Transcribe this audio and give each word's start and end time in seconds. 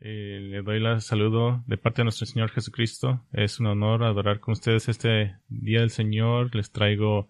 Eh, 0.00 0.38
le 0.40 0.62
doy 0.62 0.78
la 0.78 1.00
saludo 1.00 1.64
de 1.66 1.76
parte 1.76 2.02
de 2.02 2.04
nuestro 2.04 2.26
Señor 2.26 2.50
Jesucristo. 2.50 3.26
Es 3.32 3.58
un 3.58 3.66
honor 3.66 4.04
adorar 4.04 4.38
con 4.38 4.52
ustedes 4.52 4.88
este 4.88 5.36
día 5.48 5.80
del 5.80 5.90
Señor. 5.90 6.54
Les 6.54 6.70
traigo 6.70 7.28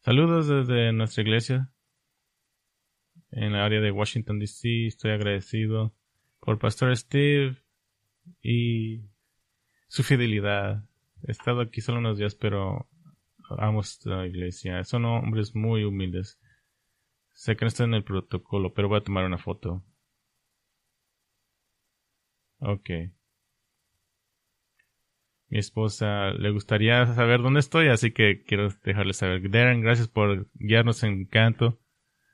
saludos 0.00 0.46
desde 0.46 0.92
nuestra 0.92 1.22
iglesia 1.22 1.70
en 3.32 3.54
la 3.54 3.64
área 3.64 3.80
de 3.80 3.90
Washington 3.90 4.38
DC. 4.38 4.86
Estoy 4.86 5.10
agradecido 5.10 5.92
por 6.38 6.60
Pastor 6.60 6.96
Steve 6.96 7.56
y 8.40 9.02
su 9.88 10.04
fidelidad. 10.04 10.84
He 11.26 11.32
estado 11.32 11.60
aquí 11.60 11.80
solo 11.80 11.98
unos 11.98 12.18
días, 12.18 12.36
pero 12.36 12.88
amo 13.58 13.80
esta 13.80 14.24
iglesia. 14.26 14.84
Son 14.84 15.04
hombres 15.06 15.56
muy 15.56 15.82
humildes. 15.82 16.38
Sé 17.32 17.56
que 17.56 17.64
no 17.64 17.68
están 17.68 17.88
en 17.88 17.94
el 17.94 18.04
protocolo, 18.04 18.72
pero 18.74 18.88
voy 18.88 18.98
a 18.98 19.04
tomar 19.04 19.24
una 19.24 19.38
foto. 19.38 19.82
Ok. 22.64 22.90
Mi 25.48 25.58
esposa 25.58 26.30
le 26.30 26.50
gustaría 26.50 27.06
saber 27.06 27.42
dónde 27.42 27.60
estoy, 27.60 27.88
así 27.88 28.10
que 28.10 28.42
quiero 28.42 28.70
dejarle 28.84 29.12
saber. 29.12 29.50
Darren, 29.50 29.82
gracias 29.82 30.08
por 30.08 30.48
guiarnos 30.54 31.02
en 31.04 31.26
canto. 31.26 31.78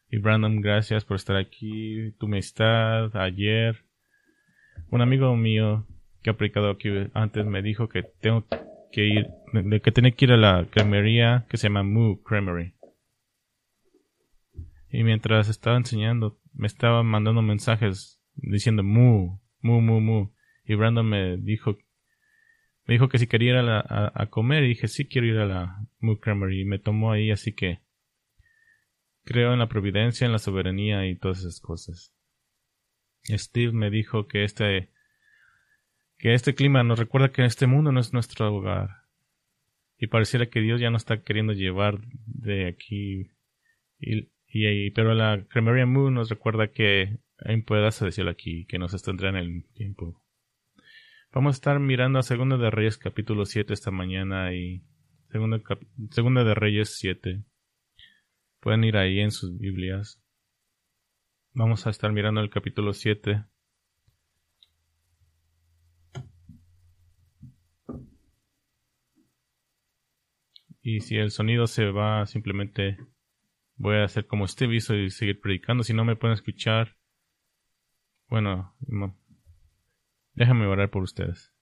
Y 0.08 0.18
Brandon, 0.18 0.60
gracias 0.60 1.04
por 1.04 1.16
estar 1.16 1.36
aquí. 1.36 2.12
Tu 2.18 2.26
amistad, 2.26 3.14
ayer. 3.16 3.84
Un 4.90 5.02
amigo 5.02 5.34
mío 5.36 5.86
que 6.22 6.30
ha 6.30 6.32
aplicado 6.32 6.70
aquí 6.70 6.88
antes 7.12 7.44
me 7.44 7.60
dijo 7.60 7.88
que 7.88 8.04
tengo 8.04 8.46
que 8.92 9.06
ir, 9.06 9.26
que 9.82 9.92
tenía 9.92 10.12
que 10.12 10.24
ir 10.26 10.32
a 10.32 10.36
la 10.36 10.66
cremería 10.70 11.46
que 11.48 11.56
se 11.56 11.68
llama 11.68 11.82
Moo 11.82 12.22
Creamery. 12.22 12.74
Y 14.90 15.02
mientras 15.02 15.48
estaba 15.48 15.76
enseñando, 15.76 16.40
me 16.52 16.68
estaba 16.68 17.02
mandando 17.02 17.42
mensajes 17.42 18.20
diciendo 18.34 18.82
Moo, 18.82 19.40
mu, 19.60 19.80
mu, 19.80 20.00
mu. 20.00 20.30
Y 20.64 20.74
Brandon 20.74 21.08
me 21.08 21.36
dijo, 21.36 21.76
me 22.84 22.94
dijo 22.94 23.08
que 23.08 23.18
si 23.18 23.26
quería 23.26 23.50
ir 23.50 23.56
a, 23.56 24.12
a, 24.14 24.26
comer. 24.26 24.64
Y 24.64 24.68
dije, 24.68 24.88
sí 24.88 25.06
quiero 25.06 25.26
ir 25.26 25.38
a 25.38 25.46
la 25.46 25.86
Moo 25.98 26.18
Creamery. 26.18 26.62
Y 26.62 26.64
me 26.64 26.78
tomó 26.78 27.12
ahí, 27.12 27.30
así 27.30 27.52
que 27.52 27.80
creo 29.24 29.52
en 29.52 29.58
la 29.58 29.68
providencia, 29.68 30.24
en 30.26 30.32
la 30.32 30.38
soberanía 30.38 31.06
y 31.06 31.16
todas 31.16 31.40
esas 31.40 31.60
cosas. 31.60 32.14
Steve 33.24 33.72
me 33.72 33.90
dijo 33.90 34.26
que 34.26 34.44
este, 34.44 34.90
que 36.18 36.34
este 36.34 36.54
clima 36.54 36.82
nos 36.82 36.98
recuerda 36.98 37.32
que 37.32 37.44
este 37.44 37.66
mundo 37.66 37.92
no 37.92 38.00
es 38.00 38.12
nuestro 38.12 38.52
hogar. 38.54 39.00
Y 39.98 40.06
pareciera 40.06 40.46
que 40.46 40.60
Dios 40.60 40.80
ya 40.80 40.90
nos 40.90 41.02
está 41.02 41.22
queriendo 41.22 41.52
llevar 41.52 42.00
de 42.24 42.66
aquí. 42.66 43.30
Y, 43.98 44.30
y, 44.48 44.90
pero 44.92 45.14
la 45.14 45.44
Cremería 45.48 45.84
Moo 45.84 46.10
nos 46.10 46.30
recuerda 46.30 46.68
que 46.68 47.18
hay 47.44 47.54
un 47.54 47.64
pedazo 47.64 48.04
de 48.04 48.12
cielo 48.12 48.30
aquí 48.30 48.66
que 48.66 48.78
nos 48.78 48.94
estendrá 48.94 49.30
en 49.30 49.36
el 49.36 49.64
tiempo. 49.74 50.22
Vamos 51.32 51.54
a 51.54 51.58
estar 51.58 51.78
mirando 51.78 52.18
a 52.18 52.22
Segunda 52.22 52.56
de 52.56 52.70
Reyes 52.70 52.98
capítulo 52.98 53.46
7 53.46 53.72
esta 53.72 53.90
mañana 53.90 54.52
y 54.54 54.82
Segunda, 55.30 55.60
Segunda 56.10 56.44
de 56.44 56.54
Reyes 56.54 56.96
7. 56.98 57.44
Pueden 58.60 58.84
ir 58.84 58.96
ahí 58.96 59.20
en 59.20 59.30
sus 59.30 59.56
Biblias. 59.58 60.22
Vamos 61.52 61.86
a 61.86 61.90
estar 61.90 62.12
mirando 62.12 62.40
el 62.40 62.50
capítulo 62.50 62.92
7. 62.92 63.44
Y 70.82 71.00
si 71.00 71.16
el 71.16 71.30
sonido 71.30 71.66
se 71.66 71.90
va, 71.90 72.26
simplemente 72.26 72.98
voy 73.76 73.96
a 73.96 74.04
hacer 74.04 74.26
como 74.26 74.44
este 74.44 74.66
hizo 74.74 74.94
y 74.94 75.10
seguir 75.10 75.40
predicando. 75.40 75.84
Si 75.84 75.94
no 75.94 76.04
me 76.04 76.16
pueden 76.16 76.34
escuchar, 76.34 76.96
bueno, 78.30 78.72
déjame 80.34 80.66
orar 80.66 80.88
por 80.90 81.02
ustedes. 81.02 81.52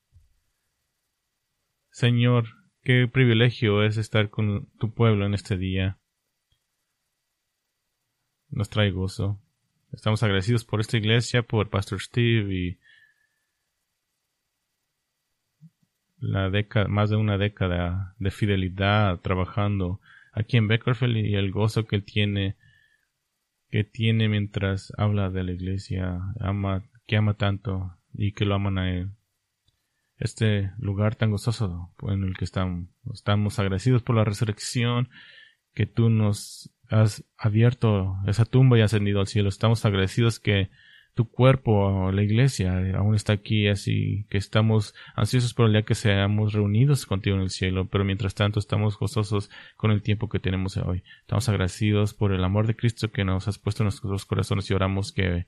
Señor, 1.90 2.44
qué 2.82 3.08
privilegio 3.08 3.82
es 3.82 3.96
estar 3.96 4.30
con 4.30 4.66
tu 4.78 4.92
pueblo 4.92 5.26
en 5.26 5.34
este 5.34 5.56
día. 5.56 5.98
Nos 8.50 8.68
trae 8.68 8.90
gozo. 8.90 9.40
Estamos 9.92 10.22
agradecidos 10.22 10.64
por 10.64 10.80
esta 10.80 10.98
iglesia, 10.98 11.42
por 11.42 11.70
Pastor 11.70 12.00
Steve 12.00 12.54
y 12.54 12.78
la 16.20 16.50
década, 16.50 16.88
más 16.88 17.08
de 17.10 17.16
una 17.16 17.38
década 17.38 18.14
de 18.18 18.30
fidelidad 18.30 19.18
trabajando 19.20 20.00
aquí 20.32 20.58
en 20.58 20.68
Beckerfield 20.68 21.16
y 21.16 21.34
el 21.34 21.50
gozo 21.50 21.86
que 21.86 21.96
él 21.96 22.04
tiene 22.04 22.56
que 23.70 23.84
tiene 23.84 24.28
mientras 24.28 24.92
habla 24.96 25.30
de 25.30 25.44
la 25.44 25.52
iglesia, 25.52 26.20
ama, 26.40 26.84
que 27.06 27.16
ama 27.16 27.34
tanto 27.34 27.96
y 28.14 28.32
que 28.32 28.44
lo 28.44 28.54
aman 28.54 28.78
a 28.78 28.92
él. 28.92 29.10
Este 30.16 30.72
lugar 30.78 31.14
tan 31.14 31.30
gozoso 31.30 31.94
en 32.02 32.24
el 32.24 32.36
que 32.36 32.44
estamos, 32.44 32.88
estamos 33.12 33.58
agradecidos 33.58 34.02
por 34.02 34.16
la 34.16 34.24
resurrección, 34.24 35.10
que 35.74 35.86
tú 35.86 36.10
nos 36.10 36.72
has 36.88 37.24
abierto 37.36 38.16
esa 38.26 38.44
tumba 38.44 38.78
y 38.78 38.80
ascendido 38.80 39.20
al 39.20 39.28
cielo. 39.28 39.48
Estamos 39.48 39.84
agradecidos 39.84 40.40
que 40.40 40.70
tu 41.18 41.28
cuerpo, 41.28 42.12
la 42.12 42.22
iglesia, 42.22 42.78
aún 42.96 43.16
está 43.16 43.32
aquí, 43.32 43.66
así 43.66 44.24
que 44.30 44.38
estamos 44.38 44.94
ansiosos 45.16 45.52
por 45.52 45.66
el 45.66 45.72
día 45.72 45.82
que 45.82 45.96
seamos 45.96 46.52
reunidos 46.52 47.06
contigo 47.06 47.34
en 47.34 47.42
el 47.42 47.50
cielo, 47.50 47.88
pero 47.88 48.04
mientras 48.04 48.36
tanto 48.36 48.60
estamos 48.60 48.96
gozosos 48.96 49.50
con 49.76 49.90
el 49.90 50.00
tiempo 50.00 50.28
que 50.28 50.38
tenemos 50.38 50.76
hoy. 50.76 51.02
Estamos 51.22 51.48
agradecidos 51.48 52.14
por 52.14 52.32
el 52.32 52.44
amor 52.44 52.68
de 52.68 52.76
Cristo 52.76 53.10
que 53.10 53.24
nos 53.24 53.48
has 53.48 53.58
puesto 53.58 53.82
en 53.82 53.86
nuestros 53.86 54.26
corazones 54.26 54.70
y 54.70 54.74
oramos 54.74 55.10
que, 55.10 55.46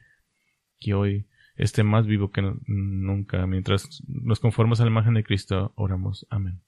que 0.80 0.94
hoy 0.94 1.26
esté 1.54 1.84
más 1.84 2.04
vivo 2.04 2.32
que 2.32 2.42
nunca. 2.66 3.46
Mientras 3.46 4.02
nos 4.08 4.40
conformamos 4.40 4.80
a 4.80 4.84
la 4.86 4.90
imagen 4.90 5.14
de 5.14 5.22
Cristo, 5.22 5.72
oramos. 5.76 6.26
Amén. 6.30 6.60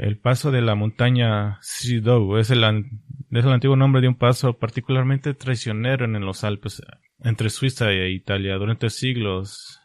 El 0.00 0.16
paso 0.16 0.50
de 0.50 0.62
la 0.62 0.74
montaña 0.74 1.58
Sidou 1.60 2.38
es 2.38 2.50
el, 2.50 2.64
es 2.64 3.44
el 3.44 3.52
antiguo 3.52 3.76
nombre 3.76 4.00
de 4.00 4.08
un 4.08 4.14
paso 4.14 4.54
particularmente 4.54 5.34
traicionero 5.34 6.06
en 6.06 6.18
los 6.24 6.42
Alpes, 6.42 6.80
entre 7.18 7.50
Suiza 7.50 7.92
e 7.92 8.10
Italia. 8.10 8.56
Durante 8.56 8.88
siglos, 8.88 9.78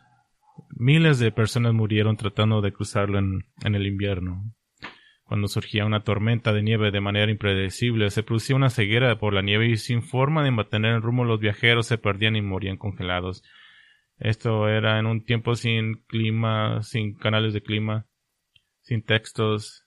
miles 0.69 1.19
de 1.19 1.33
personas 1.33 1.73
murieron 1.73 2.15
tratando 2.15 2.61
de 2.61 2.71
cruzarlo 2.71 3.19
en, 3.19 3.43
en 3.65 3.75
el 3.75 3.85
invierno. 3.85 4.55
Cuando 5.25 5.49
surgía 5.49 5.85
una 5.85 6.05
tormenta 6.05 6.53
de 6.53 6.63
nieve 6.63 6.91
de 6.91 7.01
manera 7.01 7.29
impredecible, 7.29 8.09
se 8.09 8.23
producía 8.23 8.55
una 8.55 8.69
ceguera 8.69 9.17
por 9.19 9.33
la 9.33 9.41
nieve 9.41 9.67
y 9.67 9.75
sin 9.75 10.01
forma 10.01 10.45
de 10.45 10.51
mantener 10.51 10.95
el 10.95 11.01
rumbo 11.01 11.25
los 11.25 11.41
viajeros 11.41 11.87
se 11.87 11.97
perdían 11.97 12.37
y 12.37 12.41
morían 12.41 12.77
congelados. 12.77 13.43
Esto 14.17 14.69
era 14.69 14.97
en 14.97 15.07
un 15.07 15.25
tiempo 15.25 15.55
sin 15.55 16.05
clima, 16.07 16.83
sin 16.83 17.15
canales 17.15 17.53
de 17.53 17.61
clima, 17.61 18.05
sin 18.79 19.03
textos, 19.03 19.84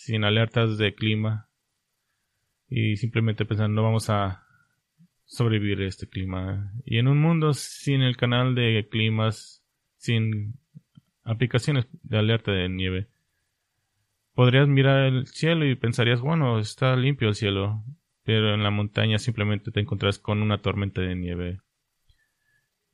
sin 0.00 0.24
alertas 0.24 0.78
de 0.78 0.94
clima 0.94 1.50
y 2.70 2.96
simplemente 2.96 3.44
pensando 3.44 3.82
no 3.82 3.82
vamos 3.82 4.08
a 4.08 4.46
sobrevivir 5.26 5.82
a 5.82 5.86
este 5.86 6.08
clima. 6.08 6.72
Y 6.86 6.96
en 6.96 7.06
un 7.06 7.20
mundo 7.20 7.52
sin 7.52 8.00
el 8.00 8.16
canal 8.16 8.54
de 8.54 8.88
climas, 8.90 9.62
sin 9.98 10.54
aplicaciones 11.22 11.86
de 12.02 12.16
alerta 12.16 12.50
de 12.50 12.70
nieve, 12.70 13.08
podrías 14.32 14.68
mirar 14.68 15.04
el 15.04 15.26
cielo 15.26 15.66
y 15.66 15.74
pensarías, 15.74 16.22
bueno, 16.22 16.58
está 16.58 16.96
limpio 16.96 17.28
el 17.28 17.34
cielo, 17.34 17.84
pero 18.24 18.54
en 18.54 18.62
la 18.62 18.70
montaña 18.70 19.18
simplemente 19.18 19.70
te 19.70 19.80
encontrás 19.80 20.18
con 20.18 20.40
una 20.40 20.62
tormenta 20.62 21.02
de 21.02 21.14
nieve. 21.14 21.60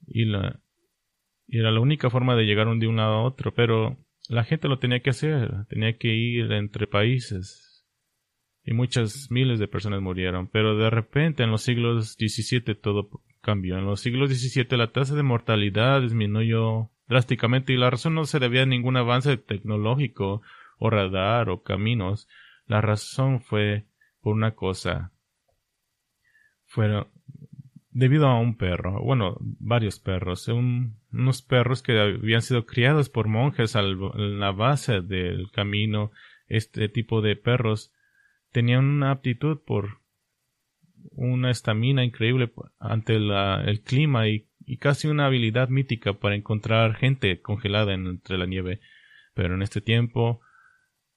Y 0.08 0.24
la 0.24 0.60
y 1.46 1.60
era 1.60 1.70
la 1.70 1.78
única 1.78 2.10
forma 2.10 2.34
de 2.34 2.46
llegar 2.46 2.66
de 2.76 2.88
un 2.88 2.96
lado 2.96 3.14
a 3.14 3.22
otro, 3.22 3.54
pero 3.54 3.96
la 4.28 4.44
gente 4.44 4.68
lo 4.68 4.78
tenía 4.78 5.00
que 5.00 5.10
hacer, 5.10 5.66
tenía 5.68 5.96
que 5.96 6.08
ir 6.08 6.52
entre 6.52 6.86
países. 6.86 7.86
Y 8.64 8.72
muchas 8.72 9.30
miles 9.30 9.60
de 9.60 9.68
personas 9.68 10.02
murieron, 10.02 10.48
pero 10.48 10.76
de 10.76 10.90
repente 10.90 11.44
en 11.44 11.50
los 11.50 11.62
siglos 11.62 12.14
XVII 12.14 12.74
todo 12.74 13.08
cambió. 13.40 13.78
En 13.78 13.86
los 13.86 14.00
siglos 14.00 14.30
XVII 14.30 14.76
la 14.76 14.90
tasa 14.90 15.14
de 15.14 15.22
mortalidad 15.22 16.02
disminuyó 16.02 16.90
drásticamente 17.06 17.72
y 17.72 17.76
la 17.76 17.90
razón 17.90 18.14
no 18.14 18.24
se 18.24 18.40
debía 18.40 18.62
a 18.62 18.66
ningún 18.66 18.96
avance 18.96 19.36
tecnológico 19.36 20.42
o 20.78 20.90
radar 20.90 21.48
o 21.48 21.62
caminos. 21.62 22.26
La 22.66 22.80
razón 22.80 23.40
fue 23.40 23.86
por 24.20 24.34
una 24.34 24.56
cosa. 24.56 25.12
Fueron 26.64 27.06
debido 27.96 28.26
a 28.26 28.38
un 28.38 28.58
perro, 28.58 29.02
bueno, 29.02 29.38
varios 29.40 29.98
perros, 29.98 30.48
unos 30.48 31.40
perros 31.40 31.82
que 31.82 31.98
habían 31.98 32.42
sido 32.42 32.66
criados 32.66 33.08
por 33.08 33.26
monjes 33.26 33.74
en 33.74 34.38
la 34.38 34.52
base 34.52 35.00
del 35.00 35.50
camino, 35.50 36.10
este 36.46 36.90
tipo 36.90 37.22
de 37.22 37.36
perros 37.36 37.94
tenían 38.52 38.84
una 38.84 39.12
aptitud 39.12 39.60
por 39.64 40.02
una 41.12 41.50
estamina 41.50 42.04
increíble 42.04 42.52
ante 42.78 43.16
el 43.16 43.80
clima 43.82 44.28
y, 44.28 44.46
casi 44.78 45.08
una 45.08 45.24
habilidad 45.24 45.70
mítica 45.70 46.12
para 46.12 46.34
encontrar 46.34 46.96
gente 46.96 47.40
congelada 47.40 47.94
entre 47.94 48.36
la 48.36 48.44
nieve. 48.44 48.80
Pero 49.32 49.54
en 49.54 49.62
este 49.62 49.80
tiempo 49.80 50.42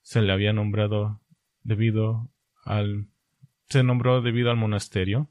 se 0.02 0.22
le 0.22 0.32
había 0.32 0.54
nombrado 0.54 1.20
debido 1.62 2.32
al 2.64 3.08
se 3.68 3.84
nombró 3.84 4.22
debido 4.22 4.50
al 4.50 4.58
monasterio 4.58 5.30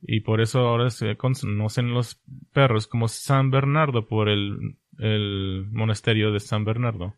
Y 0.00 0.20
por 0.20 0.40
eso 0.40 0.60
ahora 0.60 0.90
se 0.90 1.16
conocen 1.16 1.92
los 1.92 2.20
perros 2.52 2.86
como 2.86 3.08
San 3.08 3.50
Bernardo 3.50 4.06
por 4.06 4.28
el, 4.28 4.76
el 4.98 5.66
monasterio 5.70 6.32
de 6.32 6.40
San 6.40 6.64
Bernardo. 6.64 7.14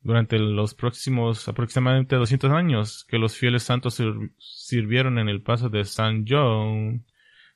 Durante 0.00 0.38
los 0.38 0.74
próximos 0.74 1.48
aproximadamente 1.48 2.16
200 2.16 2.50
años 2.52 3.04
que 3.08 3.18
los 3.18 3.36
fieles 3.36 3.64
santos 3.64 4.00
sirvieron 4.38 5.18
en 5.18 5.28
el 5.28 5.42
paso 5.42 5.68
de 5.68 5.84
San 5.84 6.24
John, 6.28 7.04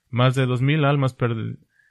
más 0.08 0.34
de 0.34 0.46
2.000 0.46 0.84
almas 0.84 1.14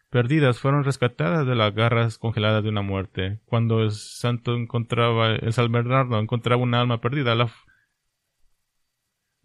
perdidas 0.09 0.59
fueron 0.59 0.83
rescatadas 0.83 1.47
de 1.47 1.55
las 1.55 1.73
garras 1.73 2.17
congeladas 2.17 2.63
de 2.63 2.69
una 2.69 2.81
muerte. 2.81 3.39
Cuando 3.45 3.81
el 3.81 3.91
santo 3.91 4.55
encontraba, 4.55 5.35
el 5.35 5.53
San 5.53 5.71
Bernardo 5.71 6.19
encontraba 6.19 6.61
una 6.61 6.81
alma 6.81 6.99
perdida, 6.99 7.35
la, 7.35 7.49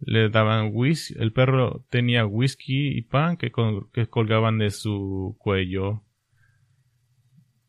le 0.06 0.28
daban 0.28 0.70
whisky, 0.72 1.14
el 1.18 1.32
perro 1.32 1.84
tenía 1.90 2.26
whisky 2.26 2.96
y 2.96 3.02
pan 3.02 3.36
que, 3.36 3.50
colgaban 3.50 4.58
de 4.58 4.70
su 4.70 5.36
cuello. 5.38 6.02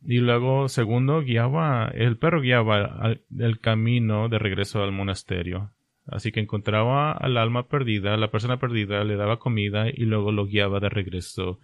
Y 0.01 0.19
luego, 0.19 0.67
segundo, 0.67 1.21
guiaba, 1.21 1.87
el 1.93 2.17
perro 2.17 2.41
guiaba 2.41 3.15
el 3.37 3.59
camino 3.59 4.29
de 4.29 4.37
regreso 4.37 4.83
al 4.83 4.91
monasterio. 4.91 5.71
Así 6.05 6.31
que 6.31 6.39
encontraba 6.39 7.11
al 7.11 7.37
alma 7.37 7.67
perdida, 7.67 8.13
a 8.13 8.17
la 8.17 8.29
persona 8.29 8.59
perdida, 8.59 9.03
le 9.03 9.15
daba 9.15 9.39
comida 9.39 9.89
y 9.89 10.05
luego 10.05 10.31
lo 10.31 10.45
guiaba 10.45 10.79
de 10.79 10.89
regreso 10.89 11.59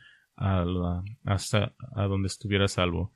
hasta 1.24 1.76
a 1.96 2.04
donde 2.06 2.28
estuviera 2.28 2.68
salvo. 2.68 3.14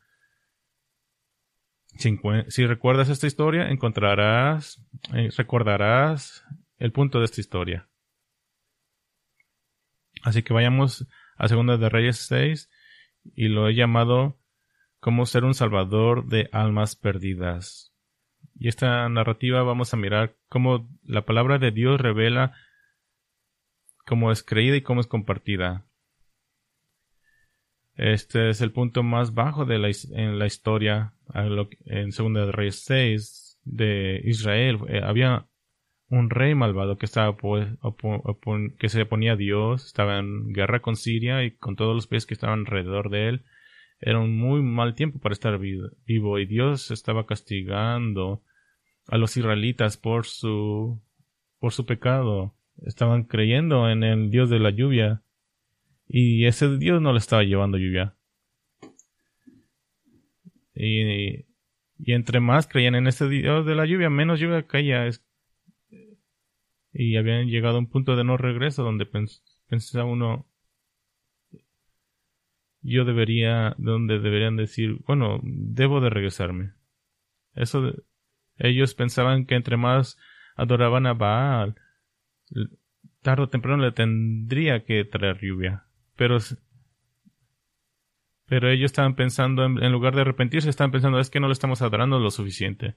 Si, 1.98 2.66
recuerdas 2.66 3.10
esta 3.10 3.26
historia, 3.26 3.70
encontrarás, 3.70 4.84
eh, 5.14 5.30
recordarás 5.36 6.44
el 6.78 6.92
punto 6.92 7.20
de 7.20 7.26
esta 7.26 7.42
historia. 7.42 7.90
Así 10.24 10.44
que 10.44 10.54
vayamos 10.54 11.08
a 11.38 11.48
Segunda 11.48 11.78
de 11.78 11.90
Reyes 11.90 12.18
6 12.28 12.70
y 13.36 13.48
lo 13.48 13.68
he 13.68 13.76
llamado 13.76 14.40
como 15.00 15.26
ser 15.26 15.44
un 15.44 15.54
salvador 15.54 16.26
de 16.28 16.50
almas 16.52 16.96
perdidas. 16.96 17.94
Y 18.58 18.70
esta 18.70 19.08
narrativa 19.10 19.64
vamos 19.64 19.94
a 19.94 19.98
mirar 19.98 20.38
cómo 20.50 20.90
la 21.04 21.26
palabra 21.26 21.60
de 21.60 21.72
Dios 21.72 22.00
revela 22.00 22.54
cómo 24.06 24.32
es 24.32 24.44
creída 24.44 24.78
y 24.78 24.82
cómo 24.82 25.02
es 25.02 25.08
compartida. 25.08 25.86
Este 27.96 28.50
es 28.50 28.62
el 28.62 28.72
punto 28.72 29.04
más 29.04 29.34
bajo 29.34 29.66
de 29.66 29.80
la, 29.80 29.90
en 30.12 30.38
la 30.38 30.46
historia 30.46 31.14
en 31.86 32.12
Segunda 32.12 32.46
de 32.46 32.52
Reyes 32.52 32.84
6 32.84 33.60
de 33.64 34.22
Israel. 34.26 34.80
Eh, 34.88 35.02
había 35.04 35.48
un 36.16 36.30
rey 36.30 36.56
malvado 36.56 36.98
que 36.98 37.06
estaba 37.06 37.36
que 38.78 38.90
se 38.90 39.02
oponía 39.02 39.34
a 39.34 39.36
Dios, 39.36 39.86
estaba 39.86 40.18
en 40.20 40.54
guerra 40.54 40.82
con 40.82 40.96
Siria 40.96 41.44
y 41.44 41.52
con 41.52 41.76
todos 41.76 41.94
los 41.94 42.08
pies 42.08 42.26
que 42.26 42.34
estaban 42.34 42.60
alrededor 42.60 43.10
de 43.10 43.30
él. 43.30 43.46
Era 44.00 44.20
un 44.20 44.38
muy 44.38 44.62
mal 44.62 44.96
tiempo 44.96 45.20
para 45.20 45.34
estar 45.34 45.60
vivo 45.60 46.40
y 46.40 46.46
Dios 46.46 46.92
estaba 46.92 47.26
castigando 47.26 48.42
a 49.08 49.18
los 49.18 49.36
israelitas 49.38 49.98
por 49.98 50.26
su 50.26 51.02
por 51.60 51.74
su 51.74 51.86
pecado. 51.86 52.56
Estaban 52.86 53.24
creyendo 53.24 53.90
en 53.90 54.04
el 54.04 54.30
Dios 54.32 54.50
de 54.50 54.60
la 54.60 54.70
lluvia 54.70 55.22
y 56.08 56.46
ese 56.46 56.78
Dios 56.78 57.02
no 57.02 57.12
le 57.12 57.20
estaba 57.20 57.44
llevando 57.44 57.78
lluvia. 57.78 58.16
Y, 60.74 61.46
y 61.98 62.14
entre 62.14 62.40
más 62.42 62.68
creían 62.68 62.96
en 62.96 63.08
ese 63.08 63.28
Dios 63.30 63.66
de 63.66 63.76
la 63.76 63.86
lluvia, 63.86 64.10
menos 64.10 64.40
lluvia 64.40 64.64
caía 64.64 65.08
y 66.96 67.18
habían 67.18 67.48
llegado 67.48 67.76
a 67.76 67.80
un 67.80 67.88
punto 67.88 68.16
de 68.16 68.24
no 68.24 68.38
regreso 68.38 68.84
donde 68.84 69.06
pensaba 69.68 70.06
uno 70.10 70.48
yo 72.82 73.04
debería 73.04 73.76
donde 73.78 74.20
deberían 74.20 74.56
decir 74.56 75.00
bueno 75.06 75.40
debo 75.44 76.00
de 76.00 76.10
regresarme. 76.10 76.74
Eso 77.54 77.94
ellos 78.58 78.96
pensaban 78.96 79.46
que 79.46 79.56
entre 79.56 79.76
más 79.76 80.18
adoraban 80.56 81.06
a 81.06 81.14
Baal 81.14 81.76
tarde 83.22 83.44
o 83.44 83.50
temprano 83.50 83.84
le 83.84 83.92
tendría 83.92 84.86
que 84.86 85.04
traer 85.04 85.40
lluvia. 85.42 85.86
Pero 86.16 86.38
pero 88.46 88.70
ellos 88.70 88.86
estaban 88.86 89.16
pensando 89.16 89.66
en, 89.66 89.84
en 89.84 89.92
lugar 89.92 90.16
de 90.16 90.22
arrepentirse 90.22 90.70
estaban 90.70 90.92
pensando 90.92 91.20
es 91.20 91.30
que 91.30 91.42
no 91.42 91.48
le 91.48 91.54
estamos 91.54 91.82
adorando 91.82 92.20
lo 92.20 92.32
suficiente 92.32 92.96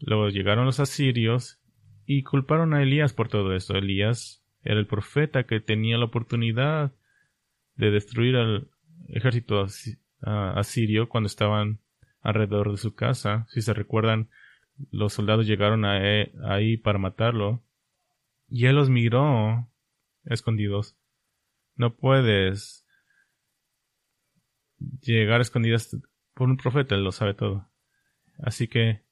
luego 0.00 0.28
llegaron 0.28 0.66
los 0.66 0.80
asirios 0.80 1.60
y 2.06 2.22
culparon 2.22 2.72
a 2.72 2.82
Elías 2.82 3.12
por 3.12 3.28
todo 3.28 3.54
esto. 3.54 3.74
Elías 3.74 4.44
era 4.62 4.78
el 4.78 4.86
profeta 4.86 5.44
que 5.44 5.60
tenía 5.60 5.98
la 5.98 6.06
oportunidad 6.06 6.92
de 7.74 7.90
destruir 7.90 8.36
al 8.36 8.70
ejército 9.08 9.66
asirio 10.22 11.08
cuando 11.08 11.26
estaban 11.26 11.80
alrededor 12.22 12.70
de 12.70 12.78
su 12.78 12.94
casa. 12.94 13.46
Si 13.48 13.60
se 13.60 13.74
recuerdan, 13.74 14.30
los 14.90 15.12
soldados 15.12 15.46
llegaron 15.46 15.84
e, 15.84 16.32
ahí 16.44 16.76
para 16.76 16.98
matarlo. 16.98 17.62
Y 18.48 18.66
él 18.66 18.76
los 18.76 18.88
miró 18.88 19.68
escondidos. 20.24 20.96
No 21.74 21.94
puedes 21.94 22.86
llegar 25.00 25.40
escondidas 25.40 25.96
por 26.34 26.48
un 26.48 26.56
profeta, 26.56 26.94
él 26.94 27.04
lo 27.04 27.12
sabe 27.12 27.34
todo. 27.34 27.68
Así 28.38 28.68
que 28.68 29.05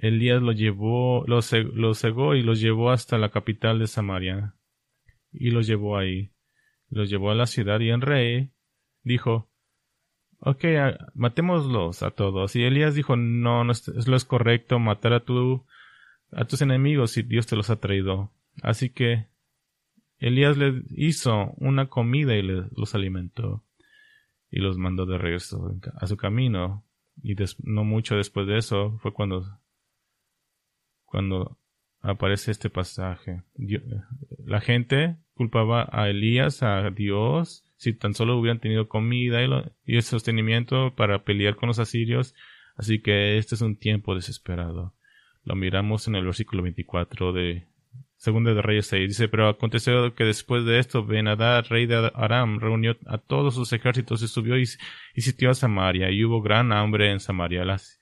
Elías 0.00 0.40
lo 0.40 0.52
llevó, 0.52 1.24
los, 1.26 1.50
cegó 1.50 2.34
y 2.34 2.42
los 2.42 2.58
llevó 2.60 2.90
hasta 2.90 3.18
la 3.18 3.28
capital 3.28 3.78
de 3.78 3.86
Samaria. 3.86 4.54
Y 5.30 5.50
los 5.50 5.66
llevó 5.66 5.98
ahí. 5.98 6.32
Los 6.88 7.10
llevó 7.10 7.30
a 7.30 7.34
la 7.34 7.46
ciudad 7.46 7.80
y 7.80 7.90
el 7.90 8.00
rey 8.00 8.50
dijo, 9.02 9.50
ok, 10.40 10.64
matémoslos 11.14 12.02
a 12.02 12.12
todos. 12.12 12.56
Y 12.56 12.64
Elías 12.64 12.94
dijo, 12.94 13.16
no, 13.16 13.62
no 13.62 13.72
es, 13.72 14.08
lo 14.08 14.18
correcto 14.26 14.78
matar 14.78 15.12
a 15.12 15.20
tu, 15.20 15.66
a 16.32 16.46
tus 16.46 16.62
enemigos 16.62 17.10
si 17.10 17.22
Dios 17.22 17.46
te 17.46 17.56
los 17.56 17.68
ha 17.68 17.78
traído. 17.78 18.32
Así 18.62 18.90
que 18.90 19.26
Elías 20.18 20.56
les 20.56 20.82
hizo 20.96 21.52
una 21.58 21.88
comida 21.88 22.34
y 22.36 22.42
los 22.42 22.94
alimentó. 22.94 23.66
Y 24.50 24.60
los 24.60 24.78
mandó 24.78 25.04
de 25.04 25.18
regreso 25.18 25.78
a 25.94 26.06
su 26.06 26.16
camino. 26.16 26.86
Y 27.22 27.36
no 27.62 27.84
mucho 27.84 28.16
después 28.16 28.46
de 28.46 28.56
eso 28.56 28.98
fue 29.02 29.12
cuando 29.12 29.59
cuando 31.10 31.58
aparece 32.00 32.50
este 32.50 32.70
pasaje. 32.70 33.42
la 34.46 34.60
gente 34.60 35.16
culpaba 35.34 35.88
a 35.90 36.08
Elías, 36.08 36.62
a 36.62 36.88
Dios, 36.90 37.64
si 37.76 37.92
tan 37.92 38.14
solo 38.14 38.38
hubieran 38.38 38.60
tenido 38.60 38.88
comida 38.88 39.42
y, 39.42 39.96
el 39.96 40.02
sostenimiento 40.02 40.94
para 40.94 41.24
pelear 41.24 41.56
con 41.56 41.66
los 41.66 41.78
asirios. 41.78 42.34
Así 42.76 43.00
que 43.00 43.36
este 43.36 43.56
es 43.56 43.60
un 43.60 43.76
tiempo 43.76 44.14
desesperado. 44.14 44.94
Lo 45.44 45.54
miramos 45.56 46.06
en 46.08 46.14
el 46.14 46.24
versículo 46.24 46.62
24 46.62 47.32
de 47.32 47.66
Segunda 48.16 48.54
de 48.54 48.62
Reyes 48.62 48.86
6. 48.86 49.08
Dice, 49.08 49.28
pero 49.28 49.48
aconteció 49.48 50.14
que 50.14 50.24
después 50.24 50.64
de 50.64 50.78
esto, 50.78 51.04
Benadad, 51.04 51.66
rey 51.68 51.86
de 51.86 52.10
Aram, 52.14 52.60
reunió 52.60 52.96
a 53.06 53.18
todos 53.18 53.54
sus 53.54 53.72
ejércitos 53.72 54.22
y 54.22 54.28
subió 54.28 54.58
y, 54.58 54.66
sitió 54.66 55.50
a 55.50 55.54
Samaria, 55.54 56.10
y 56.10 56.24
hubo 56.24 56.42
gran 56.42 56.72
hambre 56.72 57.10
en 57.10 57.20
Samaria. 57.20 57.64
Las, 57.64 57.98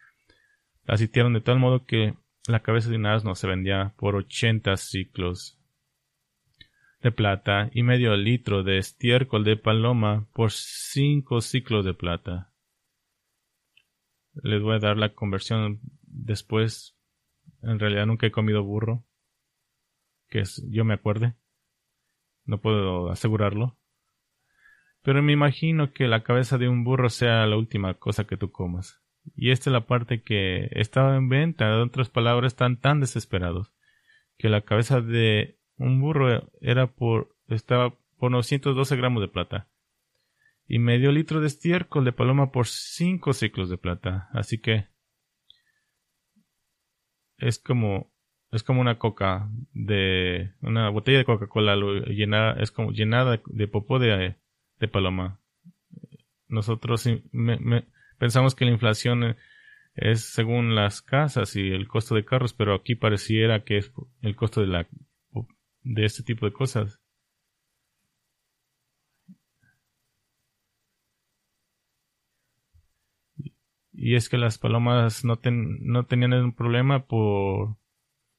la 0.85 0.97
sitiaron 0.97 1.35
de 1.35 1.41
tal 1.41 1.59
modo 1.59 1.87
que 1.87 2.15
la 2.49 2.61
cabeza 2.61 2.89
de 2.89 2.97
un 2.97 3.07
asno 3.07 3.35
se 3.35 3.47
vendía 3.47 3.95
por 3.99 4.17
ochenta 4.17 4.77
ciclos 4.77 5.59
de 7.03 7.13
plata 7.13 7.71
y 7.73 7.83
medio 7.83 8.17
litro 8.17 8.63
de 8.63 8.79
estiércol 8.79 9.45
de 9.45 9.57
paloma 9.57 10.27
por 10.33 10.51
cinco 10.51 11.43
ciclos 11.43 11.85
de 11.85 11.95
plata. 11.95 12.51
Les 14.43 14.63
voy 14.63 14.77
a 14.77 14.79
dar 14.79 14.97
la 14.97 15.15
conversión 15.15 15.81
después. 16.03 16.97
En 17.63 17.79
realidad 17.79 18.07
nunca 18.07 18.27
he 18.27 18.33
comido 18.33 18.65
burro. 18.65 19.05
Que 20.29 20.41
es, 20.41 20.65
yo 20.71 20.85
me 20.85 20.95
acuerde. 20.95 21.35
No 22.45 22.61
puedo 22.61 23.11
asegurarlo. 23.11 23.77
Pero 25.03 25.23
me 25.23 25.33
imagino 25.33 25.93
que 25.93 26.09
la 26.09 26.23
cabeza 26.23 26.57
de 26.57 26.69
un 26.69 26.83
burro 26.83 27.11
sea 27.11 27.47
la 27.47 27.57
última 27.57 27.95
cosa 27.95 28.27
que 28.27 28.37
tú 28.37 28.51
comas. 28.51 29.03
Y 29.37 29.51
esta 29.51 29.71
es 29.71 29.73
la 29.73 29.87
parte 29.87 30.23
que 30.23 30.69
estaba 30.73 31.17
en 31.17 31.29
venta. 31.29 31.67
En 31.67 31.81
otras 31.81 32.09
palabras, 32.09 32.53
están 32.53 32.81
tan 32.81 33.01
desesperados 33.01 33.73
que 34.39 34.49
la 34.49 34.63
cabeza 34.63 35.01
de 35.01 35.59
un 35.77 36.01
burro 36.01 36.51
era 36.61 36.87
por, 36.87 37.37
estaba 37.49 37.97
por 38.19 38.31
912 38.31 38.97
gramos 38.97 39.21
de 39.21 39.29
plata. 39.29 39.69
Y 40.67 40.79
medio 40.79 41.13
litro 41.13 41.41
de 41.41 41.47
estiércol 41.47 42.05
de 42.05 42.13
paloma 42.13 42.53
por 42.53 42.67
5 42.67 43.33
ciclos 43.33 43.71
de 43.71 43.79
plata. 43.79 44.29
Así 44.33 44.59
que 44.59 44.87
es 47.39 47.59
como 47.59 48.13
es 48.51 48.63
como 48.63 48.81
una 48.81 48.99
coca 48.99 49.51
de 49.73 50.53
una 50.63 50.89
botella 50.89 51.19
de 51.19 51.25
Coca-Cola 51.25 51.77
llenada 52.07 52.55
es 52.61 52.71
como 52.71 52.93
llenada 52.93 53.41
de 53.47 53.69
popó 53.69 53.99
de, 53.99 54.37
de 54.79 54.89
paloma. 54.89 55.41
Nosotros 56.49 57.07
me, 57.31 57.87
Pensamos 58.19 58.55
que 58.55 58.65
la 58.65 58.73
inflación 58.73 59.37
es 59.95 60.23
según 60.23 60.75
las 60.75 61.03
casas 61.03 61.57
y 61.57 61.71
el 61.71 61.89
costo 61.89 62.15
de 62.15 62.25
carros, 62.25 62.53
pero 62.53 62.75
aquí 62.75 62.95
pareciera 62.95 63.65
que 63.65 63.79
es 63.79 63.93
el 64.23 64.37
costo 64.37 64.61
de 64.61 64.69
la 64.69 64.89
de 65.83 66.05
este 66.05 66.23
tipo 66.23 66.47
de 66.47 66.53
cosas. 66.53 67.01
Y 73.93 74.15
es 74.15 74.29
que 74.29 74.39
las 74.39 74.59
palomas 74.59 75.25
no, 75.25 75.41
no 75.43 76.07
tenían 76.07 76.33
un 76.35 76.55
problema 76.55 77.07
por, 77.07 77.77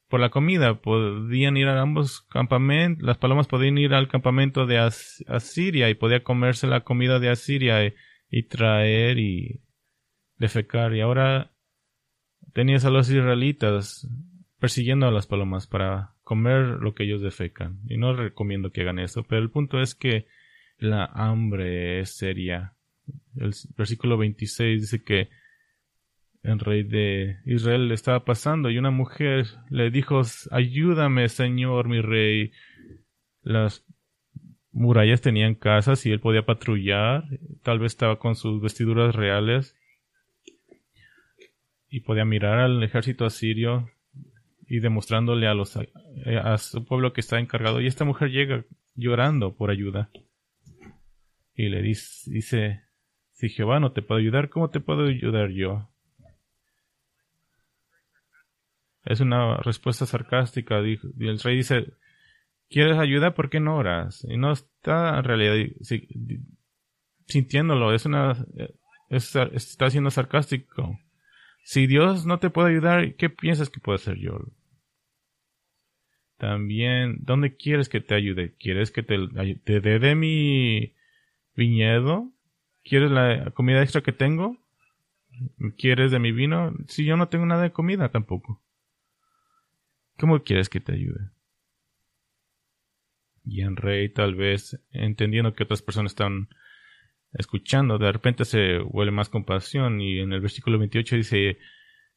por 0.08 0.22
la 0.22 0.30
comida. 0.30 0.82
Podían 0.82 1.58
ir 1.58 1.68
a 1.68 1.82
ambos 1.82 2.22
campamentos. 2.22 3.04
Las 3.06 3.18
palomas 3.18 3.48
podían 3.48 3.78
ir 3.78 3.94
al 3.94 4.08
campamento 4.08 4.66
de 4.66 4.80
Asiria 4.80 5.90
y 5.90 5.96
podía 5.96 6.24
comerse 6.24 6.68
la 6.68 6.86
comida 6.86 7.20
de 7.20 7.30
Asiria 7.30 7.86
y, 7.86 7.94
y 8.30 8.44
traer 8.44 9.20
y 9.20 9.62
defecar. 10.40 10.96
Y 10.96 11.02
ahora 11.02 11.52
tenías 12.54 12.86
a 12.86 12.90
los 12.90 13.10
israelitas 13.10 14.08
persiguiendo 14.60 15.08
a 15.08 15.12
las 15.12 15.28
palomas 15.28 15.68
para 15.68 16.16
comer 16.24 16.80
lo 16.82 16.96
que 16.96 17.04
ellos 17.04 17.22
defecan. 17.22 17.80
Y 17.88 17.98
no 17.98 18.14
recomiendo 18.14 18.72
que 18.72 18.82
hagan 18.82 19.00
eso, 19.00 19.24
pero 19.24 19.42
el 19.42 19.52
punto 19.52 19.80
es 19.80 19.96
que 19.96 20.26
la 20.78 21.06
hambre 21.06 22.00
es 22.00 22.18
seria. 22.18 22.74
El 23.36 23.54
versículo 23.78 24.18
26 24.18 24.82
dice 24.82 25.04
que 25.04 25.30
el 26.44 26.60
rey 26.60 26.84
de 26.84 27.38
Israel 27.46 27.90
le 27.90 27.96
estaba 27.96 28.24
pasando 28.24 28.70
y 28.70 28.78
una 28.78 28.92
mujer 28.92 29.46
le 29.70 29.92
dijo, 29.92 30.22
ayúdame, 30.52 31.28
señor, 31.28 31.88
mi 31.88 32.02
rey. 32.02 32.52
Las 33.42 33.86
murallas 34.72 35.22
tenían 35.22 35.56
casas 35.56 36.06
y 36.06 36.12
él 36.12 36.20
podía 36.20 36.46
patrullar, 36.46 37.24
tal 37.64 37.80
vez 37.80 37.94
estaba 37.94 38.20
con 38.20 38.36
sus 38.36 38.62
vestiduras 38.62 39.16
reales 39.16 39.76
y 41.90 42.02
podía 42.02 42.26
mirar 42.26 42.60
al 42.60 42.84
ejército 42.84 43.26
asirio 43.26 43.90
y 44.68 44.80
demostrándole 44.80 45.48
a 45.48 45.54
los 45.54 45.78
a 45.78 46.58
su 46.58 46.86
pueblo 46.86 47.14
que 47.14 47.22
está 47.22 47.40
encargado 47.40 47.82
y 47.82 47.88
esta 47.88 48.06
mujer 48.06 48.30
llega 48.30 48.66
llorando 48.96 49.56
por 49.56 49.72
ayuda 49.72 50.10
y 51.56 51.70
le 51.70 51.82
dice, 51.82 52.32
dice 52.32 52.84
si 53.40 53.48
Jehová 53.48 53.80
no 53.80 53.94
te 53.94 54.02
puede 54.02 54.20
ayudar, 54.20 54.50
¿cómo 54.50 54.70
te 54.70 54.82
puedo 54.82 55.06
ayudar 55.06 55.50
yo? 55.52 55.90
Es 59.06 59.22
una 59.22 59.56
respuesta 59.58 60.06
sarcástica. 60.06 60.82
Y 60.82 61.00
el 61.26 61.40
rey 61.40 61.56
dice, 61.56 61.94
¿quieres 62.70 62.98
ayuda? 62.98 63.34
¿Por 63.34 63.50
qué 63.50 63.62
no 63.62 63.78
oras? 63.78 64.26
Y 64.30 64.36
no 64.36 64.52
está 64.52 65.18
en 65.18 65.24
realidad 65.24 65.56
sintiéndolo. 67.28 67.94
Es 67.94 68.06
una, 68.06 68.46
está 69.10 69.90
siendo 69.90 70.12
sarcástico. 70.12 71.00
Si 71.64 71.88
Dios 71.88 72.26
no 72.26 72.40
te 72.40 72.50
puede 72.50 72.70
ayudar, 72.70 73.16
¿qué 73.16 73.30
piensas 73.30 73.70
que 73.70 73.80
puedo 73.80 73.96
hacer 73.96 74.18
yo? 74.18 74.40
También, 76.38 77.18
¿dónde 77.20 77.58
quieres 77.58 77.90
que 77.90 78.00
te 78.00 78.16
ayude? 78.16 78.56
¿Quieres 78.56 78.92
que 78.92 79.04
te, 79.04 79.18
dé 79.66 80.00
de 80.00 80.16
mi 80.16 80.96
viñedo? 81.54 82.32
¿Quieres 82.84 83.12
la 83.12 83.52
comida 83.52 83.84
extra 83.84 84.02
que 84.02 84.14
tengo? 84.14 84.58
¿Quieres 85.78 86.12
de 86.12 86.20
mi 86.20 86.32
vino? 86.32 86.74
Si 86.88 87.04
yo 87.04 87.18
no 87.18 87.28
tengo 87.28 87.46
nada 87.46 87.64
de 87.64 87.72
comida 87.72 88.10
tampoco. 88.10 88.64
¿Cómo 90.18 90.44
quieres 90.44 90.70
que 90.70 90.80
te 90.80 90.94
ayude? 90.94 91.30
Y 93.44 93.62
en 93.62 93.76
rey, 93.76 94.10
tal 94.10 94.36
vez, 94.36 94.82
entendiendo 94.92 95.54
que 95.54 95.64
otras 95.64 95.82
personas 95.82 96.14
están 96.14 96.48
escuchando, 97.34 97.98
de 97.98 98.12
repente 98.12 98.46
se 98.46 98.80
huele 98.80 99.12
más 99.12 99.30
compasión 99.30 100.02
y 100.02 100.20
en 100.20 100.34
el 100.34 100.42
versículo 100.42 100.80
28 100.80 101.16
dice, 101.16 101.58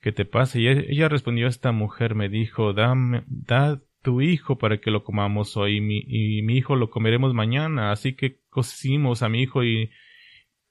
¿qué 0.00 0.12
te 0.12 0.24
pasa? 0.24 0.58
Y 0.58 0.68
ella 0.68 1.08
respondió, 1.08 1.46
esta 1.46 1.72
mujer 1.72 2.14
me 2.14 2.28
dijo, 2.28 2.72
dame, 2.72 3.24
da 3.26 3.80
tu 4.02 4.20
hijo 4.20 4.58
para 4.58 4.78
que 4.78 4.90
lo 4.90 5.04
comamos 5.04 5.56
hoy 5.56 5.76
y 5.76 6.42
mi 6.42 6.56
hijo 6.56 6.76
lo 6.76 6.90
comeremos 6.90 7.34
mañana. 7.34 7.92
Así 7.92 8.14
que 8.14 8.40
cocimos 8.50 9.22
a 9.22 9.28
mi 9.28 9.42
hijo 9.42 9.62
y, 9.64 9.90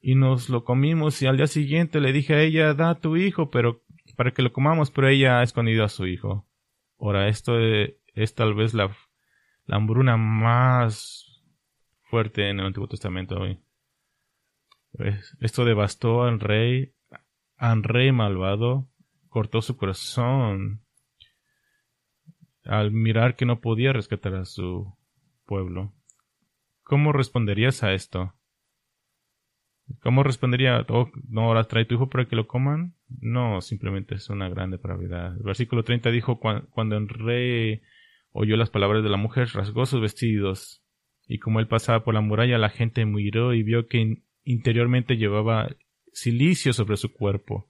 y 0.02 0.16
nos 0.16 0.50
lo 0.50 0.64
comimos 0.64 1.22
y 1.22 1.28
al 1.28 1.38
día 1.38 1.48
siguiente 1.48 2.02
le 2.02 2.12
dije 2.12 2.34
a 2.34 2.42
ella, 2.42 2.74
da 2.74 2.96
tu 2.96 3.16
hijo, 3.16 3.52
pero 3.52 3.84
para 4.16 4.32
que 4.32 4.42
lo 4.42 4.52
comamos, 4.52 4.92
pero 4.92 5.08
ella 5.08 5.40
ha 5.40 5.44
escondido 5.44 5.86
a 5.86 5.90
su 5.90 6.08
hijo. 6.08 6.48
Ahora, 7.00 7.28
esto 7.28 7.60
es, 7.60 8.36
tal 8.36 8.54
vez 8.54 8.74
la, 8.74 8.96
la 9.66 9.78
hambruna 9.78 10.18
más 10.18 11.44
fuerte 12.04 12.50
en 12.50 12.60
el 12.60 12.68
Antiguo 12.68 12.88
Testamento 12.88 13.40
hoy. 13.40 13.60
Esto 15.40 15.66
devastó 15.66 16.24
al 16.24 16.40
rey, 16.40 16.94
al 17.58 17.84
rey 17.84 18.12
malvado, 18.12 18.88
cortó 19.30 19.62
su 19.62 19.78
corazón 19.78 20.82
al 22.66 22.92
mirar 22.92 23.36
que 23.36 23.46
no 23.46 23.60
podía 23.60 23.94
rescatar 23.94 24.36
a 24.36 24.46
su 24.46 24.96
pueblo. 25.46 25.94
¿Cómo 26.84 27.14
responderías 27.14 27.84
a 27.84 27.94
esto? 27.94 28.34
¿Cómo 30.02 30.24
respondería? 30.24 30.86
Oh, 30.90 31.10
¿No 31.28 31.44
ahora 31.44 31.66
trae 31.66 31.86
tu 31.86 31.96
hijo 31.96 32.10
para 32.10 32.26
que 32.26 32.36
lo 32.36 32.48
coman? 32.48 32.96
No, 33.08 33.62
simplemente 33.62 34.16
es 34.16 34.30
una 34.30 34.50
gran 34.50 34.72
depravidad. 34.72 35.36
El 35.36 35.44
versículo 35.44 35.84
30 35.84 36.12
dijo, 36.12 36.40
cuando 36.40 36.98
el 36.98 37.10
rey 37.10 37.82
oyó 38.32 38.56
las 38.58 38.70
palabras 38.70 39.04
de 39.04 39.10
la 39.10 39.18
mujer, 39.18 39.50
rasgó 39.54 39.86
sus 39.86 40.02
vestidos, 40.02 40.84
y 41.28 41.40
como 41.40 41.60
él 41.60 41.68
pasaba 41.68 42.04
por 42.04 42.14
la 42.14 42.22
muralla, 42.22 42.58
la 42.58 42.70
gente 42.70 43.06
miró 43.06 43.54
y 43.54 43.64
vio 43.64 43.88
que 43.88 44.22
interiormente 44.44 45.18
llevaba 45.18 45.70
silicio 46.14 46.74
sobre 46.74 46.98
su 46.98 47.14
cuerpo. 47.14 47.70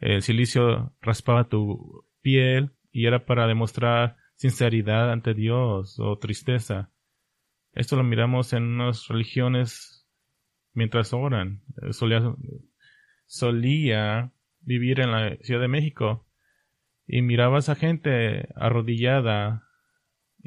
El 0.00 0.22
silicio 0.22 0.92
raspaba 1.00 1.48
tu 1.48 2.04
piel 2.20 2.72
y 2.92 3.06
era 3.06 3.26
para 3.26 3.46
demostrar 3.46 4.16
sinceridad 4.36 5.10
ante 5.10 5.34
Dios 5.34 5.98
o 5.98 6.18
tristeza. 6.18 6.90
Esto 7.72 7.96
lo 7.96 8.04
miramos 8.04 8.52
en 8.52 8.64
unas 8.64 9.08
religiones 9.08 10.08
mientras 10.72 11.12
oran. 11.12 11.62
Solía, 11.90 12.22
solía 13.26 14.32
vivir 14.60 15.00
en 15.00 15.12
la 15.12 15.36
Ciudad 15.42 15.60
de 15.60 15.68
México 15.68 16.26
y 17.06 17.22
miraba 17.22 17.56
a 17.56 17.58
esa 17.60 17.74
gente 17.74 18.48
arrodillada 18.54 19.67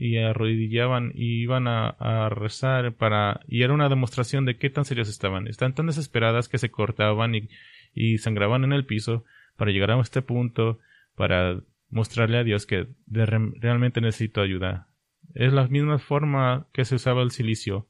y 0.01 0.17
arrodillaban 0.17 1.11
y 1.13 1.43
iban 1.43 1.67
a, 1.67 2.27
rezar 2.29 2.93
para 2.93 3.41
y 3.47 3.61
era 3.61 3.71
una 3.71 3.87
demostración 3.87 4.45
de 4.45 4.57
qué 4.57 4.71
tan 4.71 4.83
serios 4.83 5.07
estaban. 5.07 5.47
Están 5.47 5.75
tan 5.75 5.85
desesperadas 5.85 6.49
que 6.49 6.57
se 6.57 6.71
cortaban 6.71 7.35
y, 7.35 7.49
y 7.93 8.17
sangraban 8.17 8.63
en 8.63 8.73
el 8.73 8.85
piso 8.85 9.25
para 9.57 9.69
llegar 9.69 9.91
a 9.91 10.01
este 10.01 10.23
punto 10.23 10.79
para 11.15 11.61
mostrarle 11.91 12.39
a 12.39 12.43
Dios 12.43 12.65
que 12.65 12.87
realmente 13.05 14.01
necesito 14.01 14.41
ayuda. 14.41 14.87
Es 15.35 15.53
la 15.53 15.67
misma 15.67 15.99
forma 15.99 16.65
que 16.73 16.83
se 16.83 16.95
usaba 16.95 17.21
el 17.21 17.29
silicio. 17.29 17.87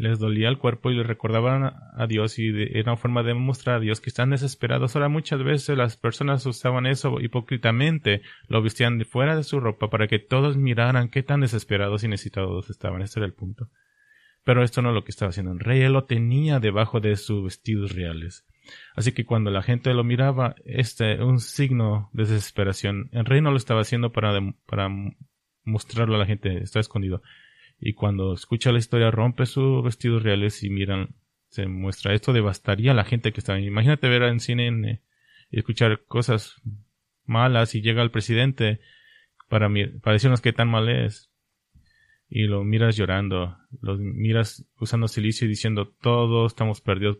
Les 0.00 0.18
dolía 0.18 0.48
el 0.48 0.56
cuerpo 0.56 0.90
y 0.90 0.96
les 0.96 1.06
recordaban 1.06 1.74
a 1.94 2.06
Dios 2.06 2.38
y 2.38 2.48
era 2.48 2.92
una 2.92 2.96
forma 2.96 3.22
de 3.22 3.34
mostrar 3.34 3.76
a 3.76 3.80
Dios 3.80 4.00
que 4.00 4.08
están 4.08 4.30
desesperados. 4.30 4.96
Ahora 4.96 5.10
muchas 5.10 5.42
veces 5.42 5.76
las 5.76 5.98
personas 5.98 6.46
usaban 6.46 6.86
eso 6.86 7.20
hipócritamente, 7.20 8.22
lo 8.48 8.62
vestían 8.62 9.04
fuera 9.04 9.36
de 9.36 9.42
su 9.42 9.60
ropa 9.60 9.90
para 9.90 10.08
que 10.08 10.18
todos 10.18 10.56
miraran 10.56 11.10
qué 11.10 11.22
tan 11.22 11.40
desesperados 11.40 12.02
y 12.02 12.08
necesitados 12.08 12.70
estaban. 12.70 13.02
Ese 13.02 13.20
era 13.20 13.26
el 13.26 13.34
punto. 13.34 13.68
Pero 14.42 14.62
esto 14.62 14.80
no 14.80 14.88
es 14.88 14.94
lo 14.94 15.04
que 15.04 15.10
estaba 15.10 15.28
haciendo 15.28 15.52
el 15.52 15.60
rey, 15.60 15.82
él 15.82 15.92
lo 15.92 16.04
tenía 16.04 16.60
debajo 16.60 17.00
de 17.00 17.16
sus 17.16 17.44
vestidos 17.44 17.94
reales. 17.94 18.46
Así 18.96 19.12
que 19.12 19.26
cuando 19.26 19.50
la 19.50 19.62
gente 19.62 19.92
lo 19.92 20.02
miraba, 20.02 20.54
este 20.64 21.22
un 21.22 21.40
signo 21.40 22.08
de 22.14 22.24
desesperación. 22.24 23.10
El 23.12 23.26
rey 23.26 23.42
no 23.42 23.50
lo 23.50 23.58
estaba 23.58 23.82
haciendo 23.82 24.12
para, 24.12 24.32
para 24.66 24.88
mostrarlo 25.64 26.14
a 26.14 26.18
la 26.18 26.26
gente, 26.26 26.62
está 26.62 26.80
escondido. 26.80 27.22
Y 27.80 27.94
cuando 27.94 28.34
escucha 28.34 28.72
la 28.72 28.78
historia, 28.78 29.10
rompe 29.10 29.46
sus 29.46 29.82
vestidos 29.82 30.22
reales 30.22 30.62
y 30.62 30.70
miran, 30.70 31.14
se 31.48 31.66
muestra. 31.66 32.14
Esto 32.14 32.32
devastaría 32.32 32.92
a 32.92 32.94
la 32.94 33.04
gente 33.04 33.32
que 33.32 33.40
estaba 33.40 33.58
Imagínate 33.58 34.08
ver 34.08 34.22
en 34.24 34.40
cine 34.40 35.02
y 35.50 35.58
escuchar 35.58 36.04
cosas 36.06 36.60
malas 37.24 37.74
y 37.74 37.80
llega 37.80 38.02
el 38.02 38.10
presidente 38.10 38.80
para, 39.48 39.70
para 40.02 40.14
decirnos 40.14 40.40
qué 40.40 40.52
tan 40.52 40.68
mal 40.68 40.88
es. 40.88 41.30
Y 42.28 42.44
lo 42.44 42.62
miras 42.62 42.96
llorando, 42.96 43.56
lo 43.80 43.96
miras 43.98 44.64
usando 44.78 45.08
silicio 45.08 45.46
y 45.46 45.48
diciendo 45.48 45.88
todos 46.00 46.52
estamos 46.52 46.80
perdidos 46.80 47.18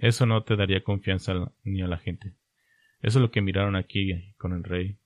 eso 0.00 0.24
no 0.24 0.42
te 0.42 0.56
daría 0.56 0.82
confianza 0.82 1.52
ni 1.62 1.82
a 1.82 1.86
la 1.86 1.98
gente. 1.98 2.34
Eso 3.02 3.18
es 3.18 3.22
lo 3.22 3.30
que 3.30 3.42
miraron 3.42 3.76
aquí 3.76 4.34
con 4.38 4.54
el 4.54 4.64
rey. 4.64 4.98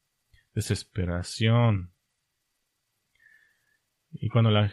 Desesperación. 0.54 1.90
Y 4.24 4.30
cuando 4.30 4.50
la, 4.50 4.72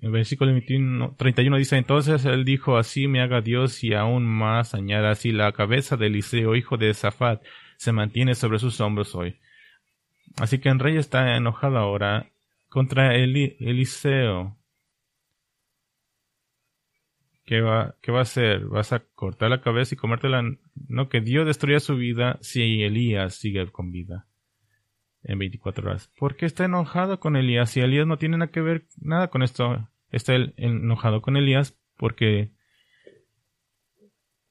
el 0.00 0.10
versículo 0.10 0.50
31 1.18 1.58
dice, 1.58 1.76
entonces 1.76 2.24
él 2.24 2.46
dijo, 2.46 2.78
así 2.78 3.06
me 3.06 3.20
haga 3.20 3.42
Dios 3.42 3.84
y 3.84 3.92
aún 3.92 4.24
más 4.24 4.74
añada, 4.74 5.10
así 5.10 5.30
la 5.30 5.52
cabeza 5.52 5.98
de 5.98 6.06
Eliseo, 6.06 6.56
hijo 6.56 6.78
de 6.78 6.94
Zafat, 6.94 7.42
se 7.76 7.92
mantiene 7.92 8.34
sobre 8.34 8.58
sus 8.58 8.80
hombros 8.80 9.14
hoy. 9.14 9.36
Así 10.38 10.58
que 10.58 10.70
el 10.70 10.78
rey 10.78 10.96
está 10.96 11.36
enojado 11.36 11.76
ahora 11.76 12.32
contra 12.70 13.14
Eliseo, 13.14 14.56
¿Qué 17.44 17.60
va, 17.60 17.94
¿Qué 18.00 18.10
va 18.10 18.20
a 18.20 18.22
hacer? 18.22 18.64
¿Vas 18.64 18.94
a 18.94 19.00
cortar 19.14 19.50
la 19.50 19.60
cabeza 19.60 19.94
y 19.94 19.98
comértela? 19.98 20.42
No, 20.88 21.10
que 21.10 21.20
Dios 21.20 21.44
destruya 21.44 21.78
su 21.78 21.96
vida 21.96 22.38
si 22.40 22.82
Elías 22.82 23.34
sigue 23.34 23.70
con 23.70 23.92
vida. 23.92 24.26
En 25.24 25.38
24 25.38 25.88
horas. 25.88 26.10
¿Por 26.18 26.36
qué 26.36 26.46
está 26.46 26.64
enojado 26.64 27.20
con 27.20 27.36
Elías? 27.36 27.70
Si 27.70 27.80
Elías 27.80 28.06
no 28.06 28.18
tiene 28.18 28.38
nada 28.38 28.50
que 28.50 28.60
ver 28.60 28.86
nada 29.00 29.28
con 29.28 29.42
esto, 29.42 29.88
está 30.10 30.34
enojado 30.56 31.22
con 31.22 31.36
Elías 31.36 31.78
porque 31.96 32.50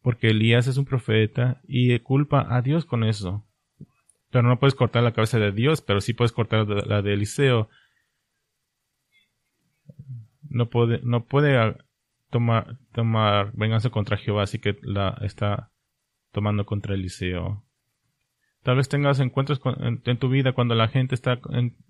porque 0.01 0.29
Elías 0.29 0.67
es 0.67 0.77
un 0.77 0.85
profeta 0.85 1.61
y 1.67 1.97
culpa 1.99 2.47
a 2.49 2.61
Dios 2.61 2.85
con 2.85 3.03
eso. 3.03 3.45
Pero 4.31 4.47
no 4.47 4.59
puedes 4.59 4.75
cortar 4.75 5.03
la 5.03 5.13
cabeza 5.13 5.37
de 5.37 5.51
Dios, 5.51 5.81
pero 5.81 6.01
sí 6.01 6.13
puedes 6.13 6.31
cortar 6.31 6.67
la 6.67 7.01
de 7.01 7.13
Eliseo. 7.13 7.69
No 10.49 10.69
puede, 10.69 11.01
no 11.03 11.25
puede 11.25 11.75
tomar, 12.29 12.77
tomar 12.93 13.51
venganza 13.53 13.89
contra 13.89 14.17
Jehová, 14.17 14.43
así 14.43 14.59
que 14.59 14.77
la 14.81 15.17
está 15.21 15.71
tomando 16.31 16.65
contra 16.65 16.95
Eliseo. 16.95 17.63
Tal 18.63 18.75
vez 18.75 18.89
tengas 18.89 19.19
encuentros 19.19 19.59
en, 19.79 20.17
tu 20.17 20.29
vida 20.29 20.53
cuando 20.53 20.75
la 20.75 20.87
gente 20.87 21.15
está 21.15 21.39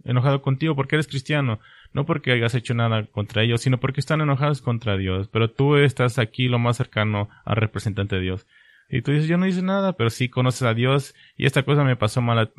enojado 0.05 0.41
contigo 0.41 0.73
porque 0.73 0.95
eres 0.95 1.07
cristiano, 1.07 1.59
no 1.91 2.05
porque 2.05 2.31
hayas 2.31 2.55
hecho 2.55 2.73
nada 2.73 3.05
contra 3.07 3.43
ellos, 3.43 3.61
sino 3.61 3.79
porque 3.79 3.99
están 3.99 4.21
enojados 4.21 4.61
contra 4.61 4.95
Dios. 4.95 5.27
Pero 5.27 5.51
tú 5.51 5.75
estás 5.75 6.17
aquí 6.17 6.47
lo 6.47 6.59
más 6.59 6.77
cercano 6.77 7.29
al 7.43 7.57
representante 7.57 8.15
de 8.15 8.21
Dios. 8.21 8.47
Y 8.89 9.01
tú 9.01 9.11
dices, 9.11 9.27
yo 9.27 9.37
no 9.37 9.47
hice 9.47 9.61
nada, 9.61 9.93
pero 9.97 10.09
sí 10.09 10.29
conoces 10.29 10.63
a 10.63 10.73
Dios 10.73 11.13
y 11.35 11.45
esta 11.45 11.63
cosa 11.63 11.83
me 11.83 11.97
pasó 11.97 12.21
mal 12.21 12.53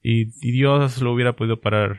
y, 0.00 0.28
y 0.46 0.52
Dios 0.52 1.02
lo 1.02 1.12
hubiera 1.12 1.34
podido 1.34 1.60
parar. 1.60 1.98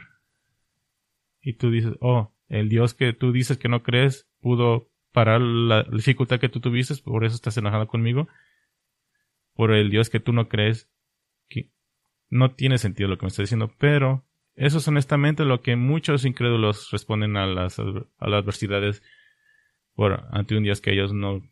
Y 1.42 1.54
tú 1.54 1.72
dices, 1.72 1.94
oh, 2.00 2.34
el 2.48 2.70
Dios 2.70 2.94
que 2.94 3.12
tú 3.12 3.34
dices 3.34 3.58
que 3.58 3.68
no 3.68 3.84
crees 3.84 4.30
pudo 4.40 4.90
parar 5.12 5.42
la 5.42 5.84
dificultad 5.84 6.40
que 6.40 6.50
tú 6.50 6.60
tuviste, 6.60 6.96
por 7.04 7.26
eso 7.26 7.36
estás 7.36 7.58
enojado 7.58 7.88
conmigo. 7.88 8.28
Por 9.56 9.72
el 9.72 9.90
Dios 9.92 10.10
que 10.10 10.20
tú 10.20 10.34
no 10.34 10.48
crees, 10.48 10.90
no 12.34 12.52
tiene 12.56 12.80
sentido 12.80 13.10
lo 13.10 13.18
que 13.18 13.26
me 13.26 13.28
está 13.28 13.44
diciendo, 13.44 13.72
pero 13.78 14.26
eso 14.56 14.80
es 14.80 14.88
honestamente 14.88 15.46
lo 15.46 15.62
que 15.62 15.76
muchos 15.76 16.26
incrédulos 16.26 16.90
responden 16.92 17.38
a 17.38 17.46
las, 17.46 17.78
a 17.78 17.84
las 17.84 18.44
adversidades 18.44 19.04
por, 19.94 20.26
ante 20.32 20.58
un 20.58 20.64
Dios 20.64 20.82
que 20.82 20.92
ellos 20.92 21.14
no 21.14 21.44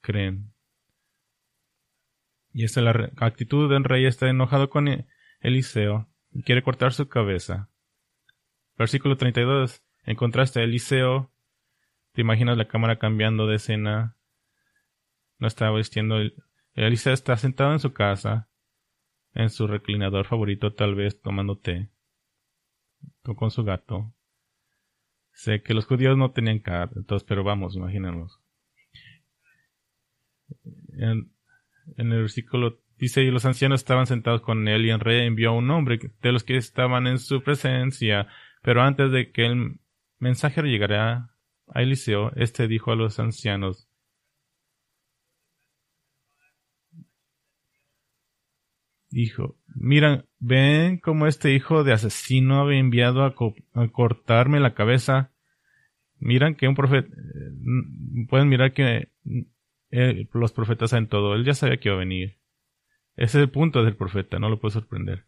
creen. 0.00 0.54
Y 2.54 2.64
esta 2.64 2.80
es 2.80 2.84
la 2.84 3.12
actitud 3.18 3.70
del 3.70 3.84
rey, 3.84 4.06
está 4.06 4.28
enojado 4.28 4.70
con 4.70 4.88
e-, 4.88 5.06
Eliseo 5.40 6.08
y 6.32 6.42
quiere 6.42 6.62
cortar 6.62 6.94
su 6.94 7.06
cabeza. 7.08 7.68
Versículo 8.78 9.18
32. 9.18 9.82
En 10.04 10.16
contraste 10.16 10.60
a 10.60 10.64
Eliseo, 10.64 11.30
te 12.12 12.22
imaginas 12.22 12.56
la 12.56 12.68
cámara 12.68 12.98
cambiando 12.98 13.46
de 13.46 13.56
escena. 13.56 14.16
No 15.38 15.48
está 15.48 15.70
vistiendo. 15.70 16.16
Eliseo 16.74 17.12
está 17.12 17.36
sentado 17.36 17.72
en 17.72 17.80
su 17.80 17.92
casa, 17.92 18.48
en 19.34 19.50
su 19.50 19.66
reclinador 19.66 20.26
favorito, 20.26 20.72
tal 20.72 20.94
vez 20.94 21.20
tomando 21.20 21.58
té, 21.58 21.90
con 23.36 23.50
su 23.50 23.64
gato. 23.64 24.12
Sé 25.32 25.62
que 25.62 25.74
los 25.74 25.86
judíos 25.86 26.16
no 26.16 26.30
tenían 26.30 26.62
entonces, 26.94 27.26
pero 27.26 27.42
vamos, 27.42 27.74
imagínenlos. 27.74 28.40
En, 30.96 31.32
el 31.96 32.08
versículo 32.08 32.80
dice, 32.96 33.22
y 33.22 33.30
los 33.30 33.44
ancianos 33.44 33.80
estaban 33.80 34.06
sentados 34.06 34.40
con 34.40 34.68
él 34.68 34.86
y 34.86 34.90
el 34.90 35.00
rey 35.00 35.26
envió 35.26 35.50
a 35.50 35.54
un 35.54 35.70
hombre 35.70 35.98
de 36.22 36.32
los 36.32 36.44
que 36.44 36.56
estaban 36.56 37.06
en 37.08 37.18
su 37.18 37.42
presencia, 37.42 38.28
pero 38.62 38.82
antes 38.82 39.10
de 39.10 39.32
que 39.32 39.46
el 39.46 39.80
mensajero 40.18 40.68
llegara 40.68 41.34
a 41.66 41.82
Eliseo, 41.82 42.32
este 42.36 42.68
dijo 42.68 42.92
a 42.92 42.96
los 42.96 43.18
ancianos, 43.18 43.88
dijo, 49.14 49.56
mira, 49.76 50.24
ven 50.40 50.98
cómo 50.98 51.28
este 51.28 51.54
hijo 51.54 51.84
de 51.84 51.92
asesino 51.92 52.60
había 52.60 52.80
enviado 52.80 53.24
a, 53.24 53.34
cortarme 53.92 54.58
la 54.58 54.74
cabeza. 54.74 55.30
Miran 56.18 56.56
que 56.56 56.66
un 56.66 56.74
profeta, 56.74 57.08
eh, 57.08 58.26
pueden 58.28 58.48
mirar 58.48 58.72
que 58.72 59.08
eh, 59.90 60.28
los 60.32 60.52
profetas 60.52 60.90
saben 60.90 61.06
todo, 61.06 61.34
él 61.34 61.44
ya 61.44 61.54
sabía 61.54 61.76
que 61.76 61.88
iba 61.88 61.96
a 61.96 62.00
venir. 62.00 62.38
Ese 63.16 63.38
es 63.38 63.44
el 63.44 63.50
punto 63.50 63.84
del 63.84 63.96
profeta, 63.96 64.40
no 64.40 64.48
lo 64.48 64.58
puede 64.58 64.72
sorprender. 64.72 65.26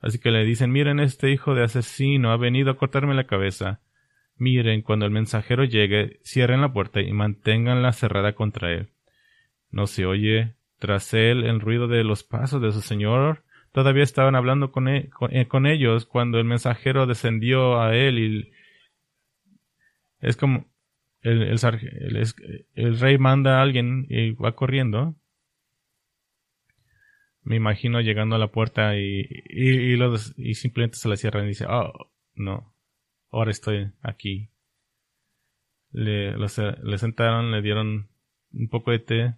Así 0.00 0.18
que 0.18 0.30
le 0.30 0.44
dicen, 0.44 0.70
miren, 0.70 0.98
este 0.98 1.30
hijo 1.30 1.54
de 1.54 1.64
asesino 1.64 2.30
ha 2.30 2.38
venido 2.38 2.70
a 2.70 2.76
cortarme 2.78 3.14
la 3.14 3.26
cabeza. 3.26 3.82
Miren, 4.36 4.80
cuando 4.80 5.04
el 5.04 5.10
mensajero 5.10 5.64
llegue, 5.64 6.20
cierren 6.24 6.62
la 6.62 6.72
puerta 6.72 7.02
y 7.02 7.12
manténganla 7.12 7.92
cerrada 7.92 8.34
contra 8.34 8.72
él. 8.72 8.88
No 9.70 9.86
se 9.86 10.06
oye 10.06 10.54
tras 10.78 11.12
él 11.14 11.44
el 11.44 11.60
ruido 11.60 11.88
de 11.88 12.04
los 12.04 12.24
pasos 12.24 12.62
de 12.62 12.72
su 12.72 12.80
señor. 12.80 13.44
Todavía 13.72 14.02
estaban 14.02 14.34
hablando 14.34 14.72
con, 14.72 14.88
e, 14.88 15.10
eh, 15.30 15.46
con, 15.46 15.66
ellos 15.66 16.06
cuando 16.06 16.38
el 16.38 16.44
mensajero 16.44 17.06
descendió 17.06 17.80
a 17.80 17.94
él 17.94 18.18
y 18.18 18.52
es 20.20 20.36
como 20.36 20.66
el, 21.20 21.42
el, 21.42 22.24
el, 22.74 22.98
rey 22.98 23.18
manda 23.18 23.58
a 23.58 23.62
alguien 23.62 24.06
y 24.08 24.32
va 24.32 24.54
corriendo. 24.54 25.14
Me 27.42 27.56
imagino 27.56 28.00
llegando 28.00 28.36
a 28.36 28.38
la 28.38 28.48
puerta 28.48 28.96
y, 28.96 29.26
y, 29.48 29.96
los, 29.96 30.34
y 30.36 30.54
simplemente 30.54 30.98
se 30.98 31.08
la 31.08 31.16
cierran 31.16 31.44
y 31.44 31.48
dice, 31.48 31.66
oh, 31.68 32.10
no, 32.34 32.74
ahora 33.30 33.50
estoy 33.50 33.90
aquí. 34.02 34.50
Le, 35.92 36.36
le 36.36 36.98
sentaron, 36.98 37.50
le 37.50 37.62
dieron 37.62 38.08
un 38.52 38.68
poco 38.68 38.90
de 38.90 38.98
té 38.98 39.34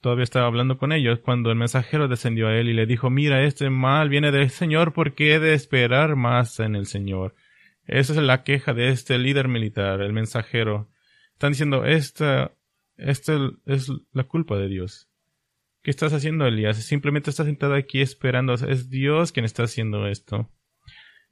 Todavía 0.00 0.24
estaba 0.24 0.46
hablando 0.46 0.78
con 0.78 0.92
ellos 0.92 1.18
cuando 1.18 1.50
el 1.50 1.56
mensajero 1.56 2.08
descendió 2.08 2.48
a 2.48 2.56
él 2.56 2.68
y 2.68 2.72
le 2.72 2.86
dijo, 2.86 3.10
mira, 3.10 3.44
este 3.44 3.68
mal 3.68 4.08
viene 4.08 4.30
del 4.32 4.48
Señor, 4.48 4.94
¿por 4.94 5.14
qué 5.14 5.34
he 5.34 5.38
de 5.38 5.52
esperar 5.52 6.16
más 6.16 6.58
en 6.58 6.74
el 6.74 6.86
Señor? 6.86 7.34
Esa 7.86 8.14
es 8.14 8.18
la 8.18 8.42
queja 8.42 8.72
de 8.72 8.88
este 8.88 9.18
líder 9.18 9.48
militar, 9.48 10.00
el 10.00 10.12
mensajero. 10.12 10.88
Están 11.32 11.52
diciendo, 11.52 11.84
esta, 11.84 12.52
esta 12.96 13.50
es 13.66 13.90
la 14.12 14.24
culpa 14.24 14.56
de 14.56 14.68
Dios. 14.68 15.10
¿Qué 15.82 15.90
estás 15.90 16.12
haciendo, 16.12 16.46
Elías? 16.46 16.76
Simplemente 16.76 17.30
estás 17.30 17.46
sentado 17.46 17.74
aquí 17.74 18.00
esperando. 18.00 18.54
Es 18.54 18.90
Dios 18.90 19.32
quien 19.32 19.44
está 19.44 19.64
haciendo 19.64 20.06
esto. 20.06 20.50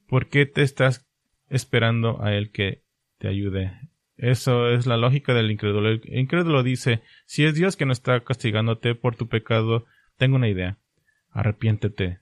¿Por 0.09 0.29
qué 0.29 0.47
te 0.47 0.63
estás 0.63 1.07
esperando 1.49 2.23
a 2.23 2.35
Él 2.35 2.51
que 2.51 2.83
te 3.19 3.29
ayude? 3.29 3.73
Eso 4.19 4.69
es 4.69 4.87
la 4.87 4.97
lógica 4.97 5.33
del 5.33 5.51
incrédulo. 5.51 5.89
El 5.89 6.03
incrédulo 6.07 6.65
dice, 6.65 7.03
si 7.25 7.45
es 7.45 7.55
Dios 7.55 7.77
que 7.77 7.87
no 7.87 7.93
está 7.93 8.21
castigándote 8.21 8.97
por 8.97 9.15
tu 9.15 9.29
pecado, 9.29 9.87
tengo 10.17 10.37
una 10.37 10.49
idea. 10.49 10.77
Arrepiéntete. 11.31 12.19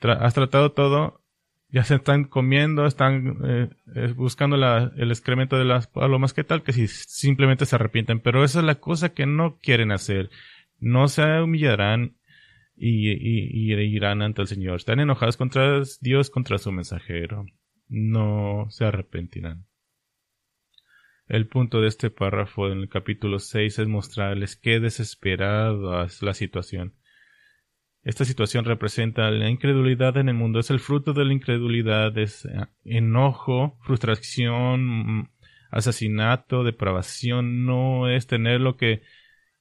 has 0.00 0.34
tratado 0.34 0.72
todo, 0.72 1.22
ya 1.68 1.84
se 1.84 1.96
están 1.96 2.24
comiendo, 2.24 2.86
están 2.86 3.36
eh, 3.44 3.68
buscando 4.16 4.56
el 4.56 5.10
excremento 5.10 5.58
de 5.58 5.66
las 5.66 5.86
palomas, 5.86 6.32
¿qué 6.32 6.44
tal 6.44 6.62
que 6.62 6.72
si 6.72 6.88
simplemente 6.88 7.66
se 7.66 7.76
arrepienten? 7.76 8.20
Pero 8.20 8.42
esa 8.42 8.60
es 8.60 8.64
la 8.64 8.76
cosa 8.76 9.10
que 9.10 9.26
no 9.26 9.58
quieren 9.58 9.92
hacer. 9.92 10.30
No 10.80 11.08
se 11.08 11.42
humillarán 11.42 12.16
y, 12.74 13.10
y 13.10 13.74
irán 13.74 14.22
ante 14.22 14.40
el 14.40 14.48
Señor. 14.48 14.76
Están 14.76 15.00
enojados 15.00 15.36
contra 15.36 15.82
Dios, 16.00 16.30
contra 16.30 16.56
su 16.56 16.72
mensajero. 16.72 17.44
No 17.88 18.66
se 18.70 18.86
arrepentirán. 18.86 19.67
El 21.28 21.46
punto 21.46 21.82
de 21.82 21.88
este 21.88 22.08
párrafo 22.08 22.72
en 22.72 22.78
el 22.78 22.88
capítulo 22.88 23.38
6 23.38 23.80
es 23.80 23.86
mostrarles 23.86 24.56
qué 24.56 24.80
desesperada 24.80 26.06
es 26.06 26.22
la 26.22 26.32
situación. 26.32 26.94
Esta 28.02 28.24
situación 28.24 28.64
representa 28.64 29.30
la 29.30 29.50
incredulidad 29.50 30.16
en 30.16 30.30
el 30.30 30.34
mundo, 30.34 30.58
es 30.58 30.70
el 30.70 30.80
fruto 30.80 31.12
de 31.12 31.26
la 31.26 31.34
incredulidad, 31.34 32.16
es 32.16 32.46
eh, 32.46 32.66
enojo, 32.84 33.78
frustración, 33.82 35.30
asesinato, 35.70 36.64
depravación, 36.64 37.66
no 37.66 38.08
es 38.08 38.26
tener 38.26 38.62
lo 38.62 38.78
que 38.78 39.02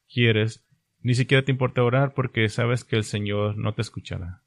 quieres, 0.07 0.65
ni 1.01 1.15
siquiera 1.15 1.43
te 1.43 1.51
importa 1.51 1.83
orar 1.83 2.13
porque 2.13 2.47
sabes 2.47 2.85
que 2.85 2.95
el 2.95 3.03
Señor 3.03 3.57
no 3.57 3.73
te 3.73 3.81
escuchará. 3.81 4.41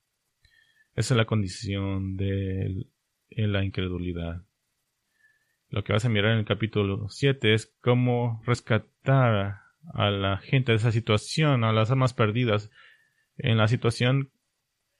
Esa 0.94 1.12
es 1.12 1.18
la 1.18 1.26
condición 1.26 2.16
de 2.16 2.86
la 3.28 3.62
incredulidad. 3.62 4.42
Lo 5.70 5.84
que 5.84 5.92
vas 5.92 6.04
a 6.04 6.08
mirar 6.08 6.32
en 6.32 6.38
el 6.38 6.44
capítulo 6.44 7.08
7 7.08 7.54
es 7.54 7.72
cómo 7.80 8.42
rescatar 8.44 9.60
a 9.94 10.10
la 10.10 10.38
gente 10.38 10.72
de 10.72 10.76
esa 10.76 10.90
situación, 10.90 11.62
a 11.62 11.72
las 11.72 11.92
almas 11.92 12.12
perdidas. 12.12 12.70
En 13.38 13.56
la 13.56 13.68
situación 13.68 14.32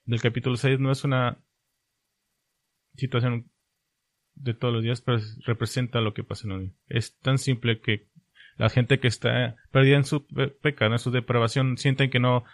del 0.05 0.21
capítulo 0.21 0.57
6 0.57 0.79
no 0.79 0.93
es 0.93 1.03
una 1.03 1.39
situación 2.95 3.51
de 4.35 4.55
todos 4.55 4.73
los 4.73 4.85
días, 4.85 5.01
pero 5.01 5.19
representa 5.45 6.01
lo 6.01 6.15
que 6.15 6.23
pasa 6.25 6.47
en 6.47 6.53
hoy. 6.53 6.73
Es 6.89 7.19
tan 7.19 7.39
simple 7.39 7.81
que 7.81 8.09
la 8.57 8.71
gente 8.71 9.01
que 9.01 9.09
está 9.09 9.57
perdida 9.73 9.97
en 9.97 10.05
su 10.05 10.25
pecado, 10.63 10.93
en 10.93 10.99
su 11.01 11.11
depravación, 11.11 11.79
sienten 11.79 12.11
que 12.11 12.21
no 12.21 12.45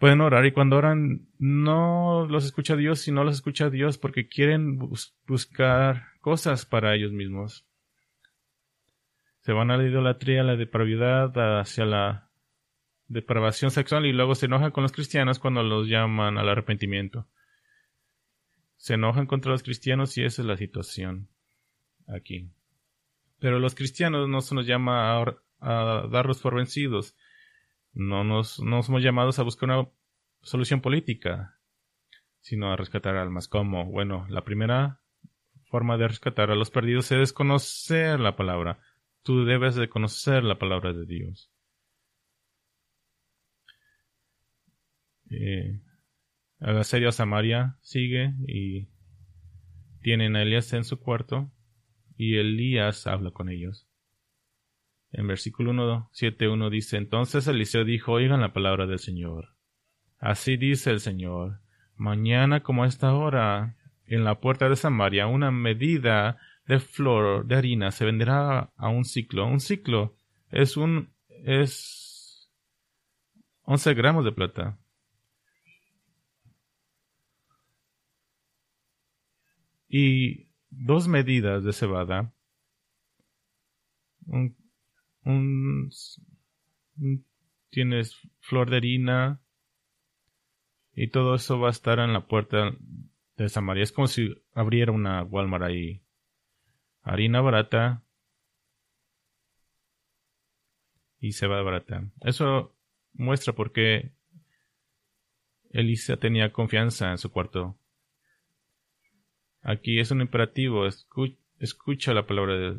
pueden 0.00 0.22
orar 0.22 0.46
y 0.46 0.52
cuando 0.52 0.78
oran 0.78 1.28
no 1.38 2.26
los 2.26 2.46
escucha 2.46 2.74
Dios, 2.74 3.00
sino 3.00 3.22
los 3.22 3.34
escucha 3.34 3.68
Dios 3.68 3.98
porque 3.98 4.28
quieren 4.28 4.78
buscar 5.26 6.06
cosas 6.22 6.64
para 6.64 6.94
ellos 6.94 7.12
mismos. 7.12 7.66
Se 9.42 9.52
van 9.52 9.70
a 9.70 9.76
la 9.76 9.86
idolatría, 9.86 10.40
a 10.40 10.44
la 10.44 10.56
depravidad, 10.56 11.60
hacia 11.60 11.84
la 11.84 12.30
depravación 13.08 13.70
sexual 13.70 14.06
y 14.06 14.12
luego 14.12 14.34
se 14.34 14.46
enojan 14.46 14.70
con 14.70 14.84
los 14.84 14.92
cristianos 14.92 15.38
cuando 15.38 15.62
los 15.62 15.86
llaman 15.86 16.38
al 16.38 16.48
arrepentimiento. 16.48 17.28
Se 18.76 18.94
enojan 18.94 19.26
contra 19.26 19.52
los 19.52 19.62
cristianos 19.62 20.16
y 20.16 20.24
esa 20.24 20.40
es 20.40 20.48
la 20.48 20.56
situación 20.56 21.28
aquí. 22.08 22.48
Pero 23.38 23.58
los 23.58 23.74
cristianos 23.74 24.30
no 24.30 24.40
se 24.40 24.54
nos 24.54 24.66
llama 24.66 25.20
a, 25.20 25.36
a 25.60 26.06
darlos 26.10 26.40
por 26.40 26.54
vencidos. 26.54 27.14
No 27.92 28.24
nos 28.24 28.60
no 28.60 28.82
somos 28.82 29.02
llamados 29.02 29.38
a 29.38 29.42
buscar 29.42 29.70
una 29.70 29.88
solución 30.42 30.80
política, 30.80 31.58
sino 32.40 32.72
a 32.72 32.76
rescatar 32.76 33.16
almas. 33.16 33.48
Como, 33.48 33.86
bueno, 33.86 34.26
la 34.28 34.44
primera 34.44 35.00
forma 35.70 35.96
de 35.96 36.08
rescatar 36.08 36.50
a 36.50 36.54
los 36.54 36.70
perdidos 36.70 37.10
es 37.12 37.32
conocer 37.32 38.20
la 38.20 38.36
palabra. 38.36 38.80
Tú 39.22 39.44
debes 39.44 39.74
de 39.74 39.88
conocer 39.88 40.44
la 40.44 40.58
palabra 40.58 40.92
de 40.92 41.06
Dios. 41.06 41.50
Eh, 45.30 45.80
a 46.60 47.12
Samaria 47.12 47.78
sigue 47.80 48.34
y 48.48 48.88
tienen 50.02 50.36
a 50.36 50.42
Elías 50.42 50.72
en 50.72 50.84
su 50.84 50.98
cuarto 50.98 51.52
y 52.16 52.36
Elías 52.36 53.06
habla 53.06 53.30
con 53.30 53.48
ellos. 53.48 53.89
En 55.12 55.26
versículo 55.26 55.70
1, 55.70 56.08
7, 56.12 56.48
1 56.48 56.70
dice, 56.70 56.96
Entonces 56.96 57.46
Eliseo 57.46 57.84
dijo, 57.84 58.12
oigan 58.12 58.40
la 58.40 58.52
palabra 58.52 58.86
del 58.86 58.98
Señor. 58.98 59.54
Así 60.18 60.56
dice 60.56 60.90
el 60.90 61.00
Señor, 61.00 61.60
mañana 61.96 62.62
como 62.62 62.84
a 62.84 62.86
esta 62.86 63.14
hora, 63.14 63.76
en 64.06 64.24
la 64.24 64.40
puerta 64.40 64.68
de 64.68 64.76
Samaria, 64.76 65.26
una 65.26 65.50
medida 65.50 66.38
de 66.66 66.78
flor 66.78 67.46
de 67.46 67.56
harina 67.56 67.90
se 67.90 68.04
venderá 68.04 68.72
a 68.76 68.88
un 68.88 69.04
ciclo. 69.04 69.46
Un 69.46 69.60
ciclo 69.60 70.16
es 70.50 70.76
un, 70.76 71.12
es 71.44 72.50
11 73.62 73.94
gramos 73.94 74.24
de 74.24 74.32
plata. 74.32 74.78
Y 79.88 80.52
dos 80.70 81.08
medidas 81.08 81.64
de 81.64 81.72
cebada. 81.72 82.32
Un, 84.26 84.56
un, 85.30 85.90
tienes 87.70 88.16
flor 88.40 88.70
de 88.70 88.76
harina 88.76 89.40
y 90.94 91.08
todo 91.08 91.34
eso 91.34 91.58
va 91.58 91.68
a 91.68 91.72
estar 91.72 91.98
en 91.98 92.12
la 92.12 92.26
puerta 92.26 92.76
de 93.36 93.48
Samaria. 93.48 93.82
Es 93.82 93.92
como 93.92 94.06
si 94.06 94.34
abriera 94.54 94.92
una 94.92 95.22
Walmart 95.22 95.64
ahí. 95.64 96.02
Harina 97.02 97.40
barata 97.40 98.02
y 101.20 101.32
cebada 101.32 101.62
barata. 101.62 102.04
Eso 102.20 102.74
muestra 103.14 103.54
por 103.54 103.72
qué 103.72 104.12
Elisa 105.70 106.16
tenía 106.16 106.52
confianza 106.52 107.10
en 107.10 107.18
su 107.18 107.30
cuarto. 107.30 107.76
Aquí 109.62 110.00
es 110.00 110.10
un 110.10 110.20
imperativo. 110.20 110.86
escucha 111.58 112.14
la 112.14 112.26
palabra 112.26 112.78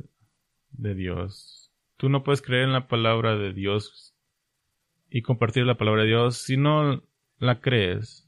de, 0.72 0.96
Dios. 0.96 1.61
Tú 2.02 2.10
no 2.10 2.24
puedes 2.24 2.42
creer 2.42 2.64
en 2.64 2.74
la 2.74 2.88
palabra 2.88 3.38
de 3.38 3.54
Dios 3.54 4.16
y 5.12 5.22
compartir 5.22 5.68
la 5.68 5.78
palabra 5.78 6.02
de 6.02 6.08
Dios 6.08 6.38
si 6.40 6.58
no 6.58 7.04
la 7.38 7.62
crees. 7.62 8.28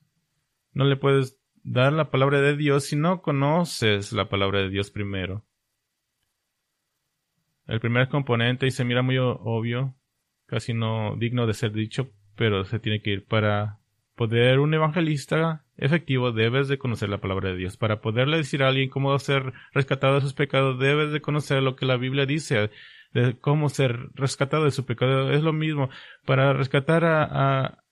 No 0.74 0.86
le 0.86 0.96
puedes 0.96 1.40
dar 1.64 1.92
la 1.92 2.12
palabra 2.12 2.40
de 2.40 2.56
Dios 2.56 2.84
si 2.84 2.96
no 2.96 3.24
conoces 3.24 4.14
la 4.14 4.30
palabra 4.30 4.60
de 4.60 4.70
Dios 4.70 4.92
primero. 4.92 5.44
El 7.66 7.80
primer 7.80 8.10
componente, 8.10 8.68
y 8.68 8.70
se 8.70 8.86
mira 8.86 9.02
muy 9.02 9.18
obvio, 9.18 9.96
casi 10.46 10.76
no 10.76 11.16
digno 11.18 11.48
de 11.48 11.56
ser 11.56 11.72
dicho, 11.72 12.12
pero 12.36 12.66
se 12.66 12.78
tiene 12.78 13.02
que 13.02 13.10
ir 13.10 13.26
para 13.26 13.80
poder 14.14 14.60
un 14.60 14.76
evangelista 14.76 15.66
efectivo 15.78 16.32
debes 16.32 16.68
de 16.68 16.78
conocer 16.78 17.10
la 17.10 17.22
palabra 17.22 17.50
de 17.50 17.58
Dios. 17.58 17.78
Para 17.78 18.02
poderle 18.02 18.38
decir 18.38 18.62
a 18.62 18.68
alguien 18.68 18.92
cómo 18.92 19.18
ser 19.18 19.52
rescatado 19.74 20.14
de 20.14 20.22
sus 20.22 20.34
pecados, 20.34 20.78
debes 20.78 21.12
de 21.12 21.22
conocer 21.22 21.64
lo 21.64 21.76
que 21.76 21.88
la 21.88 21.98
Biblia 21.98 22.28
dice 22.28 22.70
de 23.14 23.38
cómo 23.38 23.70
ser 23.70 24.10
rescatado 24.14 24.66
de 24.66 24.72
su 24.72 24.86
pecado. 24.86 25.32
Es 25.32 25.44
lo 25.44 25.54
mismo. 25.54 25.90
Para 26.26 26.54
rescatar 26.54 27.06
a, 27.06 27.84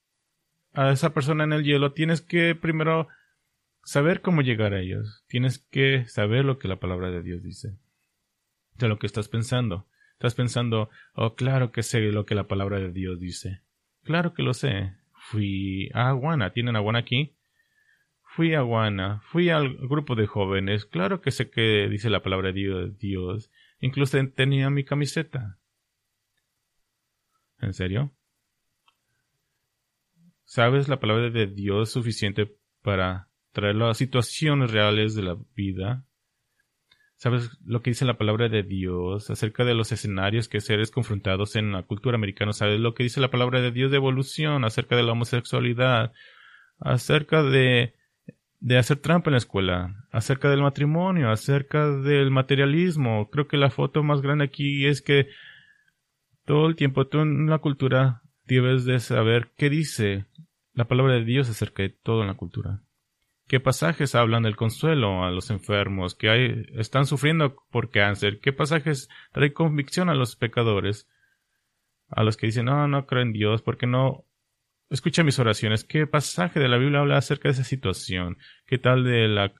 a, 0.73 0.91
esa 0.91 1.13
persona 1.13 1.43
en 1.43 1.53
el 1.53 1.63
hielo, 1.63 1.93
tienes 1.93 2.21
que 2.21 2.55
primero 2.55 3.07
saber 3.83 4.21
cómo 4.21 4.41
llegar 4.41 4.73
a 4.73 4.81
ellos. 4.81 5.23
Tienes 5.27 5.59
que 5.59 6.05
saber 6.07 6.45
lo 6.45 6.59
que 6.59 6.67
la 6.67 6.79
palabra 6.79 7.11
de 7.11 7.21
Dios 7.21 7.43
dice. 7.43 7.77
De 8.75 8.87
lo 8.87 8.99
que 8.99 9.07
estás 9.07 9.27
pensando. 9.27 9.87
Estás 10.13 10.35
pensando, 10.35 10.89
oh, 11.13 11.35
claro 11.35 11.71
que 11.71 11.83
sé 11.83 11.99
lo 12.11 12.25
que 12.25 12.35
la 12.35 12.47
palabra 12.47 12.79
de 12.79 12.91
Dios 12.91 13.19
dice. 13.19 13.61
Claro 14.03 14.33
que 14.33 14.43
lo 14.43 14.53
sé 14.53 14.93
fui 15.21 15.89
a 15.93 16.09
Aguana. 16.09 16.51
¿Tienen 16.51 16.75
Aguana 16.75 16.99
aquí? 16.99 17.35
Fui 18.23 18.53
a 18.53 18.59
Aguana, 18.59 19.21
fui 19.25 19.49
al 19.49 19.75
grupo 19.75 20.15
de 20.15 20.25
jóvenes. 20.25 20.85
Claro 20.85 21.21
que 21.21 21.31
sé 21.31 21.49
que 21.49 21.87
dice 21.89 22.09
la 22.09 22.23
palabra 22.23 22.51
de 22.51 22.91
Dios. 22.99 23.51
Incluso 23.81 24.17
tenía 24.35 24.69
mi 24.69 24.85
camiseta. 24.85 25.59
¿En 27.59 27.73
serio? 27.73 28.11
¿Sabes 30.45 30.87
la 30.87 30.99
palabra 30.99 31.29
de 31.29 31.47
Dios 31.47 31.91
suficiente 31.91 32.55
para 32.81 33.29
traer 33.51 33.75
las 33.75 33.97
situaciones 33.97 34.71
reales 34.71 35.15
de 35.15 35.23
la 35.23 35.37
vida? 35.55 36.05
¿Sabes 37.15 37.57
lo 37.63 37.81
que 37.81 37.91
dice 37.91 38.05
la 38.05 38.17
palabra 38.17 38.49
de 38.49 38.63
Dios 38.63 39.29
acerca 39.29 39.63
de 39.63 39.75
los 39.75 39.91
escenarios 39.91 40.47
que 40.47 40.59
seres 40.59 40.89
confrontados 40.89 41.55
en 41.55 41.71
la 41.71 41.83
cultura 41.83 42.15
americana? 42.15 42.53
¿Sabes 42.53 42.79
lo 42.79 42.93
que 42.93 43.03
dice 43.03 43.21
la 43.21 43.31
palabra 43.31 43.61
de 43.61 43.71
Dios 43.71 43.91
de 43.91 43.97
evolución 43.97 44.65
acerca 44.65 44.95
de 44.95 45.03
la 45.03 45.11
homosexualidad? 45.11 46.13
Acerca 46.79 47.43
de, 47.43 47.95
de 48.61 48.77
hacer 48.77 48.97
trampa 48.97 49.29
en 49.29 49.33
la 49.33 49.39
escuela, 49.39 50.05
acerca 50.11 50.49
del 50.49 50.61
matrimonio, 50.61 51.31
acerca 51.31 51.89
del 51.89 52.29
materialismo. 52.29 53.29
Creo 53.31 53.47
que 53.47 53.57
la 53.57 53.71
foto 53.71 54.03
más 54.03 54.21
grande 54.21 54.45
aquí 54.45 54.85
es 54.85 55.01
que 55.01 55.27
todo 56.45 56.67
el 56.67 56.75
tiempo 56.75 57.07
tú 57.07 57.19
en 57.21 57.47
la 57.47 57.57
cultura 57.57 58.21
debes 58.45 58.85
de 58.85 58.99
saber 58.99 59.49
qué 59.57 59.69
dice 59.69 60.27
la 60.73 60.85
palabra 60.85 61.15
de 61.15 61.25
Dios 61.25 61.49
acerca 61.49 61.81
de 61.81 61.89
todo 61.89 62.21
en 62.21 62.27
la 62.27 62.35
cultura. 62.35 62.81
Qué 63.47 63.59
pasajes 63.59 64.13
hablan 64.13 64.43
del 64.43 64.55
consuelo 64.55 65.23
a 65.23 65.31
los 65.31 65.49
enfermos 65.49 66.13
que 66.13 66.29
hay, 66.29 66.65
están 66.75 67.05
sufriendo 67.05 67.55
por 67.71 67.89
cáncer, 67.89 68.39
qué 68.41 68.53
pasajes 68.53 69.09
traen 69.33 69.53
convicción 69.53 70.07
a 70.07 70.13
los 70.13 70.35
pecadores, 70.35 71.09
a 72.09 72.23
los 72.23 72.37
que 72.37 72.45
dicen, 72.45 72.65
no, 72.65 72.87
no 72.87 73.07
creo 73.07 73.23
en 73.23 73.33
Dios, 73.33 73.63
porque 73.63 73.87
no 73.87 74.23
escucha 74.91 75.23
mis 75.23 75.39
oraciones, 75.39 75.83
qué 75.83 76.05
pasaje 76.05 76.59
de 76.59 76.69
la 76.69 76.77
Biblia 76.77 76.99
habla 76.99 77.17
acerca 77.17 77.47
de 77.49 77.53
esa 77.53 77.63
situación, 77.63 78.37
qué 78.67 78.77
tal 78.77 79.03
de 79.03 79.27
la 79.27 79.53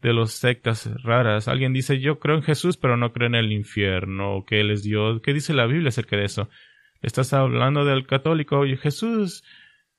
de 0.00 0.12
los 0.12 0.32
sectas 0.32 0.90
raras. 1.04 1.46
Alguien 1.46 1.72
dice, 1.72 2.00
yo 2.00 2.18
creo 2.18 2.34
en 2.34 2.42
Jesús, 2.42 2.76
pero 2.76 2.96
no 2.96 3.12
creo 3.12 3.28
en 3.28 3.36
el 3.36 3.52
infierno, 3.52 4.44
que 4.44 4.60
Él 4.60 4.72
es 4.72 4.82
Dios. 4.82 5.20
¿Qué 5.22 5.32
dice 5.32 5.54
la 5.54 5.66
Biblia 5.66 5.90
acerca 5.90 6.16
de 6.16 6.24
eso? 6.24 6.48
Estás 7.02 7.32
hablando 7.32 7.84
del 7.84 8.04
católico, 8.06 8.58
oye, 8.58 8.76
Jesús 8.76 9.44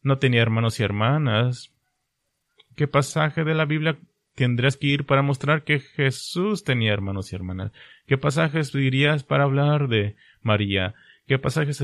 no 0.02 0.18
tenía 0.18 0.42
hermanos 0.42 0.82
y 0.82 0.84
hermanas, 0.84 1.74
¿Qué 2.76 2.88
pasaje 2.88 3.44
de 3.44 3.54
la 3.54 3.66
Biblia 3.66 3.98
tendrías 4.36 4.78
que 4.78 4.88
ir 4.88 5.06
para 5.06 5.22
mostrar 5.22 5.64
que 5.64 5.80
Jesús 5.80 6.64
tenía 6.64 6.94
hermanos 6.94 7.32
y 7.32 7.36
hermanas? 7.36 7.72
¿Qué 8.08 8.18
pasajes 8.18 8.72
dirías 8.72 9.24
para 9.24 9.44
hablar 9.44 9.88
de 9.88 10.16
María? 10.42 10.96
¿Qué 11.28 11.38
pasajes 11.38 11.84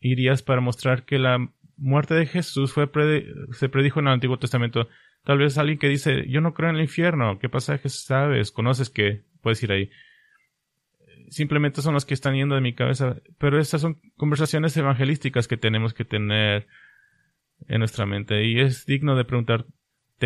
irías 0.00 0.42
para 0.42 0.60
mostrar 0.60 1.04
que 1.04 1.18
la 1.18 1.50
muerte 1.76 2.14
de 2.14 2.26
Jesús 2.26 2.72
fue 2.72 2.90
se 3.52 3.68
predijo 3.68 4.00
en 4.00 4.08
el 4.08 4.14
Antiguo 4.14 4.38
Testamento? 4.38 4.88
Tal 5.24 5.38
vez 5.38 5.56
alguien 5.58 5.78
que 5.78 5.88
dice, 5.88 6.28
yo 6.28 6.40
no 6.40 6.54
creo 6.54 6.70
en 6.70 6.76
el 6.76 6.82
infierno. 6.82 7.38
¿Qué 7.38 7.48
pasajes 7.48 8.04
sabes? 8.04 8.52
¿Conoces 8.52 8.90
que 8.90 9.22
puedes 9.40 9.62
ir 9.62 9.72
ahí? 9.72 9.90
Simplemente 11.30 11.82
son 11.82 11.94
los 11.94 12.04
que 12.04 12.14
están 12.14 12.34
yendo 12.34 12.54
de 12.54 12.60
mi 12.60 12.74
cabeza. 12.74 13.16
Pero 13.38 13.58
estas 13.58 13.80
son 13.80 14.00
conversaciones 14.16 14.76
evangelísticas 14.76 15.48
que 15.48 15.56
tenemos 15.56 15.94
que 15.94 16.04
tener 16.04 16.66
en 17.68 17.78
nuestra 17.78 18.04
mente. 18.04 18.44
Y 18.44 18.60
es 18.60 18.84
digno 18.84 19.16
de 19.16 19.24
preguntar, 19.24 19.64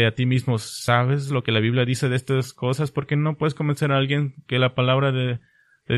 a 0.04 0.12
ti 0.12 0.26
mismo, 0.26 0.58
¿sabes 0.58 1.30
lo 1.30 1.42
que 1.42 1.52
la 1.52 1.60
Biblia 1.60 1.84
dice 1.84 2.08
de 2.08 2.16
estas 2.16 2.52
cosas? 2.52 2.90
Porque 2.90 3.16
no 3.16 3.36
puedes 3.36 3.54
convencer 3.54 3.92
a 3.92 3.96
alguien 3.96 4.34
que 4.46 4.58
la 4.58 4.74
palabra 4.74 5.12
de, 5.12 5.40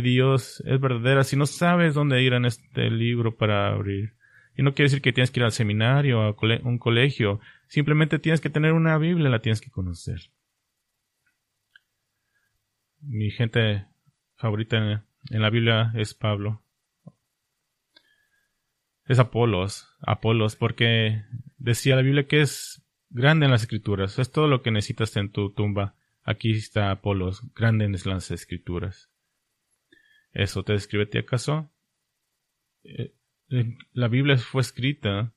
Dios 0.02 0.62
es 0.66 0.80
verdadera 0.80 1.24
si 1.24 1.34
no 1.34 1.46
sabes 1.46 1.94
dónde 1.94 2.22
ir 2.22 2.32
en 2.32 2.44
este 2.44 2.90
libro 2.90 3.36
para 3.36 3.68
abrir. 3.72 4.14
Y 4.61 4.62
no 4.62 4.75
quiere 4.75 4.90
decir 4.90 5.01
que 5.01 5.14
tienes 5.14 5.31
que 5.31 5.40
ir 5.40 5.44
al 5.44 5.53
seminario, 5.53 6.20
a 6.20 6.37
un 6.64 6.79
colegio. 6.79 7.40
Simplemente 7.66 8.18
tienes 8.18 8.42
que 8.42 8.51
tener 8.51 8.75
una 8.75 8.99
Biblia, 8.99 9.31
la 9.31 9.40
tienes 9.40 9.62
que 9.62 9.70
conocer. 9.70 10.31
Mi 13.01 13.31
gente 13.31 13.87
favorita 14.37 14.77
en, 15.31 15.40
la 15.40 15.49
Biblia 15.49 15.92
es 15.94 16.12
Pablo. 16.12 16.62
Es 19.07 19.18
Apolos. 19.18 19.96
Apolos, 20.03 20.57
porque 20.57 21.23
decía 21.57 21.96
la 21.96 22.03
Biblia 22.03 22.27
que 22.27 22.42
es 22.42 22.85
grande 23.09 23.46
en 23.46 23.53
las 23.53 23.62
escrituras. 23.62 24.18
Es 24.18 24.31
todo 24.31 24.46
lo 24.46 24.61
que 24.61 24.73
necesitas 24.73 25.16
en 25.16 25.33
tu 25.33 25.55
tumba. 25.55 25.94
Aquí 26.23 26.51
está 26.51 26.90
Apolos, 26.90 27.51
grande 27.55 27.87
en 27.87 27.92
las 27.92 28.31
escrituras. 28.31 29.11
¿Eso 30.33 30.64
te 30.64 30.75
describe 30.75 31.07
ti 31.07 31.16
acaso? 31.16 31.73
Eh, 32.85 33.14
la 33.92 34.08
Biblia 34.08 34.36
fue 34.38 34.62
escrita, 34.62 35.34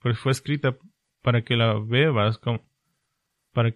pues 0.00 0.18
fue 0.18 0.32
escrita 0.32 0.76
para 1.22 1.42
que 1.42 1.56
la 1.56 1.74
bebas, 1.74 2.40
para, 3.52 3.74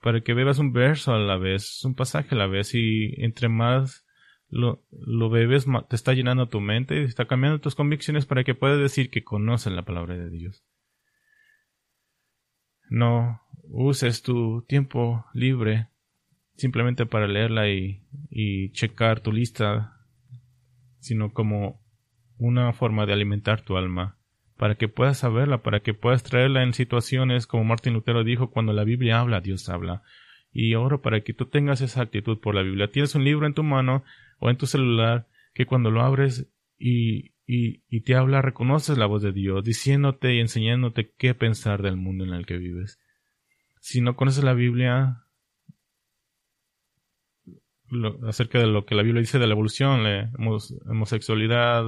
para 0.00 0.20
que 0.20 0.34
bebas 0.34 0.58
un 0.58 0.72
verso 0.72 1.14
a 1.14 1.18
la 1.18 1.38
vez, 1.38 1.84
un 1.84 1.94
pasaje 1.94 2.34
a 2.34 2.38
la 2.38 2.46
vez, 2.46 2.74
y 2.74 3.14
entre 3.22 3.48
más 3.48 4.06
lo, 4.48 4.84
lo 4.90 5.30
bebes, 5.30 5.66
te 5.88 5.96
está 5.96 6.12
llenando 6.12 6.48
tu 6.48 6.60
mente 6.60 7.00
y 7.00 7.04
está 7.04 7.26
cambiando 7.26 7.60
tus 7.60 7.74
convicciones 7.74 8.26
para 8.26 8.44
que 8.44 8.54
puedas 8.54 8.78
decir 8.78 9.10
que 9.10 9.24
conoces 9.24 9.72
la 9.72 9.84
palabra 9.84 10.16
de 10.16 10.28
Dios. 10.28 10.64
No 12.90 13.40
uses 13.64 14.22
tu 14.22 14.62
tiempo 14.68 15.24
libre 15.32 15.88
simplemente 16.56 17.06
para 17.06 17.26
leerla 17.26 17.70
y, 17.70 18.04
y 18.28 18.70
checar 18.72 19.20
tu 19.20 19.32
lista, 19.32 19.96
sino 20.98 21.32
como 21.32 21.81
una 22.42 22.72
forma 22.72 23.06
de 23.06 23.12
alimentar 23.12 23.62
tu 23.62 23.76
alma, 23.76 24.18
para 24.56 24.74
que 24.74 24.88
puedas 24.88 25.18
saberla, 25.18 25.62
para 25.62 25.80
que 25.80 25.94
puedas 25.94 26.22
traerla 26.22 26.62
en 26.62 26.74
situaciones 26.74 27.46
como 27.46 27.64
Martín 27.64 27.94
Lutero 27.94 28.24
dijo, 28.24 28.50
cuando 28.50 28.72
la 28.72 28.84
Biblia 28.84 29.20
habla, 29.20 29.40
Dios 29.40 29.68
habla. 29.68 30.02
Y 30.52 30.74
oro 30.74 31.00
para 31.00 31.22
que 31.22 31.32
tú 31.32 31.46
tengas 31.46 31.80
esa 31.80 32.02
actitud 32.02 32.38
por 32.38 32.54
la 32.54 32.62
Biblia. 32.62 32.90
Tienes 32.90 33.14
un 33.14 33.24
libro 33.24 33.46
en 33.46 33.54
tu 33.54 33.62
mano 33.62 34.04
o 34.38 34.50
en 34.50 34.56
tu 34.56 34.66
celular 34.66 35.26
que 35.54 35.66
cuando 35.66 35.90
lo 35.90 36.02
abres 36.02 36.50
y, 36.78 37.32
y, 37.46 37.82
y 37.88 38.00
te 38.02 38.16
habla, 38.16 38.42
reconoces 38.42 38.98
la 38.98 39.06
voz 39.06 39.22
de 39.22 39.32
Dios, 39.32 39.64
diciéndote 39.64 40.34
y 40.34 40.40
enseñándote 40.40 41.12
qué 41.16 41.34
pensar 41.34 41.80
del 41.80 41.96
mundo 41.96 42.24
en 42.24 42.34
el 42.34 42.44
que 42.44 42.58
vives. 42.58 43.00
Si 43.80 44.00
no 44.00 44.14
conoces 44.14 44.44
la 44.44 44.52
Biblia, 44.52 45.21
acerca 48.26 48.58
de 48.58 48.66
lo 48.66 48.84
que 48.84 48.94
la 48.94 49.02
Biblia 49.02 49.20
dice 49.20 49.38
de 49.38 49.46
la 49.46 49.52
evolución, 49.52 50.04
la 50.04 50.30
homosexualidad, 50.88 51.84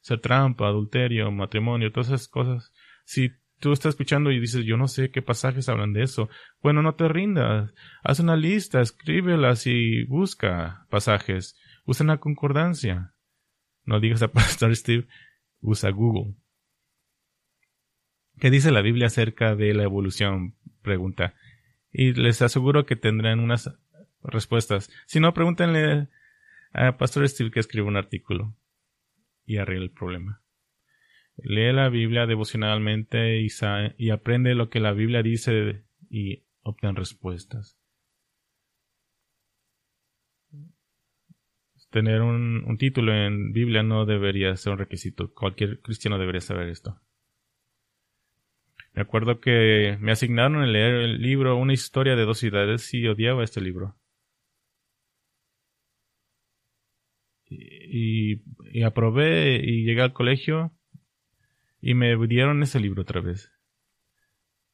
ser 0.00 0.20
trampa, 0.20 0.66
adulterio, 0.66 1.30
matrimonio, 1.30 1.92
todas 1.92 2.08
esas 2.08 2.28
cosas. 2.28 2.72
Si 3.04 3.30
tú 3.58 3.72
estás 3.72 3.90
escuchando 3.90 4.30
y 4.30 4.40
dices, 4.40 4.64
yo 4.64 4.76
no 4.76 4.88
sé 4.88 5.10
qué 5.10 5.22
pasajes 5.22 5.68
hablan 5.68 5.92
de 5.92 6.02
eso, 6.02 6.28
bueno, 6.62 6.82
no 6.82 6.94
te 6.94 7.08
rindas. 7.08 7.72
Haz 8.02 8.20
una 8.20 8.36
lista, 8.36 8.80
escríbelas 8.80 9.66
y 9.66 10.04
busca 10.04 10.86
pasajes. 10.90 11.56
Usa 11.84 12.04
una 12.04 12.18
concordancia. 12.18 13.14
No 13.84 14.00
digas 14.00 14.22
a 14.22 14.28
Pastor 14.32 14.74
Steve, 14.74 15.06
usa 15.60 15.90
Google. 15.90 16.34
¿Qué 18.38 18.50
dice 18.50 18.72
la 18.72 18.82
Biblia 18.82 19.06
acerca 19.06 19.54
de 19.54 19.74
la 19.74 19.84
evolución? 19.84 20.56
Pregunta. 20.82 21.34
Y 21.92 22.14
les 22.14 22.42
aseguro 22.42 22.86
que 22.86 22.96
tendrán 22.96 23.38
unas 23.38 23.70
respuestas. 24.24 24.90
Si 25.06 25.20
no, 25.20 25.34
pregúntenle 25.34 26.08
a 26.72 26.96
Pastor 26.96 27.28
Steve 27.28 27.50
que 27.50 27.60
escribe 27.60 27.86
un 27.86 27.96
artículo 27.96 28.54
y 29.44 29.58
arregle 29.58 29.84
el 29.84 29.90
problema. 29.90 30.42
Lee 31.36 31.72
la 31.72 31.88
Biblia 31.88 32.26
devocionalmente 32.26 33.40
y, 33.40 33.48
y 33.96 34.10
aprende 34.10 34.54
lo 34.54 34.68
que 34.68 34.80
la 34.80 34.92
Biblia 34.92 35.22
dice 35.22 35.84
y 36.10 36.44
obtén 36.62 36.96
respuestas. 36.96 37.78
Tener 41.90 42.22
un, 42.22 42.64
un 42.66 42.78
título 42.78 43.14
en 43.14 43.52
Biblia 43.52 43.82
no 43.82 44.06
debería 44.06 44.56
ser 44.56 44.72
un 44.72 44.78
requisito. 44.78 45.34
Cualquier 45.34 45.80
cristiano 45.80 46.18
debería 46.18 46.40
saber 46.40 46.68
esto. 46.68 46.98
Me 48.94 49.02
acuerdo 49.02 49.40
que 49.40 49.98
me 50.00 50.12
asignaron 50.12 50.62
a 50.62 50.66
leer 50.66 50.94
el 50.94 51.20
libro 51.20 51.56
Una 51.56 51.72
historia 51.72 52.16
de 52.16 52.24
dos 52.24 52.38
ciudades 52.38 52.92
y 52.94 53.06
odiaba 53.06 53.44
este 53.44 53.60
libro. 53.60 53.96
Y, 57.58 58.82
aprobé 58.82 59.56
y 59.56 59.84
llegué 59.84 60.02
al 60.02 60.12
colegio 60.12 60.72
y 61.80 61.94
me 61.94 62.16
dieron 62.26 62.62
ese 62.62 62.80
libro 62.80 63.02
otra 63.02 63.20
vez. 63.20 63.52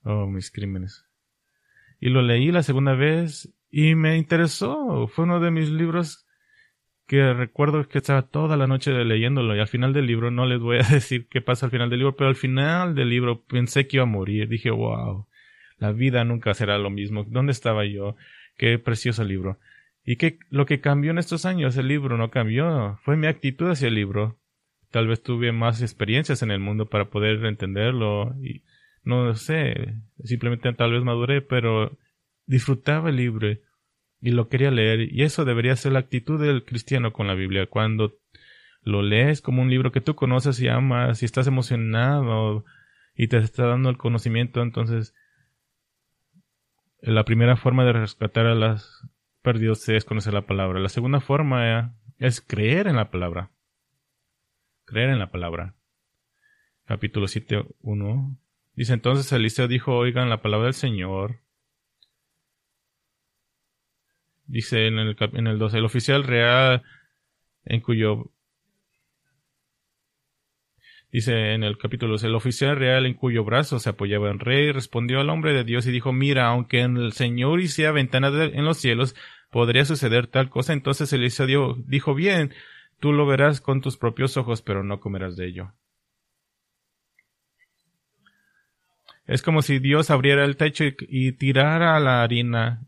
Oh, 0.02 0.26
mis 0.26 0.50
crímenes. 0.50 1.06
Y 2.00 2.10
lo 2.10 2.22
leí 2.22 2.52
la 2.52 2.62
segunda 2.62 2.94
vez 2.94 3.52
y 3.70 3.94
me 3.94 4.16
interesó. 4.16 5.08
Fue 5.08 5.24
uno 5.24 5.40
de 5.40 5.50
mis 5.50 5.68
libros 5.70 6.26
que 7.06 7.32
recuerdo 7.32 7.88
que 7.88 7.98
estaba 7.98 8.22
toda 8.22 8.56
la 8.56 8.66
noche 8.66 8.92
leyéndolo 8.92 9.56
y 9.56 9.60
al 9.60 9.66
final 9.66 9.94
del 9.94 10.06
libro, 10.06 10.30
no 10.30 10.44
les 10.44 10.60
voy 10.60 10.78
a 10.78 10.82
decir 10.90 11.26
qué 11.28 11.40
pasa 11.40 11.66
al 11.66 11.72
final 11.72 11.90
del 11.90 12.00
libro, 12.00 12.16
pero 12.16 12.28
al 12.28 12.36
final 12.36 12.94
del 12.94 13.08
libro 13.08 13.42
pensé 13.44 13.88
que 13.88 13.96
iba 13.96 14.04
a 14.04 14.06
morir. 14.06 14.48
Dije, 14.48 14.70
wow, 14.70 15.26
la 15.78 15.92
vida 15.92 16.24
nunca 16.24 16.54
será 16.54 16.78
lo 16.78 16.90
mismo. 16.90 17.24
¿Dónde 17.24 17.52
estaba 17.52 17.84
yo? 17.86 18.16
Qué 18.56 18.78
precioso 18.78 19.24
libro. 19.24 19.58
Y 20.10 20.16
que 20.16 20.38
lo 20.48 20.64
que 20.64 20.80
cambió 20.80 21.10
en 21.10 21.18
estos 21.18 21.44
años, 21.44 21.76
el 21.76 21.86
libro 21.86 22.16
no 22.16 22.30
cambió, 22.30 22.98
fue 23.02 23.18
mi 23.18 23.26
actitud 23.26 23.68
hacia 23.68 23.88
el 23.88 23.94
libro. 23.94 24.40
Tal 24.90 25.06
vez 25.06 25.22
tuve 25.22 25.52
más 25.52 25.82
experiencias 25.82 26.42
en 26.42 26.50
el 26.50 26.60
mundo 26.60 26.88
para 26.88 27.10
poder 27.10 27.44
entenderlo 27.44 28.34
y 28.42 28.62
no 29.02 29.34
sé, 29.34 29.96
simplemente 30.24 30.72
tal 30.72 30.92
vez 30.92 31.04
maduré, 31.04 31.42
pero 31.42 31.98
disfrutaba 32.46 33.10
el 33.10 33.16
libro 33.16 33.50
y 34.22 34.30
lo 34.30 34.48
quería 34.48 34.70
leer 34.70 35.12
y 35.12 35.24
eso 35.24 35.44
debería 35.44 35.76
ser 35.76 35.92
la 35.92 35.98
actitud 35.98 36.40
del 36.40 36.64
cristiano 36.64 37.12
con 37.12 37.26
la 37.26 37.34
Biblia. 37.34 37.66
Cuando 37.66 38.14
lo 38.80 39.02
lees 39.02 39.42
como 39.42 39.60
un 39.60 39.68
libro 39.68 39.92
que 39.92 40.00
tú 40.00 40.14
conoces 40.14 40.58
y 40.58 40.68
amas 40.68 41.20
y 41.20 41.26
estás 41.26 41.48
emocionado 41.48 42.64
y 43.14 43.28
te 43.28 43.36
está 43.36 43.66
dando 43.66 43.90
el 43.90 43.98
conocimiento, 43.98 44.62
entonces 44.62 45.14
la 47.02 47.26
primera 47.26 47.56
forma 47.56 47.84
de 47.84 47.92
rescatar 47.92 48.46
a 48.46 48.54
las 48.54 49.06
perdidos 49.48 49.88
es 49.88 50.04
conocer 50.04 50.34
la 50.34 50.44
palabra. 50.44 50.78
La 50.78 50.90
segunda 50.90 51.20
forma 51.20 51.94
es 52.18 52.42
creer 52.42 52.86
en 52.86 52.96
la 52.96 53.10
palabra. 53.10 53.50
Creer 54.84 55.08
en 55.08 55.18
la 55.18 55.30
palabra. 55.30 55.74
Capítulo 56.84 57.26
7, 57.28 57.64
1. 57.80 58.38
Dice 58.74 58.92
entonces 58.92 59.32
Eliseo 59.32 59.66
dijo, 59.66 59.96
oigan 59.96 60.28
la 60.28 60.42
palabra 60.42 60.66
del 60.66 60.74
Señor. 60.74 61.40
Dice 64.44 64.86
en 64.86 64.98
el, 64.98 65.16
en 65.18 65.46
el 65.46 65.58
12, 65.58 65.78
el 65.78 65.84
oficial 65.86 66.24
real 66.24 66.82
en 67.64 67.80
cuyo 67.80 68.30
Dice 71.10 71.54
en 71.54 71.64
el 71.64 71.78
capítulo 71.78 72.16
el 72.16 72.34
oficial 72.34 72.76
real 72.76 73.06
en 73.06 73.14
cuyo 73.14 73.42
brazo 73.42 73.78
se 73.78 73.88
apoyaba 73.88 74.30
el 74.30 74.40
rey 74.40 74.72
respondió 74.72 75.20
al 75.20 75.30
hombre 75.30 75.54
de 75.54 75.64
Dios 75.64 75.86
y 75.86 75.90
dijo, 75.90 76.12
mira, 76.12 76.48
aunque 76.48 76.82
el 76.82 77.12
Señor 77.12 77.60
hiciera 77.62 77.92
ventanas 77.92 78.34
en 78.34 78.66
los 78.66 78.76
cielos, 78.76 79.16
podría 79.50 79.84
suceder 79.84 80.26
tal 80.26 80.50
cosa. 80.50 80.72
Entonces 80.72 81.12
Eliseo 81.12 81.74
dijo, 81.86 82.14
bien, 82.14 82.52
tú 83.00 83.12
lo 83.12 83.26
verás 83.26 83.60
con 83.60 83.80
tus 83.80 83.96
propios 83.96 84.36
ojos, 84.36 84.62
pero 84.62 84.84
no 84.84 85.00
comerás 85.00 85.36
de 85.36 85.46
ello. 85.46 85.72
Es 89.26 89.42
como 89.42 89.60
si 89.60 89.78
Dios 89.78 90.10
abriera 90.10 90.44
el 90.44 90.56
techo 90.56 90.84
y, 91.00 91.32
tirara 91.32 92.00
la 92.00 92.22
harina. 92.22 92.86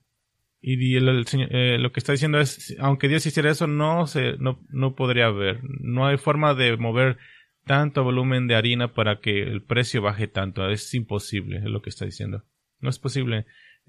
Y 0.63 0.97
eh, 0.97 1.79
lo 1.79 1.93
que 1.93 2.01
está 2.01 2.13
diciendo 2.13 2.41
es, 2.41 2.77
aunque 2.81 3.09
Dios 3.09 3.25
hiciera 3.27 3.51
eso, 3.51 3.67
no, 3.67 4.07
se, 4.07 4.37
no, 4.39 4.59
no 4.71 4.95
podría 4.95 5.27
haber. 5.27 5.61
No 5.63 6.07
hay 6.07 6.17
forma 6.17 6.55
de 6.55 6.77
mover 6.79 7.19
tanto 7.67 8.05
volumen 8.05 8.47
de 8.47 8.55
harina 8.55 8.95
para 8.95 9.21
que 9.21 9.43
el 9.43 9.63
precio 9.63 10.01
baje 10.01 10.29
tanto. 10.29 10.69
Es 10.71 10.93
imposible, 10.95 11.59
es 11.59 11.65
lo 11.65 11.83
que 11.83 11.91
está 11.91 12.07
diciendo. 12.07 12.45
No 12.81 12.89
es 12.89 12.99
posible. 12.99 13.45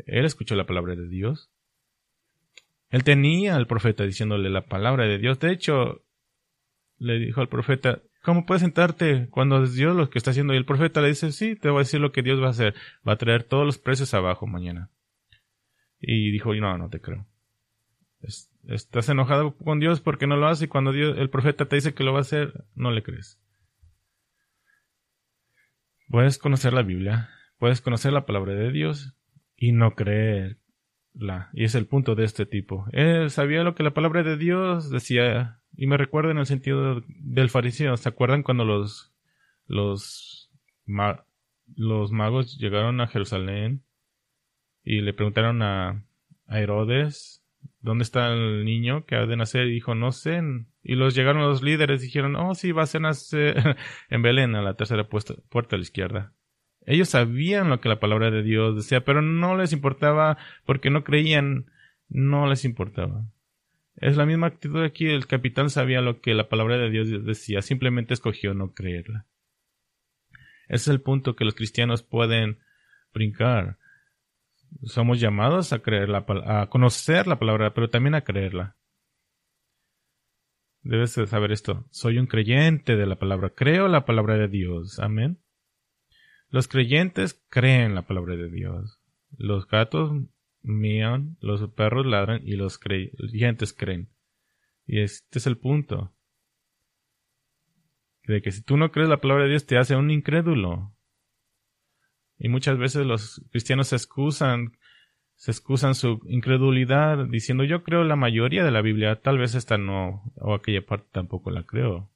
Él 0.06 0.26
escuchó 0.26 0.56
la 0.56 0.66
palabra 0.66 0.96
de 0.96 1.08
Dios. 1.08 1.50
Él 2.92 3.06
tenía 3.06 3.56
al 3.56 3.68
profeta 3.68 4.04
diciéndole 4.04 4.50
la 4.50 4.66
palabra 4.66 5.06
de 5.06 5.18
Dios. 5.18 5.40
De 5.40 5.52
hecho, 5.52 6.04
le 6.98 7.20
dijo 7.20 7.40
al 7.40 7.48
profeta, 7.48 8.02
¿cómo 8.22 8.46
puedes 8.46 8.62
sentarte 8.62 9.30
cuando 9.30 9.64
es 9.64 9.76
Dios 9.76 9.96
lo 9.96 10.10
que 10.10 10.18
está 10.18 10.32
haciendo? 10.32 10.54
Y 10.54 10.58
el 10.58 10.66
profeta 10.66 11.02
le 11.02 11.08
dice, 11.08 11.32
sí, 11.32 11.56
te 11.56 11.70
voy 11.70 11.80
a 11.80 11.86
decir 11.86 12.02
lo 12.02 12.12
que 12.12 12.22
Dios 12.22 12.42
va 12.42 12.48
a 12.48 12.52
hacer. 12.52 12.76
Va 13.08 13.14
a 13.14 13.18
traer 13.18 13.44
todos 13.44 13.66
los 13.66 13.78
precios 13.78 14.14
abajo 14.14 14.46
mañana. 14.46 14.92
Y 16.00 16.32
dijo, 16.32 16.54
no, 16.54 16.78
no 16.78 16.90
te 16.90 17.00
creo. 17.00 17.26
Estás 18.68 19.08
enojado 19.08 19.56
con 19.56 19.80
Dios 19.80 20.02
porque 20.02 20.28
no 20.28 20.36
lo 20.36 20.48
hace 20.48 20.66
y 20.66 20.68
cuando 20.68 20.92
Dios, 20.92 21.18
el 21.18 21.30
profeta 21.30 21.66
te 21.66 21.78
dice 21.78 21.94
que 21.94 22.04
lo 22.04 22.12
va 22.12 22.20
a 22.20 22.22
hacer, 22.22 22.66
no 22.76 22.92
le 22.92 23.04
crees. 23.04 23.40
Puedes 26.10 26.38
conocer 26.38 26.74
la 26.74 26.84
Biblia, 26.84 27.30
puedes 27.58 27.80
conocer 27.80 28.12
la 28.12 28.26
palabra 28.26 28.54
de 28.54 28.72
Dios 28.72 29.16
y 29.56 29.72
no 29.72 29.96
creer 29.96 30.61
y 31.54 31.64
es 31.64 31.76
el 31.76 31.88
punto 31.88 32.16
de 32.16 32.24
este 32.24 32.46
tipo. 32.46 32.86
Él 32.92 33.30
sabía 33.30 33.64
lo 33.64 33.76
que 33.76 33.84
la 33.84 33.94
palabra 33.94 34.24
de 34.24 34.38
Dios 34.38 34.90
decía. 34.90 35.60
Y 35.76 35.88
me 35.88 35.98
recuerda 35.98 36.32
en 36.32 36.38
el 36.38 36.46
sentido 36.46 37.02
del 37.08 37.50
fariseo. 37.50 37.98
¿Se 37.98 38.10
acuerdan 38.10 38.44
cuando 38.44 38.66
los, 38.66 39.14
los, 39.68 40.52
los 41.76 42.12
magos 42.12 42.58
llegaron 42.58 43.02
a 43.02 43.08
Jerusalén 43.08 43.84
y 44.84 45.02
le 45.02 45.14
preguntaron 45.14 45.62
a, 45.62 46.04
a 46.48 46.60
Herodes 46.60 47.44
dónde 47.80 48.04
está 48.04 48.34
el 48.34 48.66
niño 48.66 49.06
que 49.06 49.16
ha 49.16 49.26
de 49.26 49.38
nacer? 49.38 49.68
Y 49.68 49.74
dijo, 49.74 49.96
no 49.96 50.12
sé. 50.12 50.42
Y 50.84 50.96
los 50.96 51.16
llegaron 51.16 51.44
los 51.44 51.62
líderes 51.62 52.02
y 52.02 52.08
dijeron, 52.08 52.36
oh, 52.36 52.56
sí, 52.56 52.72
va 52.72 52.84
a 52.84 53.00
nacer 53.00 53.78
en 54.10 54.22
Belén, 54.22 54.56
a 54.56 54.62
la 54.62 54.76
tercera 54.76 55.08
puerta 55.08 55.36
a 55.36 55.78
la 55.78 55.84
izquierda. 55.84 56.34
Ellos 56.86 57.10
sabían 57.10 57.70
lo 57.70 57.80
que 57.80 57.90
la 57.90 58.00
palabra 58.00 58.32
de 58.32 58.44
Dios 58.44 58.76
decía, 58.76 59.06
pero 59.06 59.22
no 59.22 59.56
les 59.56 59.72
importaba 59.74 60.38
porque 60.66 60.90
no 60.90 61.04
creían, 61.04 61.72
no 62.10 62.48
les 62.48 62.66
importaba. 62.66 63.26
Es 63.96 64.18
la 64.18 64.26
misma 64.26 64.48
actitud 64.48 64.84
aquí. 64.84 65.08
El 65.08 65.28
capitán 65.28 65.70
sabía 65.70 66.02
lo 66.02 66.22
que 66.22 66.34
la 66.34 66.50
palabra 66.50 66.78
de 66.78 66.90
Dios 66.90 67.26
decía, 67.26 67.62
simplemente 67.62 68.14
escogió 68.14 68.54
no 68.54 68.74
creerla. 68.74 69.28
Ese 70.68 70.84
es 70.84 70.88
el 70.88 71.02
punto 71.02 71.36
que 71.36 71.46
los 71.46 71.54
cristianos 71.54 72.02
pueden 72.02 72.60
brincar. 73.14 73.78
Somos 74.84 75.20
llamados 75.20 75.74
a 75.74 75.80
creerla, 75.80 76.26
a 76.46 76.68
conocer 76.70 77.28
la 77.28 77.38
palabra, 77.38 77.74
pero 77.74 77.90
también 77.90 78.16
a 78.16 78.22
creerla. 78.22 78.78
Debes 80.82 81.12
saber 81.12 81.52
esto. 81.52 81.86
Soy 81.92 82.18
un 82.18 82.26
creyente 82.26 82.96
de 82.96 83.06
la 83.06 83.18
palabra. 83.18 83.50
Creo 83.50 83.88
la 83.88 84.06
palabra 84.06 84.38
de 84.38 84.48
Dios. 84.48 84.98
Amén. 85.00 85.40
Los 86.52 86.68
creyentes 86.68 87.42
creen 87.50 87.96
la 87.96 88.02
palabra 88.02 88.36
de 88.36 88.50
Dios. 88.50 89.00
Los 89.38 89.68
gatos 89.68 90.12
mían, 90.62 91.38
los 91.40 91.66
perros 91.72 92.06
ladran 92.06 92.42
y 92.46 92.58
los 92.58 92.78
creyentes 92.78 93.72
creen. 93.72 94.10
Y 94.86 95.00
este 95.00 95.40
es 95.40 95.48
el 95.48 95.58
punto. 95.58 96.14
De 98.26 98.42
que 98.42 98.52
si 98.52 98.62
tú 98.62 98.76
no 98.76 98.92
crees 98.92 99.08
la 99.08 99.22
palabra 99.22 99.46
de 99.46 99.52
Dios 99.52 99.66
te 99.66 99.78
hace 99.78 99.96
un 99.96 100.12
incrédulo. 100.12 100.94
Y 102.38 102.50
muchas 102.50 102.78
veces 102.78 103.06
los 103.06 103.42
cristianos 103.52 103.88
se 103.88 103.96
excusan, 103.96 104.78
se 105.36 105.52
excusan 105.52 105.96
su 105.96 106.20
incredulidad 106.28 107.28
diciendo 107.28 107.64
yo 107.64 107.82
creo 107.82 108.04
la 108.04 108.18
mayoría 108.18 108.66
de 108.66 108.72
la 108.72 108.82
Biblia, 108.82 109.22
tal 109.22 109.38
vez 109.38 109.56
esta 109.56 109.78
no, 109.78 110.34
o 110.36 110.54
aquella 110.54 110.86
parte 110.86 111.08
tampoco 111.14 111.50
la 111.50 111.64
creo. 111.64 112.12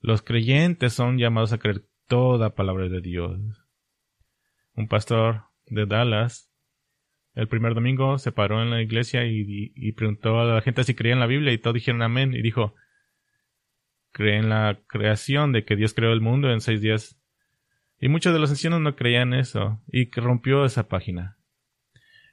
Los 0.00 0.20
creyentes 0.20 0.92
son 0.92 1.16
llamados 1.16 1.54
a 1.54 1.58
creer 1.58 1.86
toda 2.12 2.54
palabra 2.54 2.90
de 2.90 3.00
Dios. 3.00 3.40
Un 4.74 4.86
pastor 4.86 5.44
de 5.64 5.86
Dallas 5.86 6.52
el 7.34 7.48
primer 7.48 7.72
domingo 7.72 8.18
se 8.18 8.32
paró 8.32 8.62
en 8.62 8.68
la 8.68 8.82
iglesia 8.82 9.24
y, 9.24 9.92
preguntó 9.92 10.38
a 10.38 10.44
la 10.44 10.60
gente 10.60 10.84
si 10.84 10.94
creía 10.94 11.14
en 11.14 11.20
la 11.20 11.26
Biblia 11.26 11.54
y 11.54 11.56
todos 11.56 11.72
dijeron 11.72 12.02
amén 12.02 12.34
y 12.34 12.42
dijo, 12.42 12.74
cree 14.10 14.36
en 14.36 14.50
la 14.50 14.78
creación 14.86 15.52
de 15.52 15.64
que 15.64 15.74
Dios 15.74 15.94
creó 15.94 16.12
el 16.12 16.20
mundo 16.20 16.52
en 16.52 16.60
seis 16.60 16.82
días. 16.82 17.18
Y 17.98 18.10
muchos 18.10 18.34
de 18.34 18.40
los 18.40 18.50
ancianos 18.50 18.82
no 18.82 18.94
creían 18.94 19.32
eso 19.32 19.80
y 19.90 20.10
rompió 20.10 20.66
esa 20.66 20.88
página. 20.88 21.38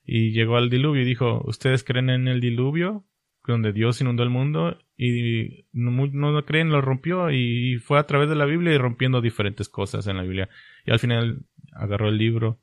Y 0.03 0.31
llegó 0.31 0.57
al 0.57 0.69
diluvio 0.69 1.03
y 1.03 1.05
dijo, 1.05 1.41
¿ustedes 1.45 1.85
creen 1.85 2.09
en 2.09 2.27
el 2.27 2.41
diluvio? 2.41 3.05
Donde 3.47 3.73
Dios 3.73 3.99
inundó 4.01 4.23
el 4.23 4.29
mundo 4.29 4.77
y 4.95 5.65
no, 5.71 5.91
no 5.91 6.45
creen, 6.45 6.69
lo 6.69 6.81
rompió 6.81 7.31
y 7.31 7.77
fue 7.79 7.99
a 7.99 8.05
través 8.05 8.29
de 8.29 8.35
la 8.35 8.45
Biblia 8.45 8.73
y 8.73 8.77
rompiendo 8.77 9.21
diferentes 9.21 9.69
cosas 9.69 10.05
en 10.07 10.17
la 10.17 10.23
Biblia. 10.23 10.49
Y 10.85 10.91
al 10.91 10.99
final 10.99 11.45
agarró 11.71 12.09
el 12.09 12.17
libro 12.17 12.59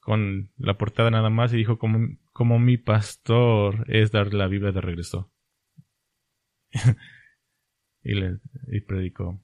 con 0.00 0.50
la 0.56 0.78
portada 0.78 1.10
nada 1.10 1.30
más 1.30 1.52
y 1.52 1.56
dijo 1.56 1.78
como, 1.78 2.16
como 2.32 2.58
mi 2.58 2.76
pastor 2.76 3.84
es 3.88 4.12
dar 4.12 4.32
la 4.32 4.46
Biblia 4.46 4.72
de 4.72 4.80
regreso. 4.80 5.32
y, 8.02 8.14
le, 8.14 8.38
predicó. 8.86 9.40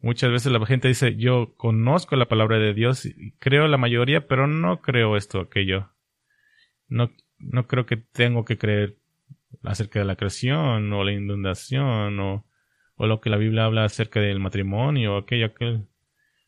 Muchas 0.00 0.30
veces 0.30 0.52
la 0.52 0.64
gente 0.66 0.88
dice, 0.88 1.16
yo 1.16 1.54
conozco 1.56 2.16
la 2.16 2.28
palabra 2.28 2.58
de 2.58 2.74
Dios, 2.74 3.08
creo 3.38 3.68
la 3.68 3.78
mayoría, 3.78 4.26
pero 4.26 4.46
no 4.46 4.82
creo 4.82 5.16
esto, 5.16 5.40
aquello. 5.40 5.90
No, 6.88 7.10
no 7.38 7.66
creo 7.66 7.86
que 7.86 7.96
tengo 7.96 8.44
que 8.44 8.58
creer 8.58 8.98
acerca 9.64 9.98
de 9.98 10.04
la 10.04 10.16
creación, 10.16 10.92
o 10.92 11.04
la 11.04 11.12
inundación, 11.12 12.20
o, 12.20 12.46
o 12.96 13.06
lo 13.06 13.20
que 13.20 13.30
la 13.30 13.36
Biblia 13.36 13.64
habla 13.64 13.84
acerca 13.84 14.20
del 14.20 14.40
matrimonio, 14.40 15.14
o 15.14 15.18
aquello, 15.18 15.46
aquello. 15.46 15.86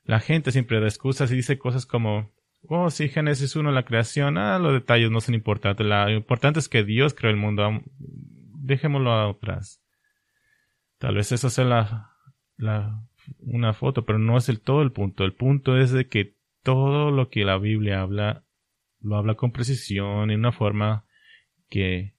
La 0.05 0.21
gente 0.21 0.53
siempre 0.53 0.81
da 0.81 0.87
excusas 0.87 1.33
y 1.33 1.37
dice 1.37 1.59
cosas 1.59 1.87
como, 1.87 2.31
Oh, 2.69 2.91
sí, 2.91 3.09
Génesis 3.09 3.55
1, 3.55 3.71
la 3.71 3.85
creación. 3.85 4.39
Ah, 4.39 4.59
los 4.59 4.73
detalles 4.73 5.11
no 5.11 5.21
son 5.21 5.35
importantes. 5.35 5.87
Lo 5.87 6.11
importante 6.11 6.59
es 6.59 6.69
que 6.69 6.85
Dios 6.85 7.15
creó 7.15 7.31
el 7.31 7.37
mundo. 7.37 7.83
Dejémoslo 7.99 9.13
atrás. 9.13 9.83
Tal 10.99 11.15
vez 11.15 11.31
eso 11.31 11.51
sea 11.51 11.65
la, 11.65 12.11
la, 12.57 13.03
una 13.39 13.73
foto, 13.73 14.05
pero 14.05 14.19
no 14.19 14.37
es 14.37 14.49
el 14.49 14.61
todo 14.61 14.83
el 14.83 14.93
punto. 14.93 15.25
El 15.25 15.35
punto 15.35 15.77
es 15.79 15.93
de 15.93 16.09
que 16.09 16.37
todo 16.63 17.11
lo 17.11 17.29
que 17.29 17.45
la 17.45 17.59
Biblia 17.59 18.01
habla, 18.01 18.45
lo 19.01 19.17
habla 19.17 19.35
con 19.35 19.53
precisión, 19.53 20.31
en 20.31 20.41
una 20.41 20.53
forma 20.53 21.05
que 21.69 22.16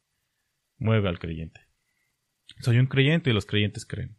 mueve 0.77 1.09
al 1.09 1.19
creyente. 1.19 1.61
Soy 2.59 2.79
un 2.79 2.87
creyente 2.87 3.29
y 3.29 3.33
los 3.33 3.45
creyentes 3.45 3.85
creen. 3.85 4.17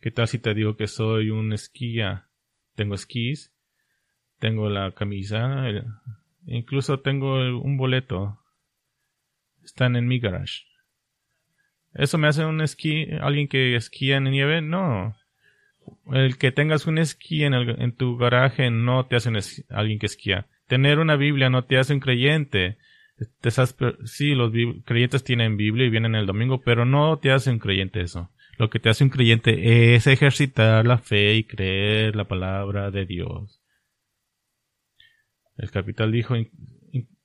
¿Qué 0.00 0.10
tal 0.10 0.28
si 0.28 0.38
te 0.38 0.54
digo 0.54 0.76
que 0.76 0.86
soy 0.86 1.30
un 1.30 1.52
esquía? 1.52 2.28
Tengo 2.74 2.94
esquís 2.94 3.56
tengo 4.38 4.68
la 4.68 4.92
camisa, 4.92 5.64
incluso 6.46 7.00
tengo 7.00 7.36
un 7.60 7.76
boleto. 7.76 8.38
Están 9.64 9.96
en 9.96 10.06
mi 10.06 10.20
garage. 10.20 10.64
¿Eso 11.94 12.18
me 12.18 12.28
hace 12.28 12.44
un 12.44 12.60
esquí, 12.60 13.06
alguien 13.20 13.48
que 13.48 13.74
esquía 13.74 14.18
en 14.18 14.24
nieve? 14.24 14.60
No. 14.60 15.16
El 16.12 16.36
que 16.36 16.52
tengas 16.52 16.86
un 16.86 16.98
esquí 16.98 17.44
en, 17.44 17.54
en 17.54 17.92
tu 17.96 18.16
garaje 18.16 18.70
no 18.70 19.06
te 19.06 19.16
hace 19.16 19.30
un 19.30 19.38
alguien 19.70 19.98
que 19.98 20.06
esquía. 20.06 20.46
Tener 20.68 20.98
una 20.98 21.16
Biblia 21.16 21.48
no 21.48 21.64
te 21.64 21.78
hace 21.78 21.94
un 21.94 22.00
creyente. 22.00 22.78
Sí, 24.04 24.34
los 24.34 24.52
creyentes 24.84 25.24
tienen 25.24 25.56
Biblia 25.56 25.86
y 25.86 25.90
vienen 25.90 26.14
el 26.14 26.26
domingo, 26.26 26.60
pero 26.60 26.84
no 26.84 27.18
te 27.18 27.32
hace 27.32 27.50
un 27.50 27.58
creyente 27.58 28.00
eso. 28.00 28.30
Lo 28.58 28.70
que 28.70 28.78
te 28.78 28.88
hace 28.88 29.04
un 29.04 29.10
creyente 29.10 29.94
es 29.94 30.06
ejercitar 30.06 30.86
la 30.86 30.98
fe 30.98 31.34
y 31.34 31.44
creer 31.44 32.16
la 32.16 32.24
palabra 32.24 32.90
de 32.90 33.06
Dios. 33.06 33.62
El 35.56 35.70
capital 35.70 36.12
dijo, 36.12 36.34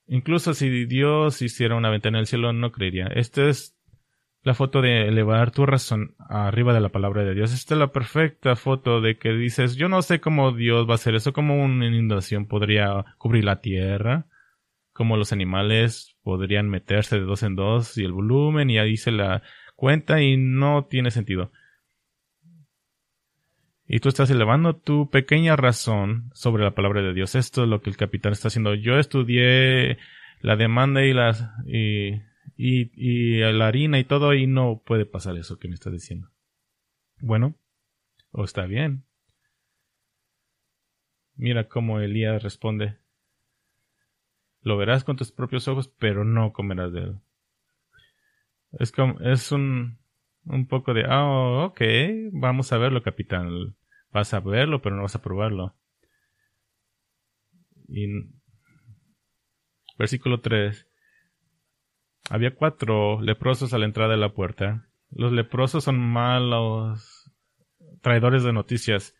incluso 0.07 0.53
si 0.53 0.85
Dios 0.85 1.41
hiciera 1.41 1.75
una 1.75 1.89
ventana 1.89 2.17
en 2.17 2.21
el 2.21 2.27
cielo, 2.27 2.53
no 2.53 2.71
creería. 2.71 3.07
Esta 3.07 3.49
es 3.49 3.77
la 4.43 4.53
foto 4.53 4.81
de 4.81 5.07
elevar 5.07 5.51
tu 5.51 5.65
razón 5.65 6.15
arriba 6.17 6.73
de 6.73 6.79
la 6.79 6.89
palabra 6.89 7.23
de 7.23 7.35
Dios. 7.35 7.53
Esta 7.53 7.75
es 7.75 7.79
la 7.79 7.91
perfecta 7.91 8.55
foto 8.55 9.01
de 9.01 9.17
que 9.17 9.33
dices, 9.33 9.75
yo 9.75 9.89
no 9.89 10.01
sé 10.01 10.19
cómo 10.19 10.51
Dios 10.51 10.87
va 10.87 10.93
a 10.93 10.95
hacer 10.95 11.15
eso, 11.15 11.33
como 11.33 11.61
una 11.61 11.85
inundación 11.85 12.47
podría 12.47 13.05
cubrir 13.17 13.43
la 13.43 13.61
tierra, 13.61 14.27
como 14.93 15.17
los 15.17 15.31
animales 15.31 16.15
podrían 16.23 16.69
meterse 16.69 17.19
de 17.19 17.25
dos 17.25 17.43
en 17.43 17.55
dos 17.55 17.97
y 17.97 18.03
el 18.03 18.11
volumen 18.11 18.69
y 18.69 18.77
ahí 18.77 18.97
se 18.97 19.11
la 19.11 19.41
cuenta 19.75 20.21
y 20.21 20.37
no 20.37 20.85
tiene 20.85 21.11
sentido. 21.11 21.51
Y 23.93 23.99
tú 23.99 24.07
estás 24.07 24.29
elevando 24.29 24.77
tu 24.77 25.09
pequeña 25.09 25.57
razón 25.57 26.29
sobre 26.33 26.63
la 26.63 26.73
palabra 26.73 27.01
de 27.01 27.13
Dios. 27.13 27.35
Esto 27.35 27.63
es 27.63 27.69
lo 27.69 27.81
que 27.81 27.89
el 27.89 27.97
capitán 27.97 28.31
está 28.31 28.47
haciendo. 28.47 28.73
Yo 28.73 28.97
estudié 28.97 29.97
la 30.39 30.55
demanda 30.55 31.03
y 31.03 31.13
las 31.13 31.45
y, 31.65 32.21
y, 32.55 33.39
la 33.39 33.67
harina 33.67 33.99
y 33.99 34.05
todo 34.05 34.33
y 34.33 34.47
no 34.47 34.81
puede 34.85 35.05
pasar 35.05 35.35
eso 35.35 35.59
que 35.59 35.67
me 35.67 35.73
estás 35.73 35.91
diciendo. 35.91 36.29
Bueno, 37.19 37.55
o 38.31 38.45
está 38.45 38.65
bien. 38.65 39.03
Mira 41.35 41.67
cómo 41.67 41.99
Elías 41.99 42.41
responde. 42.41 43.00
Lo 44.61 44.77
verás 44.77 45.03
con 45.03 45.17
tus 45.17 45.31
propios 45.31 45.67
ojos, 45.67 45.87
pero 45.87 46.23
no 46.23 46.53
comerás 46.53 46.93
de 46.93 47.01
él. 47.01 47.19
Es 48.79 48.91
como, 48.91 49.19
es 49.19 49.51
un, 49.51 49.97
un 50.45 50.67
poco 50.67 50.93
de, 50.93 51.05
ah, 51.07 51.25
oh, 51.25 51.65
ok, 51.65 51.81
vamos 52.31 52.71
a 52.71 52.77
verlo, 52.77 53.01
capitán. 53.01 53.75
Vas 54.11 54.33
a 54.33 54.39
verlo, 54.39 54.81
pero 54.81 54.95
no 54.95 55.03
vas 55.03 55.15
a 55.15 55.21
probarlo. 55.21 55.75
Versículo 59.97 60.39
3. 60.41 60.87
Había 62.29 62.55
cuatro 62.55 63.21
leprosos 63.21 63.73
a 63.73 63.77
la 63.77 63.85
entrada 63.85 64.11
de 64.11 64.17
la 64.17 64.33
puerta. 64.33 64.87
Los 65.09 65.31
leprosos 65.31 65.83
son 65.83 65.99
malos 65.99 67.31
traidores 68.01 68.43
de 68.43 68.53
noticias. 68.53 69.15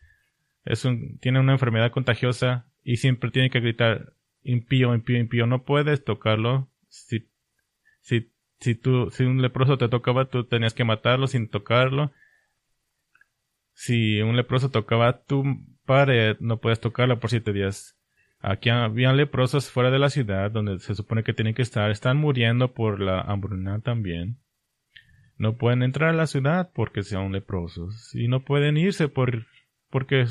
Es 0.64 0.84
un, 0.84 1.18
tiene 1.18 1.40
una 1.40 1.52
enfermedad 1.52 1.90
contagiosa 1.90 2.66
y 2.82 2.96
siempre 2.96 3.30
tiene 3.30 3.50
que 3.50 3.60
gritar 3.60 4.14
impío, 4.42 4.94
impío, 4.94 5.18
impío. 5.18 5.46
No 5.46 5.64
puedes 5.64 6.04
tocarlo. 6.04 6.68
Si, 6.88 7.28
si, 8.00 8.30
si, 8.60 8.74
tú, 8.74 9.10
si 9.10 9.24
un 9.24 9.42
leproso 9.42 9.78
te 9.78 9.88
tocaba, 9.88 10.26
tú 10.26 10.44
tenías 10.44 10.74
que 10.74 10.84
matarlo 10.84 11.26
sin 11.26 11.48
tocarlo 11.48 12.12
si 13.74 14.20
un 14.20 14.36
leproso 14.36 14.70
tocaba 14.70 15.24
tu 15.24 15.44
pared, 15.84 16.36
no 16.40 16.58
puedes 16.58 16.80
tocarla 16.80 17.16
por 17.18 17.30
siete 17.30 17.52
días. 17.52 17.98
Aquí 18.40 18.70
había 18.70 19.12
leprosos 19.12 19.70
fuera 19.70 19.90
de 19.90 19.98
la 19.98 20.10
ciudad, 20.10 20.50
donde 20.50 20.78
se 20.80 20.94
supone 20.94 21.22
que 21.22 21.32
tienen 21.32 21.54
que 21.54 21.62
estar. 21.62 21.90
Están 21.90 22.16
muriendo 22.16 22.74
por 22.74 23.00
la 23.00 23.20
hambruna 23.20 23.80
también. 23.80 24.38
No 25.36 25.56
pueden 25.56 25.82
entrar 25.82 26.10
a 26.10 26.16
la 26.16 26.26
ciudad 26.26 26.70
porque 26.74 27.02
son 27.02 27.32
leprosos. 27.32 28.14
Y 28.14 28.28
no 28.28 28.44
pueden 28.44 28.76
irse 28.76 29.08
por, 29.08 29.46
porque, 29.90 30.26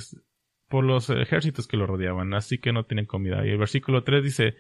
por 0.72 0.84
los 0.84 1.12
ejércitos 1.12 1.68
que 1.68 1.78
lo 1.78 1.86
rodeaban. 1.86 2.34
Así 2.34 2.58
que 2.58 2.74
no 2.74 2.86
tienen 2.86 3.06
comida. 3.06 3.46
Y 3.46 3.52
el 3.52 3.60
versículo 3.60 4.04
3 4.04 4.24
dice, 4.24 4.56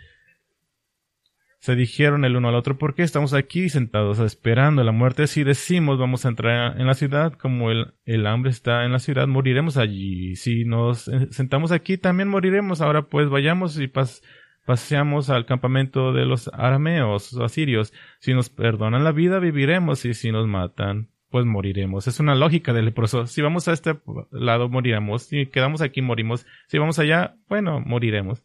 se 1.57 1.76
dijeron 1.76 2.26
el 2.26 2.36
uno 2.36 2.49
al 2.49 2.55
otro, 2.55 2.78
¿por 2.78 2.93
qué 2.93 3.01
estamos 3.01 3.34
aquí 3.34 3.70
sentados 3.70 4.20
esperando 4.20 4.84
la 4.84 4.91
muerte? 4.91 5.28
Si 5.28 5.43
decimos 5.43 5.97
vamos 5.97 6.26
a 6.26 6.30
entrar 6.30 6.80
en 6.80 6.86
la 6.88 6.93
ciudad, 6.93 7.34
como 7.34 7.72
el, 7.72 7.93
el 8.05 8.28
hambre 8.28 8.51
está 8.51 8.84
en 8.86 8.91
la 8.91 8.99
ciudad, 8.99 9.28
moriremos 9.28 9.78
allí. 9.78 10.36
Si 10.36 10.66
nos 10.66 11.09
sentamos 11.32 11.72
aquí, 11.72 11.97
también 11.97 12.30
moriremos. 12.30 12.82
Ahora 12.82 13.03
pues 13.03 13.30
vayamos 13.30 13.80
y 13.80 13.88
pas, 13.88 14.22
paseamos 14.66 15.30
al 15.30 15.45
campamento 15.45 16.14
de 16.14 16.26
los 16.26 16.49
arameos, 16.53 17.38
asirios. 17.38 17.93
Si 18.20 18.34
nos 18.34 18.49
perdonan 18.49 19.03
la 19.03 19.12
vida, 19.12 19.39
viviremos, 19.39 20.05
y 20.05 20.14
si 20.14 20.32
nos 20.32 20.47
matan, 20.47 21.09
pues 21.32 21.46
moriremos. 21.46 22.08
Es 22.08 22.20
una 22.20 22.36
lógica 22.36 22.74
del 22.74 22.86
leproso. 22.86 23.26
Si 23.26 23.42
vamos 23.42 23.68
a 23.68 23.74
este 23.74 24.00
lado, 24.32 24.68
moriremos. 24.68 25.24
Si 25.24 25.48
quedamos 25.48 25.82
aquí, 25.82 26.02
morimos. 26.02 26.46
Si 26.68 26.78
vamos 26.78 27.00
allá, 27.00 27.38
bueno, 27.48 27.80
moriremos. 27.80 28.44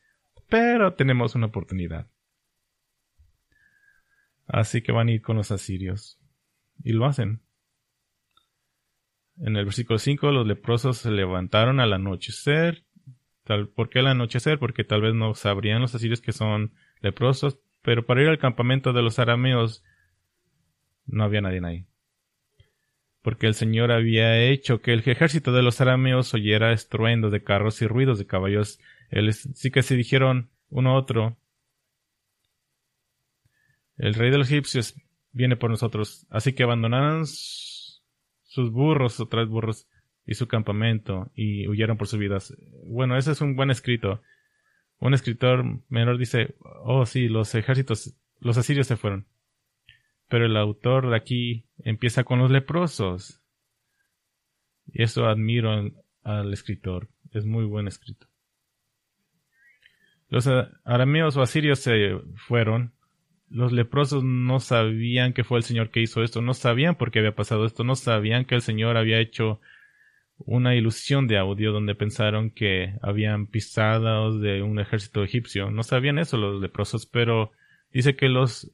Pero 0.49 0.95
tenemos 0.95 1.35
una 1.35 1.47
oportunidad. 1.47 2.07
Así 4.47 4.83
que 4.83 4.93
van 4.93 5.09
a 5.09 5.13
ir 5.13 5.21
con 5.21 5.37
los 5.37 5.51
asirios. 5.51 6.21
Y 6.85 6.93
lo 6.93 7.07
hacen. 7.07 7.41
En 9.39 9.57
el 9.57 9.65
versículo 9.65 9.99
5, 9.99 10.31
los 10.31 10.47
leprosos 10.47 10.99
se 10.99 11.11
levantaron 11.11 11.81
al 11.81 11.93
anochecer. 11.93 12.85
¿Por 13.75 13.91
qué 13.91 13.99
al 13.99 14.07
anochecer? 14.07 14.61
Porque 14.61 14.85
tal 14.85 15.03
vez 15.03 15.15
no 15.15 15.35
sabrían 15.35 15.83
los 15.83 15.95
asirios 15.95 16.21
que 16.21 16.33
son 16.33 16.73
leprosos, 17.01 17.59
pero 17.83 18.07
para 18.07 18.23
ir 18.23 18.29
al 18.29 18.39
campamento 18.39 18.93
de 18.93 19.03
los 19.03 19.19
arameos 19.19 19.85
no 21.05 21.25
había 21.25 21.41
nadie 21.41 21.61
ahí. 21.65 21.87
Porque 23.27 23.49
el 23.49 23.55
Señor 23.55 23.91
había 23.91 24.41
hecho 24.41 24.81
que 24.81 24.93
el 24.93 25.01
ejército 25.01 25.51
de 25.51 25.65
los 25.65 25.81
arameos 25.81 26.33
oyera 26.33 26.73
estruendos 26.73 27.33
de 27.33 27.43
carros 27.43 27.83
y 27.83 27.89
ruidos 27.89 28.21
de 28.21 28.27
caballos. 28.29 28.79
Sí 29.55 29.73
que 29.73 29.83
se 29.83 29.97
dijeron 29.97 30.49
uno 30.69 30.91
a 30.91 30.95
otro, 30.95 31.37
el 33.97 34.15
rey 34.15 34.31
de 34.31 34.39
los 34.39 34.49
egipcios 34.49 34.95
viene 35.33 35.57
por 35.57 35.71
nosotros. 35.71 36.25
Así 36.31 36.53
que 36.53 36.63
abandonaron 36.63 37.27
sus 37.27 38.71
burros, 38.71 39.19
o 39.19 39.27
tres 39.27 39.49
burros, 39.49 39.89
y 40.25 40.35
su 40.35 40.47
campamento, 40.47 41.33
y 41.35 41.67
huyeron 41.67 41.97
por 41.97 42.07
sus 42.07 42.21
vidas. 42.21 42.57
Bueno, 42.85 43.17
ese 43.17 43.33
es 43.33 43.41
un 43.41 43.57
buen 43.57 43.73
escrito. 43.73 44.23
Un 45.01 45.15
escritor 45.15 45.65
menor 45.89 46.17
dice, 46.17 46.55
oh 46.61 47.07
sí, 47.07 47.27
los 47.27 47.57
ejércitos, 47.57 48.15
los 48.39 48.57
asirios 48.57 48.87
se 48.87 48.97
fueron. 48.97 49.27
Pero 50.29 50.47
el 50.47 50.57
autor 50.57 51.11
de 51.11 51.17
aquí 51.17 51.66
empieza 51.79 52.25
con 52.25 52.39
los 52.39 52.51
leprosos. 52.51 53.41
Y 54.87 55.03
eso 55.03 55.27
admiro 55.27 55.93
al 56.23 56.53
escritor. 56.53 57.09
Es 57.33 57.45
muy 57.45 57.65
buen 57.65 57.89
escrito. 57.89 58.27
Los 60.29 60.49
arameos 60.85 61.37
o 61.37 61.43
asirios 61.43 61.81
se 61.81 62.19
fueron 62.37 62.97
los 63.49 63.73
leprosos 63.73 64.25
no 64.25 64.61
sabían 64.61 65.33
que 65.33 65.45
fue 65.45 65.59
el 65.59 65.65
Señor 65.65 65.91
que 65.91 66.01
hizo 66.01 66.23
esto, 66.23 66.43
no 66.43 66.55
sabían 66.55 66.97
por 66.97 67.11
qué 67.11 67.21
había 67.21 67.35
pasado 67.35 67.65
esto, 67.65 67.85
no 67.85 67.95
sabían 67.95 68.45
que 68.45 68.55
el 68.55 68.63
Señor 68.63 68.97
había 68.97 69.21
hecho 69.21 69.61
una 70.39 70.75
ilusión 70.75 71.27
de 71.29 71.39
audio 71.39 71.73
donde 71.73 71.95
pensaron 71.95 72.51
que 72.51 72.95
habían 73.03 73.47
pisados 73.47 74.41
de 74.41 74.63
un 74.63 74.79
ejército 74.79 75.23
egipcio. 75.23 75.71
No 75.71 75.83
sabían 75.83 76.19
eso 76.19 76.37
los 76.37 76.61
leprosos, 76.61 77.07
pero 77.07 77.53
dice 77.91 78.17
que 78.17 78.29
los 78.29 78.71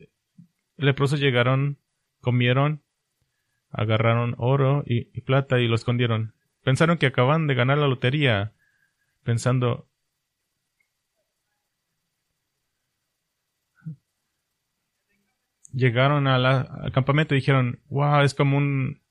leprosos 0.77 1.21
llegaron, 1.21 1.79
comieron, 2.21 2.82
agarraron 3.73 4.35
oro 4.39 4.85
y, 4.87 5.05
plata 5.23 5.59
y 5.59 5.67
lo 5.67 5.75
escondieron. 5.75 6.35
Pensaron 6.63 6.99
que 6.99 7.07
acaban 7.07 7.47
de 7.47 7.55
ganar 7.55 7.79
la 7.79 7.89
lotería, 7.89 8.53
pensando 9.25 9.89
llegaron 15.73 16.27
al 16.27 16.93
campamento 16.93 17.35
y 17.35 17.39
dijeron, 17.39 17.81
wow, 17.89 18.21
es 18.21 18.35
como 18.35 18.61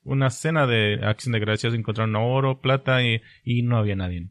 una 0.04 0.30
cena 0.30 0.66
de 0.66 1.00
acción 1.02 1.32
de 1.32 1.40
gracias, 1.40 1.74
encontraron 1.74 2.14
oro, 2.16 2.60
plata 2.60 3.02
y, 3.02 3.20
no 3.62 3.78
había 3.78 3.96
nadie. 3.96 4.28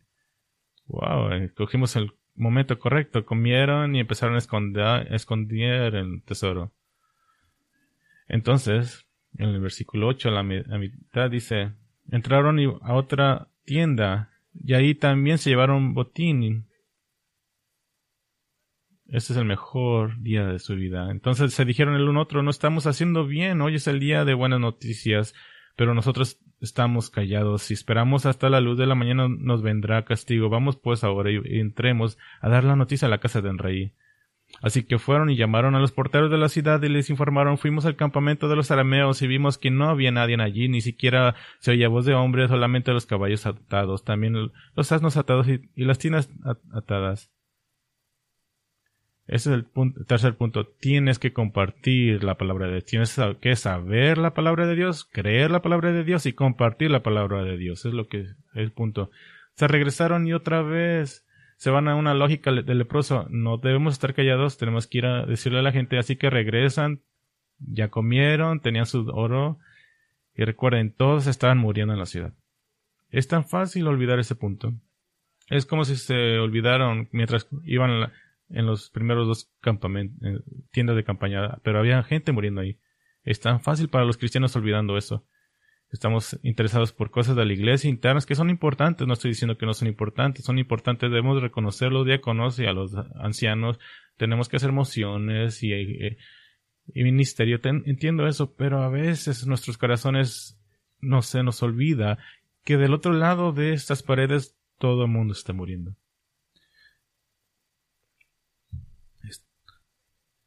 Wow, 0.88 1.34
eh, 1.34 1.52
cogimos 1.56 1.96
el 1.96 2.14
momento 2.36 2.80
correcto, 2.80 3.26
comieron 3.26 3.96
y 3.96 4.00
empezaron 4.00 4.36
a 4.36 4.40
esconder, 4.40 5.14
esconder 5.14 5.96
el 5.96 6.24
tesoro. 6.24 6.72
Entonces, 8.28 9.06
en 9.38 9.50
el 9.50 9.62
versículo 9.62 10.08
8, 10.08 10.30
a 10.30 10.32
la, 10.32 10.44
mitad 10.44 11.30
dice, 11.30 11.74
entraron 12.12 12.60
a 12.82 12.94
otra 12.94 13.48
tienda 13.66 14.32
y 14.54 14.74
ahí 14.74 14.96
también 14.96 15.38
se 15.38 15.50
llevaron 15.50 15.94
botín 15.94 16.68
este 19.12 19.34
es 19.34 19.40
el 19.40 19.46
mejor 19.46 20.22
día 20.22 20.46
de 20.46 20.58
su 20.60 20.74
vida. 20.76 21.12
Entonces 21.12 21.54
se 21.54 21.66
dijeron 21.66 21.96
el 21.96 22.08
uno 22.08 22.22
otro, 22.22 22.44
no 22.44 22.50
estamos 22.50 22.88
haciendo 22.88 23.28
bien, 23.28 23.62
hoy 23.62 23.76
es 23.76 23.88
el 23.88 24.00
día 24.00 24.24
de 24.24 24.34
buenas 24.34 24.62
noticias, 24.62 25.36
pero 25.76 25.94
nosotros 25.94 26.40
estamos 26.62 27.10
callados. 27.10 27.64
Si 27.64 27.74
esperamos 27.74 28.26
hasta 28.26 28.50
la 28.50 28.62
luz 28.62 28.78
de 28.78 28.86
la 28.86 28.96
mañana 28.96 29.28
nos 29.28 29.62
vendrá 29.62 30.06
castigo. 30.06 30.50
Vamos 30.50 30.78
pues 30.78 31.04
ahora 31.04 31.30
y, 31.30 31.60
entremos 31.60 32.18
a 32.40 32.48
dar 32.48 32.64
la 32.64 32.78
noticia 32.78 33.08
a 33.08 33.12
la 33.12 33.20
casa 33.20 33.42
del 33.42 33.58
rey. 33.58 33.94
Así 34.62 34.84
que 34.84 35.00
fueron 35.00 35.30
y 35.30 35.36
llamaron 35.36 35.76
a 35.76 35.80
los 35.80 35.92
porteros 35.92 36.30
de 36.30 36.38
la 36.38 36.50
ciudad 36.50 36.82
y 36.84 36.90
les 36.90 37.10
informaron 37.10 37.58
fuimos 37.58 37.86
al 37.86 37.96
campamento 37.96 38.48
de 38.48 38.56
los 38.56 38.70
arameos 38.70 39.22
y 39.22 39.28
vimos 39.28 39.58
que 39.58 39.72
no 39.72 39.90
había 39.90 40.12
nadie 40.12 40.42
allí, 40.42 40.68
ni 40.68 40.82
siquiera 40.82 41.36
se 41.60 41.72
oía 41.72 41.90
voz 41.90 42.06
de 42.06 42.14
hombre, 42.14 42.48
solamente 42.48 42.94
los 42.94 43.06
caballos 43.06 43.46
atados, 43.46 44.04
también 44.04 44.52
los 44.76 44.92
asnos 44.92 45.18
atados 45.18 45.48
y, 45.48 45.62
las 45.76 45.98
tinas 45.98 46.30
atadas. 46.74 47.32
Ese 49.28 49.54
es 49.54 49.66
el 49.76 50.06
tercer 50.06 50.36
punto. 50.36 50.68
Tienes 50.68 51.18
que 51.18 51.32
compartir 51.32 52.24
la 52.24 52.36
palabra 52.36 52.68
de 52.68 52.74
Dios. 52.74 52.86
Tienes 52.86 53.20
que 53.40 53.56
saber 53.56 54.18
la 54.18 54.34
palabra 54.34 54.68
de 54.68 54.76
Dios, 54.76 55.06
creer 55.06 55.52
la 55.52 55.62
palabra 55.62 55.94
de 55.94 56.04
Dios 56.04 56.26
y 56.26 56.34
compartir 56.34 56.92
la 56.92 57.02
palabra 57.02 57.44
de 57.44 57.56
Dios. 57.56 57.86
Es 57.86 57.94
lo 57.94 58.08
que 58.08 58.22
es 58.22 58.36
el 58.54 58.72
punto. 58.74 59.10
Se 59.56 59.68
regresaron 59.68 60.28
y 60.28 60.34
otra 60.34 60.62
vez 60.64 61.26
se 61.62 61.70
van 61.70 61.88
a 61.88 61.96
una 61.96 62.16
lógica 62.16 62.52
del 62.52 62.80
leproso. 62.80 63.28
No 63.30 63.58
debemos 63.60 63.94
estar 63.94 64.16
callados, 64.16 64.58
tenemos 64.58 64.88
que 64.88 64.98
ir 64.98 65.06
a 65.06 65.28
decirle 65.28 65.60
a 65.60 65.62
la 65.62 65.72
gente. 65.72 66.00
Así 66.00 66.16
que 66.16 66.32
regresan, 66.32 67.02
ya 67.60 67.90
comieron, 67.90 68.62
tenían 68.62 68.88
su 68.88 69.08
oro. 69.10 69.60
Y 70.36 70.44
recuerden, 70.44 70.92
todos 70.92 71.28
estaban 71.28 71.60
muriendo 71.60 71.94
en 71.94 72.00
la 72.00 72.08
ciudad. 72.08 72.34
Es 73.12 73.28
tan 73.28 73.46
fácil 73.46 73.86
olvidar 73.86 74.18
ese 74.18 74.34
punto. 74.34 74.74
Es 75.52 75.68
como 75.68 75.86
si 75.86 75.98
se 75.98 76.40
olvidaron 76.40 77.10
mientras 77.12 77.48
iban 77.64 78.12
en 78.50 78.66
los 78.66 78.90
primeros 78.90 79.28
dos 79.28 79.52
campamentos, 79.62 80.44
tiendas 80.72 80.96
de 80.96 81.04
campaña, 81.04 81.60
pero 81.62 81.78
había 81.78 82.02
gente 82.02 82.32
muriendo 82.32 82.62
ahí. 82.62 82.80
Es 83.24 83.40
tan 83.40 83.62
fácil 83.62 83.88
para 83.88 84.06
los 84.06 84.18
cristianos 84.18 84.56
olvidando 84.56 84.98
eso. 84.98 85.28
Estamos 85.92 86.40
interesados 86.42 86.94
por 86.94 87.12
cosas 87.12 87.36
de 87.36 87.46
la 87.46 87.52
iglesia 87.52 87.90
internas 87.90 88.26
que 88.26 88.36
son 88.36 88.50
importantes. 88.50 89.06
No 89.06 89.14
estoy 89.14 89.32
diciendo 89.32 89.58
que 89.58 89.66
no 89.66 89.74
son 89.74 89.90
importantes, 89.90 90.46
son 90.46 90.58
importantes. 90.58 91.10
Debemos 91.10 91.42
reconocer 91.42 91.92
los 91.92 92.06
diáconos 92.06 92.58
y 92.60 92.66
a 92.66 92.72
los 92.72 92.96
ancianos. 93.20 93.78
Tenemos 94.16 94.48
que 94.48 94.56
hacer 94.56 94.72
mociones 94.72 95.62
y, 95.64 95.74
y, 95.74 97.04
ministerio. 97.04 97.60
entiendo 97.62 98.26
eso, 98.26 98.56
pero 98.56 98.84
a 98.84 98.90
veces 98.90 99.46
nuestros 99.46 99.78
corazones 99.78 100.58
no 101.02 101.22
se 101.22 101.44
nos 101.44 101.62
olvida 101.62 102.20
que 102.64 102.78
del 102.78 102.94
otro 102.94 103.12
lado 103.12 103.52
de 103.52 103.74
estas 103.74 104.02
paredes 104.02 104.58
todo 104.78 105.04
el 105.04 105.12
mundo 105.12 105.34
está 105.34 105.52
muriendo. 105.52 105.98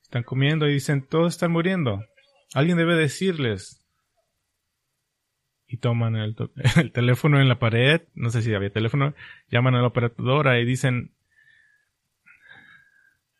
Están 0.03 0.23
comiendo 0.23 0.67
y 0.69 0.75
dicen, 0.75 1.07
todos 1.07 1.35
están 1.35 1.53
muriendo. 1.53 2.03
Alguien 2.55 2.79
debe 2.79 2.95
decirles. 2.97 3.84
Y 5.75 5.77
toman 5.77 6.15
el, 6.77 6.93
teléfono 6.93 7.41
en 7.41 7.49
la 7.49 7.59
pared, 7.59 8.03
no 8.15 8.31
sé 8.31 8.43
si 8.43 8.55
había 8.55 8.71
teléfono, 8.71 9.13
llaman 9.51 9.75
a 9.75 9.81
la 9.81 9.89
operadora 9.89 10.61
y 10.61 10.65
dicen, 10.65 11.11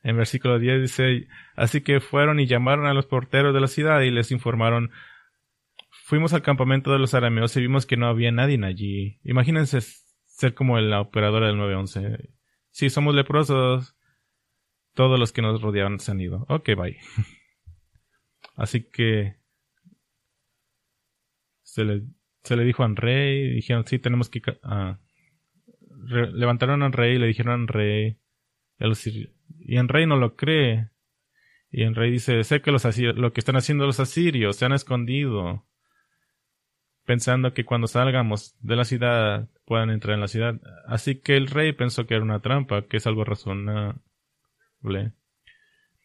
en 0.03 0.17
versículo 0.17 0.59
10 0.59 0.83
dice, 0.83 1.29
así 1.55 1.83
que 1.83 2.01
fueron 2.01 2.41
y 2.41 2.47
llamaron 2.47 2.87
a 2.87 2.93
los 2.93 3.07
porteros 3.07 3.55
de 3.55 3.61
la 3.61 3.69
ciudad 3.69 4.01
y 4.01 4.11
les 4.11 4.33
informaron, 4.33 4.91
fuimos 5.91 6.33
al 6.33 6.43
campamento 6.43 6.91
de 6.91 6.99
los 6.99 7.15
arameos 7.15 7.57
y 7.57 7.61
vimos 7.61 7.87
que 7.87 7.97
no 7.97 8.09
había 8.09 8.33
nadie 8.33 8.59
allí. 8.65 9.21
Imagínense 9.23 9.81
ser 9.81 10.55
como 10.55 10.77
la 10.81 11.01
operadora 11.01 11.47
del 11.47 11.57
911. 11.57 12.31
Sí, 12.73 12.91
somos 12.91 13.15
leprosos, 13.15 13.95
todos 14.93 15.21
los 15.21 15.31
que 15.31 15.41
nos 15.41 15.63
rodeaban 15.63 16.01
se 16.01 16.11
han 16.11 16.21
ido. 16.21 16.47
Ok, 16.49 16.71
bye. 16.77 16.99
Así 18.57 18.83
que 18.91 19.37
se 21.63 21.85
le, 21.85 22.03
se 22.45 22.57
le 22.57 22.65
dijo 22.65 22.85
a 22.85 22.89
rey, 22.89 23.55
dijeron, 23.55 23.85
sí, 23.87 23.99
tenemos 23.99 24.29
que... 24.29 24.41
Uh, 24.63 24.97
levantaron 26.33 26.83
al 26.83 26.93
rey 26.93 27.19
le 27.19 27.27
dijeron 27.27 27.63
al 27.63 27.69
rey, 27.69 28.19
y 29.61 29.77
rey 29.89 30.07
no 30.07 30.17
lo 30.17 30.37
cree. 30.37 30.91
Y 31.71 31.83
rey 31.95 32.13
dice, 32.13 32.45
sé 32.45 32.61
que 32.61 32.71
los 32.71 32.85
lo 33.17 33.33
que 33.33 33.41
están 33.41 33.57
haciendo 33.57 33.87
los 33.87 33.99
asirios 33.99 34.57
se 34.57 34.67
han 34.67 34.73
escondido, 34.73 35.67
pensando 37.05 37.53
que 37.55 37.65
cuando 37.65 37.87
salgamos 37.89 38.57
de 38.61 38.77
la 38.77 38.85
ciudad 38.85 39.49
puedan 39.65 39.91
entrar 39.91 40.15
en 40.15 40.21
la 40.21 40.29
ciudad. 40.29 40.61
Así 40.87 41.21
que 41.21 41.37
el 41.37 41.49
rey 41.49 41.73
pensó 41.73 42.07
que 42.07 42.15
era 42.15 42.23
una 42.23 42.41
trampa, 42.41 42.83
que 42.87 42.99
es 42.99 43.07
algo 43.07 43.25
razonable 43.25 43.95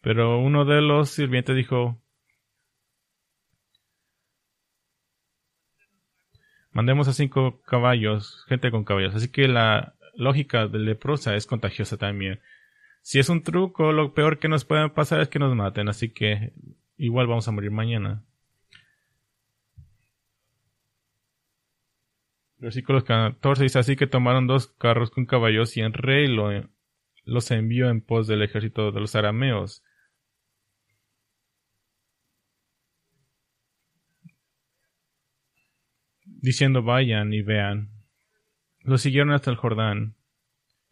pero 0.02 0.38
uno 0.40 0.64
de 0.64 0.80
los 0.80 1.10
sirvientes 1.10 1.54
dijo, 1.56 2.00
mandemos 6.72 7.08
a 7.08 7.12
cinco 7.12 7.60
caballos, 7.62 8.44
gente 8.48 8.70
con 8.70 8.84
caballos. 8.84 9.14
Así 9.14 9.28
que 9.30 9.48
la 9.48 9.94
lógica 10.14 10.66
de 10.66 10.78
leprosa 10.78 11.36
es 11.36 11.46
contagiosa 11.46 11.96
también. 11.96 12.40
Si 13.02 13.18
es 13.18 13.28
un 13.28 13.42
truco, 13.42 13.92
lo 13.92 14.14
peor 14.14 14.38
que 14.38 14.48
nos 14.48 14.64
puede 14.64 14.88
pasar 14.90 15.20
es 15.20 15.28
que 15.28 15.38
nos 15.38 15.54
maten, 15.54 15.88
así 15.88 16.10
que 16.10 16.52
igual 16.96 17.26
vamos 17.26 17.48
a 17.48 17.52
morir 17.52 17.70
mañana. 17.70 18.24
Versículo 22.58 23.02
14 23.04 23.62
dice 23.62 23.78
así 23.78 23.96
que 23.96 24.06
tomaron 24.06 24.46
dos 24.46 24.66
carros 24.66 25.10
con 25.10 25.24
caballos 25.24 25.76
y 25.78 25.80
el 25.80 25.94
rey 25.94 26.26
los 27.24 27.50
envió 27.50 27.88
en 27.88 28.02
pos 28.02 28.26
del 28.26 28.42
ejército 28.42 28.92
de 28.92 29.00
los 29.00 29.16
arameos. 29.16 29.82
Diciendo 36.40 36.82
vayan 36.82 37.32
y 37.32 37.42
vean. 37.42 37.90
Los 38.82 39.02
siguieron 39.02 39.32
hasta 39.32 39.50
el 39.50 39.56
Jordán. 39.56 40.14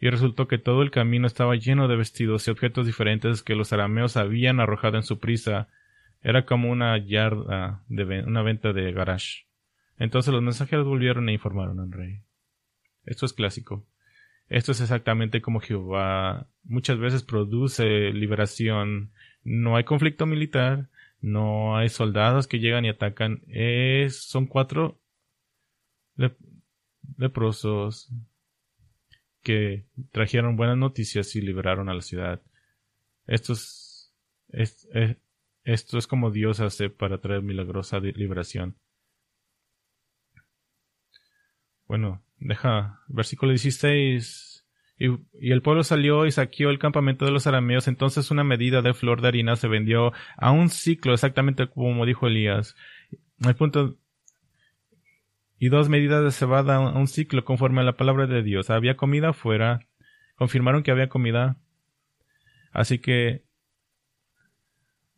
Y 0.01 0.11
resultó 0.11 0.46
que 0.46 0.59
todo 0.59 0.82
el 0.82 0.90
camino 0.90 1.26
estaba 1.26 1.57
lleno 1.57 1.88
de 1.88 1.96
vestidos 1.96 2.46
y 2.46 2.51
objetos 2.51 2.86
diferentes 2.86 3.42
que 3.42 3.57
los 3.57 3.72
arameos 3.72 4.16
habían 4.16 4.61
arrojado 4.61 4.96
en 4.96 5.03
su 5.03 5.18
prisa. 5.18 5.68
Era 6.22 6.44
como 6.44 6.70
una 6.70 6.96
yarda 6.99 7.82
de 7.88 8.22
una 8.22 8.42
venta 8.42 8.72
de 8.72 8.92
garage. 8.92 9.46
Entonces 9.99 10.32
los 10.32 10.42
mensajeros 10.42 10.86
volvieron 10.86 11.28
e 11.28 11.32
informaron 11.32 11.80
al 11.80 11.90
rey. 11.90 12.20
Esto 13.05 13.26
es 13.26 13.32
clásico. 13.32 13.84
Esto 14.49 14.72
es 14.72 14.80
exactamente 14.80 15.42
como 15.42 15.61
Jehová 15.61 16.46
muchas 16.64 16.99
veces 16.99 17.22
produce 17.22 18.12
liberación. 18.12 19.11
No 19.44 19.76
hay 19.76 19.84
conflicto 19.84 20.26
militar, 20.26 20.88
no 21.20 21.76
hay 21.76 21.88
soldados 21.88 22.46
que 22.46 22.61
llegan 22.61 22.84
y 22.84 22.90
atacan. 22.90 23.42
Es, 23.49 24.22
son 24.22 24.46
cuatro 24.46 25.01
leprosos 27.16 28.10
que 29.42 29.86
trajeron 30.12 30.56
buenas 30.56 30.76
noticias 30.76 31.34
y 31.36 31.40
liberaron 31.40 31.88
a 31.88 31.94
la 31.94 32.02
ciudad. 32.02 32.42
Esto 33.26 33.52
es, 33.52 34.14
esto 35.64 35.98
es 35.98 36.06
como 36.06 36.30
Dios 36.30 36.60
hace 36.60 36.90
para 36.90 37.20
traer 37.20 37.42
milagrosa 37.42 37.98
liberación. 38.00 38.76
Bueno, 41.86 42.22
deja, 42.38 43.00
versículo 43.08 43.50
16. 43.50 44.66
Y, 44.98 45.06
y, 45.40 45.52
el 45.52 45.62
pueblo 45.62 45.84
salió 45.84 46.26
y 46.26 46.32
saqueó 46.32 46.70
el 46.70 46.78
campamento 46.78 47.24
de 47.24 47.30
los 47.30 47.46
arameos. 47.46 47.88
Entonces 47.88 48.30
una 48.30 48.44
medida 48.44 48.82
de 48.82 48.94
flor 48.94 49.22
de 49.22 49.28
harina 49.28 49.56
se 49.56 49.68
vendió 49.68 50.12
a 50.36 50.50
un 50.50 50.68
ciclo, 50.68 51.14
exactamente 51.14 51.68
como 51.68 52.04
dijo 52.04 52.26
Elías. 52.26 52.76
El 53.40 53.54
punto. 53.54 53.96
Y 55.59 55.68
dos 55.68 55.88
medidas 55.88 56.22
de 56.22 56.30
cebada 56.30 56.76
a 56.76 56.98
un 56.98 57.09
ciclo, 57.09 57.44
conforme 57.44 57.80
a 57.80 57.84
la 57.84 57.96
palabra 57.96 58.26
de 58.26 58.42
Dios. 58.42 58.70
Había 58.70 58.96
comida 58.96 59.30
afuera. 59.30 59.80
Confirmaron 60.36 60.82
que 60.82 60.90
había 60.90 61.09
comida. 61.09 61.56
Así 62.72 62.98
que 62.98 63.42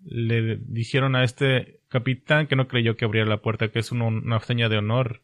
le 0.03 0.57
dijeron 0.63 1.15
a 1.15 1.25
este 1.25 1.81
capitán 1.89 2.47
que 2.47 2.57
no 2.57 2.69
creyó 2.69 2.97
que 2.97 3.05
abriera 3.05 3.29
la 3.29 3.43
puerta, 3.43 3.69
que 3.69 3.81
es 3.81 3.93
una, 3.93 4.07
una 4.07 4.41
seña 4.41 4.69
de 4.69 4.79
honor 4.79 5.21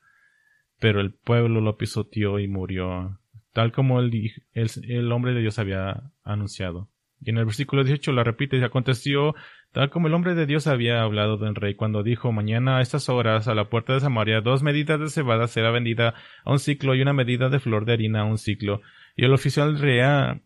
pero 0.78 1.00
el 1.00 1.12
pueblo 1.12 1.60
lo 1.60 1.76
pisoteó 1.76 2.38
y 2.38 2.48
murió, 2.48 3.18
tal 3.52 3.72
como 3.72 4.00
el, 4.00 4.32
el, 4.52 5.12
hombre 5.12 5.32
de 5.32 5.40
Dios 5.40 5.58
había 5.58 6.12
anunciado. 6.22 6.88
Y 7.22 7.30
en 7.30 7.38
el 7.38 7.46
versículo 7.46 7.82
18 7.82 8.12
la 8.12 8.24
repite 8.24 8.58
y 8.58 8.62
aconteció 8.62 9.34
tal 9.76 9.90
como 9.90 10.06
el 10.08 10.14
hombre 10.14 10.34
de 10.34 10.46
Dios 10.46 10.68
había 10.68 11.02
hablado 11.02 11.36
del 11.36 11.54
rey 11.54 11.74
cuando 11.74 12.02
dijo 12.02 12.32
mañana 12.32 12.78
a 12.78 12.80
estas 12.80 13.10
horas 13.10 13.46
a 13.46 13.54
la 13.54 13.68
puerta 13.68 13.92
de 13.92 14.00
Samaria 14.00 14.40
dos 14.40 14.62
medidas 14.62 14.98
de 14.98 15.10
cebada 15.10 15.48
será 15.48 15.70
vendida 15.70 16.14
a 16.44 16.50
un 16.50 16.58
ciclo 16.58 16.94
y 16.94 17.02
una 17.02 17.12
medida 17.12 17.50
de 17.50 17.60
flor 17.60 17.84
de 17.84 17.92
harina 17.92 18.22
a 18.22 18.24
un 18.24 18.38
ciclo. 18.38 18.80
Y 19.16 19.26
el 19.26 19.34
oficial 19.34 19.78
real 19.78 20.40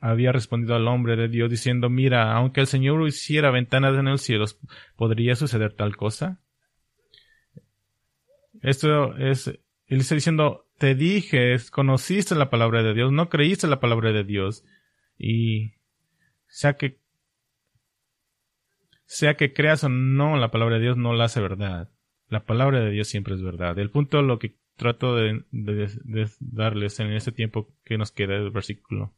había 0.00 0.32
respondido 0.32 0.74
al 0.74 0.88
hombre 0.88 1.14
de 1.14 1.28
Dios 1.28 1.48
diciendo 1.50 1.88
mira, 1.88 2.32
aunque 2.32 2.62
el 2.62 2.66
Señor 2.66 3.06
hiciera 3.06 3.52
ventanas 3.52 3.96
en 3.96 4.08
el 4.08 4.18
cielo, 4.18 4.44
¿podría 4.96 5.36
suceder 5.36 5.74
tal 5.74 5.96
cosa? 5.96 6.40
Esto 8.60 9.16
es 9.18 9.46
él 9.86 10.00
está 10.00 10.16
diciendo, 10.16 10.66
te 10.78 10.96
dije, 10.96 11.54
conociste 11.70 12.34
la 12.34 12.50
palabra 12.50 12.82
de 12.82 12.92
Dios, 12.92 13.12
no 13.12 13.28
creíste 13.28 13.68
la 13.68 13.78
palabra 13.78 14.10
de 14.10 14.24
Dios. 14.24 14.64
Y 15.16 15.74
sea 16.48 16.72
que 16.72 17.03
sea 19.06 19.36
que 19.36 19.52
creas 19.52 19.84
o 19.84 19.88
no 19.88 20.36
la 20.36 20.50
palabra 20.50 20.76
de 20.76 20.82
Dios 20.82 20.96
no 20.96 21.12
la 21.12 21.24
hace 21.24 21.40
verdad. 21.40 21.90
La 22.28 22.44
palabra 22.44 22.80
de 22.80 22.90
Dios 22.90 23.08
siempre 23.08 23.34
es 23.34 23.42
verdad. 23.42 23.78
El 23.78 23.90
punto 23.90 24.22
lo 24.22 24.38
que 24.38 24.56
trato 24.76 25.14
de, 25.14 25.44
darles 26.40 26.98
en 27.00 27.12
este 27.12 27.32
tiempo 27.32 27.72
que 27.84 27.98
nos 27.98 28.10
queda 28.10 28.34
el 28.34 28.50
versículo 28.50 29.14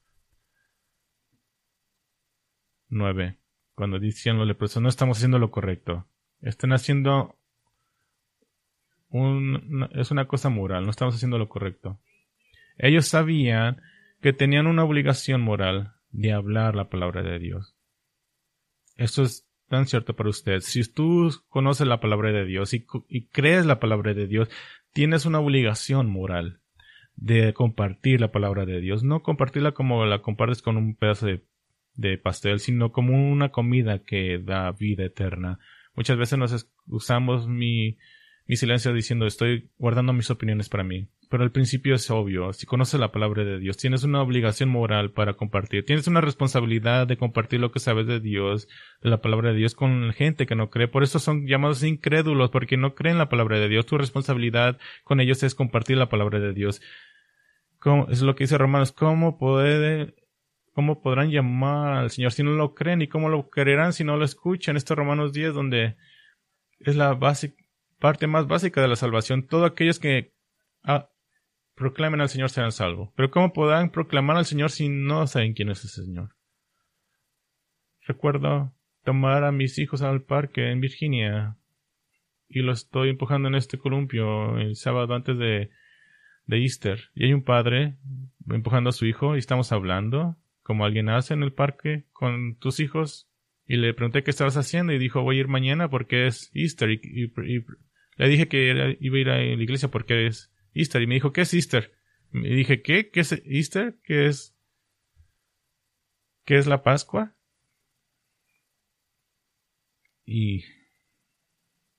9. 2.89 3.39
Cuando 3.75 3.99
dicen 3.99 4.39
los 4.39 4.47
leprosos, 4.47 4.83
no 4.83 4.89
estamos 4.89 5.19
haciendo 5.19 5.39
lo 5.39 5.51
correcto. 5.51 6.07
Están 6.41 6.73
haciendo 6.73 7.39
es 9.95 10.11
una 10.11 10.27
cosa 10.27 10.49
moral, 10.49 10.85
no 10.85 10.91
estamos 10.91 11.15
haciendo 11.15 11.39
lo 11.39 11.49
correcto. 11.49 12.01
Ellos 12.77 13.07
sabían 13.07 13.81
que 14.21 14.33
tenían 14.33 14.67
una 14.67 14.85
obligación 14.85 15.41
moral 15.41 15.95
de 16.11 16.33
hablar 16.33 16.75
la 16.75 16.89
palabra 16.89 17.23
de 17.23 17.39
Dios. 17.39 17.77
Esto 18.97 19.23
es 19.23 19.46
tan 19.69 19.87
cierto 19.87 20.15
para 20.15 20.31
usted. 20.31 20.61
Si 20.61 20.83
tú 20.91 21.31
conoces 21.49 21.87
la 21.87 22.01
palabra 22.01 22.33
de 22.33 22.45
Dios 22.45 22.73
y, 22.75 22.85
crees 23.27 23.67
la 23.67 23.81
palabra 23.81 24.15
de 24.15 24.27
Dios, 24.27 24.49
tienes 24.93 25.27
una 25.27 25.41
obligación 25.41 26.09
moral 26.09 26.61
de 27.17 27.53
compartir 27.55 28.21
la 28.21 28.33
palabra 28.33 28.67
de 28.67 28.81
Dios. 28.81 29.03
No 29.03 29.23
compartirla 29.23 29.73
como 29.73 30.05
la 30.05 30.23
compartes 30.23 30.63
con 30.63 30.77
un 30.77 30.95
pedazo 30.95 31.27
de, 31.27 32.19
pastel, 32.19 32.61
sino 32.61 32.93
como 32.93 33.33
una 33.33 33.51
comida 33.51 34.01
que 34.01 34.39
da 34.39 34.71
vida 34.73 35.05
eterna. 35.05 35.59
Muchas 35.95 36.19
veces 36.19 36.39
nos 36.39 36.71
usamos 36.87 37.49
mi, 37.49 37.97
mi 38.47 38.57
silencio 38.57 38.93
diciendo 38.93 39.27
estoy 39.27 39.71
guardando 39.79 40.13
mis 40.13 40.31
opiniones 40.31 40.69
para 40.69 40.85
mí. 40.85 41.09
Pero 41.29 41.43
al 41.43 41.51
principio 41.51 41.97
es 41.97 42.09
obvio, 42.09 42.53
si 42.53 42.67
conoces 42.67 43.01
la 43.01 43.11
palabra 43.11 43.43
de 43.43 43.59
Dios, 43.59 43.77
tienes 43.77 44.05
una 44.05 44.23
obligación 44.23 44.69
moral 44.69 45.11
para 45.11 45.35
compartir, 45.35 45.85
tienes 45.85 46.07
una 46.07 46.21
responsabilidad 46.21 47.09
de 47.09 47.17
compartir 47.17 47.59
lo 47.59 47.73
que 47.73 47.81
sabes 47.81 48.07
de 48.07 48.21
Dios, 48.21 48.69
de 49.03 49.11
la 49.11 49.21
palabra 49.21 49.51
de 49.51 49.57
Dios 49.57 49.75
con 49.75 50.13
gente 50.13 50.47
que 50.47 50.55
no 50.55 50.71
cree. 50.71 50.87
Por 50.87 51.03
eso 51.03 51.19
son 51.19 51.47
llamados 51.49 51.83
incrédulos, 51.83 52.51
porque 52.51 52.77
no 52.77 52.95
creen 52.95 53.19
la 53.19 53.29
palabra 53.29 53.59
de 53.59 53.69
Dios. 53.69 53.87
Tu 53.87 53.99
responsabilidad 53.99 54.79
con 55.03 55.21
ellos 55.21 55.43
es 55.43 55.57
compartir 55.57 55.97
la 55.97 56.09
palabra 56.09 56.39
de 56.39 56.53
Dios. 56.53 56.81
es 58.09 58.23
lo 58.23 58.37
que 58.37 58.45
dice 58.45 58.59
Romanos, 58.59 58.93
¿cómo 58.93 59.37
puede, 59.37 60.15
cómo 60.75 61.03
podrán 61.03 61.31
llamar 61.31 61.95
al 61.95 62.11
Señor 62.11 62.33
si 62.33 62.45
no 62.45 62.53
lo 62.53 62.75
creen 62.75 63.03
y 63.03 63.09
cómo 63.09 63.29
lo 63.29 63.49
creerán 63.51 63.93
si 63.93 64.05
no 64.05 64.17
lo 64.17 64.25
escuchan? 64.25 64.77
Esto 64.77 64.95
Romanos 64.95 65.33
10 65.33 65.55
donde 65.55 65.97
es 66.81 66.95
la 66.95 67.19
parte 67.99 68.27
más 68.29 68.47
básica 68.47 68.81
de 68.81 68.89
la 68.89 68.97
salvación. 68.97 69.47
Todos 69.47 69.69
aquellos 69.71 69.99
que 69.99 70.33
ah, 70.85 71.11
proclamen 71.77 72.21
al 72.21 72.29
Señor 72.29 72.51
serán 72.51 72.73
salvos. 72.73 73.11
Pero 73.15 73.31
¿cómo 73.31 73.53
podrán 73.53 73.91
proclamar 73.91 74.37
al 74.37 74.47
Señor 74.47 74.71
si 74.71 74.89
no 74.89 75.27
saben 75.27 75.55
quién 75.55 75.69
es 75.69 75.85
ese 75.85 76.03
Señor? 76.03 76.31
Recuerdo 78.07 78.73
tomar 79.05 79.45
a 79.45 79.53
mis 79.53 79.79
hijos 79.79 80.03
al 80.03 80.23
parque 80.23 80.71
en 80.73 80.81
Virginia 80.81 81.57
y 82.49 82.61
los 82.61 82.85
estoy 82.85 83.11
empujando 83.11 83.49
en 83.49 83.55
este 83.55 83.79
columpio 83.79 84.59
el 84.59 84.75
sábado 84.77 85.15
antes 85.15 85.39
de, 85.39 85.71
de 86.47 86.63
Easter. 86.63 87.11
Y 87.15 87.27
hay 87.27 87.33
un 87.33 87.45
padre 87.45 87.97
empujando 88.49 88.91
a 88.91 88.93
su 88.93 89.07
hijo 89.07 89.37
y 89.37 89.39
estamos 89.39 89.71
hablando, 89.71 90.37
como 90.63 90.85
alguien 90.85 91.09
hace 91.09 91.35
en 91.35 91.43
el 91.43 91.53
parque 91.53 92.07
con 92.13 92.57
tus 92.57 92.81
hijos. 92.81 93.29
Y 93.67 93.77
le 93.77 93.93
pregunté 93.95 94.23
qué 94.23 94.31
estabas 94.31 94.57
haciendo 94.57 94.93
y 94.93 94.99
dijo 94.99 95.23
voy 95.23 95.37
a 95.37 95.41
ir 95.41 95.49
mañana 95.49 95.91
porque 95.91 96.27
es 96.27 96.51
Easter 96.55 96.91
y 96.91 97.33
le 98.17 98.29
dije 98.29 98.49
que 98.49 98.97
iba 99.01 99.17
a 99.17 99.21
ir 99.21 99.29
a 99.29 99.37
la 99.39 99.63
iglesia 99.63 99.91
porque 99.91 100.27
es 100.27 100.53
Y 100.77 101.07
me 101.07 101.15
dijo, 101.15 101.33
¿qué 101.33 101.41
es 101.43 101.55
Easter? 101.55 101.93
Me 102.31 102.49
dije, 102.49 102.83
¿qué? 102.83 103.11
¿Qué 103.11 103.21
es 103.21 103.33
Easter? 103.47 103.99
¿Qué 104.05 104.27
es? 104.27 104.55
¿Qué 106.45 106.59
es 106.59 106.67
la 106.67 106.83
Pascua? 106.83 107.35
Y, 110.27 110.65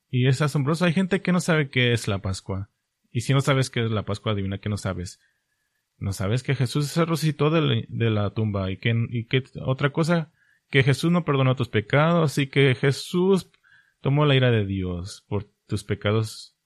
y 0.09 0.27
es 0.27 0.41
asombroso. 0.43 0.85
Hay 0.85 0.93
gente 0.93 1.23
que 1.23 1.31
no 1.31 1.39
sabe 1.39 1.69
qué 1.69 1.91
es 1.91 2.07
la 2.07 2.19
Pascua. 2.19 2.69
Y 3.11 3.21
si 3.21 3.33
no 3.33 3.41
sabes 3.41 3.71
qué 3.71 3.83
es 3.83 3.89
la 3.89 4.05
Pascua, 4.05 4.33
adivina 4.33 4.59
que 4.59 4.69
no 4.69 4.77
sabes. 4.77 5.19
No 5.97 6.13
sabes 6.13 6.43
que 6.43 6.53
Jesús 6.53 6.87
se 6.87 7.03
resucitó 7.03 7.49
de 7.49 7.85
la, 7.89 8.29
tumba 8.35 8.69
y 8.69 8.77
que, 8.77 8.93
y 9.09 9.25
que 9.25 9.43
otra 9.65 9.91
cosa, 9.91 10.31
que 10.69 10.83
Jesús 10.83 11.11
no 11.11 11.25
perdonó 11.25 11.55
tus 11.55 11.69
pecados 11.69 12.37
y 12.37 12.47
que 12.47 12.75
Jesús 12.75 13.49
tomó 14.01 14.25
la 14.25 14.35
ira 14.35 14.51
de 14.51 14.65
Dios 14.65 15.25
por 15.27 15.45
tus 15.65 15.83
pecados 15.83 16.56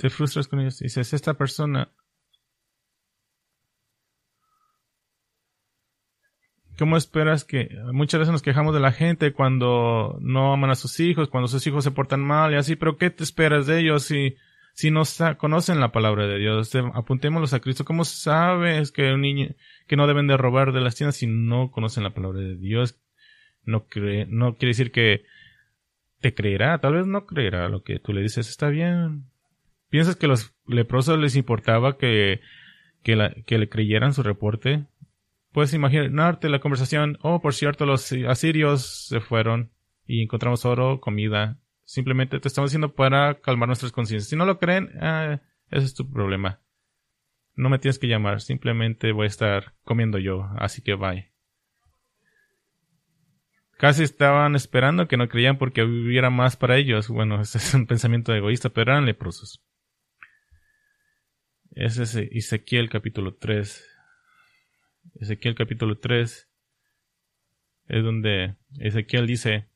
te 0.00 0.08
frustras 0.08 0.48
con 0.48 0.60
ellos. 0.60 0.78
Dices, 0.78 1.12
esta 1.12 1.34
persona 1.34 1.92
¿Cómo 6.78 6.96
esperas 6.96 7.44
que 7.44 7.68
muchas 7.92 8.20
veces 8.20 8.32
nos 8.32 8.40
quejamos 8.40 8.72
de 8.72 8.80
la 8.80 8.90
gente 8.90 9.34
cuando 9.34 10.16
no 10.22 10.54
aman 10.54 10.70
a 10.70 10.74
sus 10.74 10.98
hijos, 10.98 11.28
cuando 11.28 11.46
sus 11.46 11.66
hijos 11.66 11.84
se 11.84 11.90
portan 11.90 12.22
mal 12.22 12.54
y 12.54 12.56
así, 12.56 12.74
pero 12.74 12.96
¿qué 12.96 13.10
te 13.10 13.22
esperas 13.22 13.66
de 13.66 13.80
ellos 13.80 14.04
si, 14.04 14.36
si 14.72 14.90
no 14.90 15.02
conocen 15.36 15.78
la 15.78 15.92
palabra 15.92 16.26
de 16.26 16.38
Dios? 16.38 16.74
Apuntémoslos 16.94 17.52
a 17.52 17.60
Cristo. 17.60 17.84
¿Cómo 17.84 18.06
sabes 18.06 18.92
que 18.92 19.12
un 19.12 19.20
niño, 19.20 19.48
que 19.88 19.96
no 19.96 20.06
deben 20.06 20.26
de 20.26 20.38
robar 20.38 20.72
de 20.72 20.80
las 20.80 20.94
tiendas 20.96 21.16
si 21.16 21.26
no 21.26 21.70
conocen 21.70 22.02
la 22.02 22.14
palabra 22.14 22.40
de 22.40 22.56
Dios? 22.56 22.98
No 23.64 23.84
cree, 23.84 24.24
no 24.24 24.56
quiere 24.56 24.70
decir 24.70 24.90
que 24.90 25.24
te 26.20 26.32
creerá, 26.32 26.78
tal 26.78 26.94
vez 26.94 27.06
no 27.06 27.26
creerá 27.26 27.68
lo 27.68 27.82
que 27.82 27.98
tú 27.98 28.14
le 28.14 28.22
dices, 28.22 28.48
está 28.48 28.70
bien. 28.70 29.26
¿Piensas 29.90 30.14
que 30.16 30.28
los 30.28 30.54
leprosos 30.66 31.18
les 31.18 31.34
importaba 31.34 31.98
que, 31.98 32.40
que, 33.02 33.16
le 33.16 33.68
creyeran 33.68 34.14
su 34.14 34.22
reporte? 34.22 34.86
Puedes 35.52 35.74
imaginarte 35.74 36.48
la 36.48 36.60
conversación, 36.60 37.18
oh, 37.22 37.42
por 37.42 37.54
cierto, 37.54 37.86
los 37.86 38.12
asirios 38.28 39.08
se 39.08 39.20
fueron 39.20 39.72
y 40.06 40.22
encontramos 40.22 40.64
oro, 40.64 41.00
comida. 41.00 41.58
Simplemente 41.84 42.38
te 42.38 42.46
estamos 42.46 42.70
diciendo 42.70 42.94
para 42.94 43.40
calmar 43.40 43.68
nuestras 43.68 43.90
conciencias. 43.90 44.30
Si 44.30 44.36
no 44.36 44.46
lo 44.46 44.60
creen, 44.60 44.90
ah, 45.00 45.40
ese 45.70 45.86
es 45.86 45.94
tu 45.94 46.08
problema. 46.08 46.60
No 47.56 47.68
me 47.68 47.80
tienes 47.80 47.98
que 47.98 48.06
llamar, 48.06 48.40
simplemente 48.40 49.10
voy 49.10 49.24
a 49.24 49.26
estar 49.26 49.74
comiendo 49.82 50.18
yo, 50.18 50.48
así 50.56 50.82
que 50.82 50.94
bye. 50.94 51.32
Casi 53.76 54.04
estaban 54.04 54.54
esperando 54.54 55.08
que 55.08 55.16
no 55.16 55.28
creían 55.28 55.58
porque 55.58 55.82
hubiera 55.82 56.30
más 56.30 56.56
para 56.56 56.76
ellos. 56.76 57.08
Bueno, 57.08 57.40
ese 57.40 57.58
es 57.58 57.74
un 57.74 57.86
pensamiento 57.88 58.32
egoísta, 58.32 58.68
pero 58.68 58.92
eran 58.92 59.06
leprosos. 59.06 59.64
Ese 61.72 62.02
es 62.02 62.14
Ezequiel 62.16 62.90
capítulo 62.90 63.34
3. 63.34 63.86
Ezequiel 65.20 65.54
capítulo 65.54 65.98
3 65.98 66.48
es 67.88 68.04
donde 68.04 68.56
Ezequiel 68.78 69.26
dice, 69.26 69.68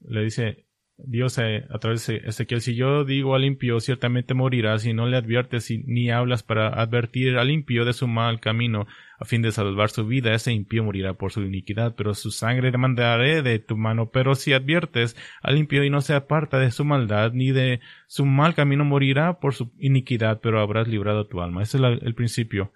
le 0.00 0.24
dice 0.24 0.66
Dios 1.04 1.38
a, 1.38 1.78
través 1.78 2.06
de 2.06 2.18
Ezequiel, 2.24 2.60
si 2.60 2.74
yo 2.74 3.04
digo 3.04 3.34
al 3.34 3.44
impío, 3.44 3.80
ciertamente 3.80 4.34
morirá, 4.34 4.78
si 4.78 4.92
no 4.92 5.06
le 5.06 5.16
adviertes 5.16 5.70
ni 5.86 6.10
hablas 6.10 6.42
para 6.42 6.68
advertir 6.68 7.38
al 7.38 7.50
impío 7.50 7.84
de 7.84 7.92
su 7.92 8.06
mal 8.06 8.40
camino, 8.40 8.86
a 9.18 9.24
fin 9.24 9.42
de 9.42 9.52
salvar 9.52 9.90
su 9.90 10.06
vida, 10.06 10.34
ese 10.34 10.52
impío 10.52 10.84
morirá 10.84 11.14
por 11.14 11.32
su 11.32 11.42
iniquidad, 11.42 11.94
pero 11.96 12.14
su 12.14 12.30
sangre 12.30 12.70
demandaré 12.70 13.42
de 13.42 13.58
tu 13.58 13.76
mano. 13.76 14.10
Pero 14.10 14.34
si 14.34 14.52
adviertes 14.52 15.16
al 15.42 15.58
impío 15.58 15.84
y 15.84 15.90
no 15.90 16.00
se 16.00 16.14
aparta 16.14 16.58
de 16.58 16.70
su 16.70 16.84
maldad, 16.84 17.32
ni 17.32 17.52
de 17.52 17.80
su 18.06 18.26
mal 18.26 18.54
camino, 18.54 18.84
morirá 18.84 19.40
por 19.40 19.54
su 19.54 19.72
iniquidad, 19.78 20.40
pero 20.40 20.60
habrás 20.60 20.88
librado 20.88 21.26
tu 21.26 21.40
alma. 21.40 21.62
Ese 21.62 21.78
es 21.78 21.82
el 22.02 22.14
principio 22.14 22.72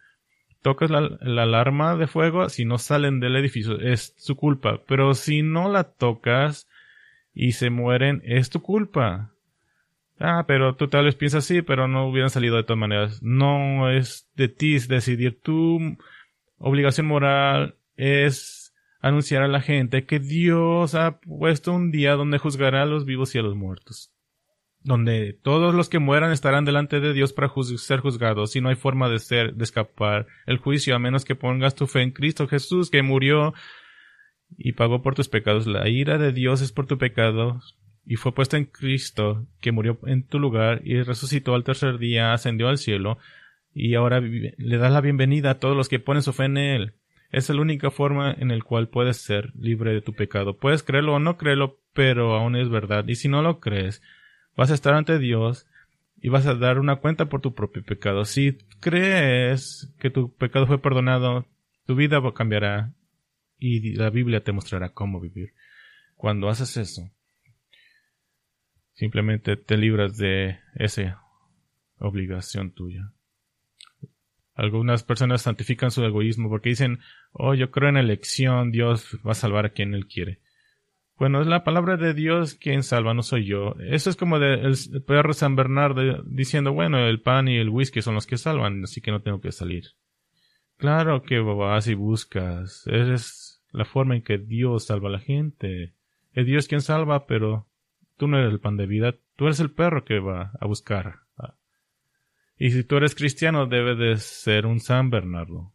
tocas 0.66 0.90
la, 0.90 1.16
alarma 1.42 1.94
de 1.94 2.08
fuego, 2.08 2.48
si 2.48 2.64
no 2.64 2.78
salen 2.78 3.20
del 3.20 3.36
edificio, 3.36 3.78
es 3.78 4.14
su 4.16 4.34
culpa. 4.34 4.82
Pero 4.88 5.14
si 5.14 5.42
no 5.42 5.70
la 5.70 5.84
tocas 5.84 6.66
y 7.36 7.52
se 7.52 7.68
mueren, 7.68 8.22
es 8.24 8.48
tu 8.48 8.62
culpa. 8.62 9.34
Ah, 10.18 10.44
pero 10.48 10.74
tú 10.74 10.88
tal 10.88 11.04
vez 11.04 11.14
piensas 11.14 11.44
así, 11.44 11.60
pero 11.60 11.86
no 11.86 12.08
hubieran 12.08 12.30
salido 12.30 12.56
de 12.56 12.62
todas 12.62 12.80
maneras. 12.80 13.22
No 13.22 13.90
es 13.90 14.26
de 14.34 14.48
ti 14.48 14.78
decidir. 14.78 15.38
Tu 15.42 15.98
obligación 16.56 17.06
moral 17.06 17.76
es 17.94 18.72
anunciar 19.00 19.42
a 19.42 19.48
la 19.48 19.60
gente 19.60 20.06
que 20.06 20.18
Dios 20.18 20.94
ha 20.94 21.20
puesto 21.20 21.74
un 21.74 21.90
día 21.90 22.14
donde 22.14 22.38
juzgará 22.38 22.82
a 22.82 22.86
los 22.86 23.04
vivos 23.04 23.34
y 23.34 23.38
a 23.38 23.42
los 23.42 23.54
muertos 23.54 24.10
donde 24.82 25.36
todos 25.42 25.74
los 25.74 25.88
que 25.88 25.98
mueran 25.98 26.30
estarán 26.30 26.64
delante 26.64 27.00
de 27.00 27.12
Dios 27.12 27.32
para 27.32 27.50
ser 27.76 27.98
juzgados 27.98 28.54
y 28.54 28.60
no 28.60 28.68
hay 28.68 28.76
forma 28.76 29.08
de 29.08 29.18
ser 29.18 29.54
de 29.54 29.64
escapar 29.64 30.28
el 30.46 30.58
juicio 30.58 30.94
a 30.94 31.00
menos 31.00 31.24
que 31.24 31.34
pongas 31.34 31.74
tu 31.74 31.88
fe 31.88 32.02
en 32.02 32.12
Cristo 32.12 32.46
Jesús 32.46 32.88
que 32.88 33.02
murió 33.02 33.52
y 34.56 34.72
pagó 34.72 35.02
por 35.02 35.14
tus 35.14 35.28
pecados. 35.28 35.66
La 35.66 35.88
ira 35.88 36.18
de 36.18 36.32
Dios 36.32 36.60
es 36.60 36.72
por 36.72 36.86
tu 36.86 36.98
pecado 36.98 37.60
y 38.04 38.16
fue 38.16 38.34
puesta 38.34 38.56
en 38.56 38.66
Cristo 38.66 39.46
que 39.60 39.72
murió 39.72 39.98
en 40.06 40.22
tu 40.22 40.38
lugar 40.38 40.80
y 40.84 41.02
resucitó 41.02 41.54
al 41.54 41.64
tercer 41.64 41.98
día, 41.98 42.32
ascendió 42.32 42.68
al 42.68 42.78
cielo 42.78 43.18
y 43.74 43.94
ahora 43.94 44.20
le 44.20 44.78
das 44.78 44.92
la 44.92 45.00
bienvenida 45.00 45.50
a 45.50 45.58
todos 45.58 45.76
los 45.76 45.88
que 45.88 45.98
ponen 45.98 46.22
su 46.22 46.32
fe 46.32 46.44
en 46.44 46.56
él. 46.56 46.92
Es 47.30 47.50
la 47.50 47.60
única 47.60 47.90
forma 47.90 48.32
en 48.32 48.48
la 48.48 48.58
cual 48.60 48.88
puedes 48.88 49.18
ser 49.18 49.52
libre 49.58 49.92
de 49.92 50.00
tu 50.00 50.14
pecado. 50.14 50.56
Puedes 50.56 50.82
creerlo 50.82 51.14
o 51.14 51.18
no 51.18 51.36
creerlo, 51.36 51.78
pero 51.92 52.34
aún 52.34 52.56
es 52.56 52.70
verdad. 52.70 53.06
Y 53.08 53.16
si 53.16 53.28
no 53.28 53.42
lo 53.42 53.60
crees, 53.60 54.00
vas 54.56 54.70
a 54.70 54.74
estar 54.74 54.94
ante 54.94 55.18
Dios 55.18 55.66
y 56.22 56.28
vas 56.30 56.46
a 56.46 56.54
dar 56.54 56.78
una 56.78 56.96
cuenta 56.96 57.26
por 57.26 57.40
tu 57.40 57.54
propio 57.54 57.82
pecado. 57.84 58.24
Si 58.24 58.56
crees 58.80 59.92
que 59.98 60.08
tu 60.08 60.32
pecado 60.32 60.66
fue 60.66 60.80
perdonado, 60.80 61.46
tu 61.84 61.94
vida 61.96 62.22
cambiará 62.32 62.92
y 63.58 63.94
la 63.94 64.10
Biblia 64.10 64.42
te 64.42 64.52
mostrará 64.52 64.90
cómo 64.90 65.20
vivir. 65.20 65.52
Cuando 66.16 66.48
haces 66.48 66.76
eso, 66.76 67.10
simplemente 68.94 69.56
te 69.56 69.76
libras 69.76 70.16
de 70.16 70.58
esa 70.74 71.22
obligación 71.98 72.72
tuya. 72.72 73.12
Algunas 74.54 75.02
personas 75.02 75.42
santifican 75.42 75.90
su 75.90 76.02
egoísmo 76.02 76.48
porque 76.48 76.70
dicen, 76.70 77.00
oh, 77.32 77.54
yo 77.54 77.70
creo 77.70 77.90
en 77.90 77.98
elección, 77.98 78.70
Dios 78.70 79.18
va 79.26 79.32
a 79.32 79.34
salvar 79.34 79.66
a 79.66 79.70
quien 79.70 79.94
Él 79.94 80.06
quiere. 80.06 80.40
Bueno, 81.18 81.40
es 81.40 81.46
la 81.46 81.64
palabra 81.64 81.96
de 81.96 82.12
Dios 82.12 82.54
quien 82.54 82.82
salva, 82.82 83.14
no 83.14 83.22
soy 83.22 83.46
yo. 83.46 83.74
Eso 83.80 84.10
es 84.10 84.16
como 84.16 84.38
de 84.38 84.54
el 84.54 85.02
perro 85.06 85.32
San 85.32 85.56
Bernardo 85.56 86.22
diciendo, 86.24 86.72
bueno, 86.72 87.06
el 87.06 87.20
pan 87.20 87.48
y 87.48 87.56
el 87.56 87.70
whisky 87.70 88.02
son 88.02 88.14
los 88.14 88.26
que 88.26 88.36
salvan, 88.36 88.84
así 88.84 89.00
que 89.00 89.10
no 89.10 89.22
tengo 89.22 89.40
que 89.40 89.52
salir. 89.52 89.84
Claro 90.76 91.22
que 91.22 91.38
vas 91.40 91.88
y 91.88 91.94
buscas. 91.94 92.86
Es 92.86 93.45
la 93.76 93.84
forma 93.84 94.16
en 94.16 94.22
que 94.22 94.38
Dios 94.38 94.86
salva 94.86 95.10
a 95.10 95.12
la 95.12 95.18
gente. 95.20 95.92
Es 96.32 96.46
Dios 96.46 96.66
quien 96.66 96.80
salva, 96.80 97.26
pero 97.26 97.66
tú 98.16 98.26
no 98.26 98.38
eres 98.38 98.50
el 98.50 98.58
pan 98.58 98.78
de 98.78 98.86
vida, 98.86 99.14
tú 99.36 99.44
eres 99.44 99.60
el 99.60 99.70
perro 99.70 100.04
que 100.04 100.18
va 100.18 100.52
a 100.58 100.66
buscar. 100.66 101.20
Y 102.58 102.70
si 102.70 102.84
tú 102.84 102.96
eres 102.96 103.14
cristiano, 103.14 103.66
debe 103.66 103.94
de 103.94 104.16
ser 104.16 104.64
un 104.64 104.80
San 104.80 105.10
Bernardo. 105.10 105.74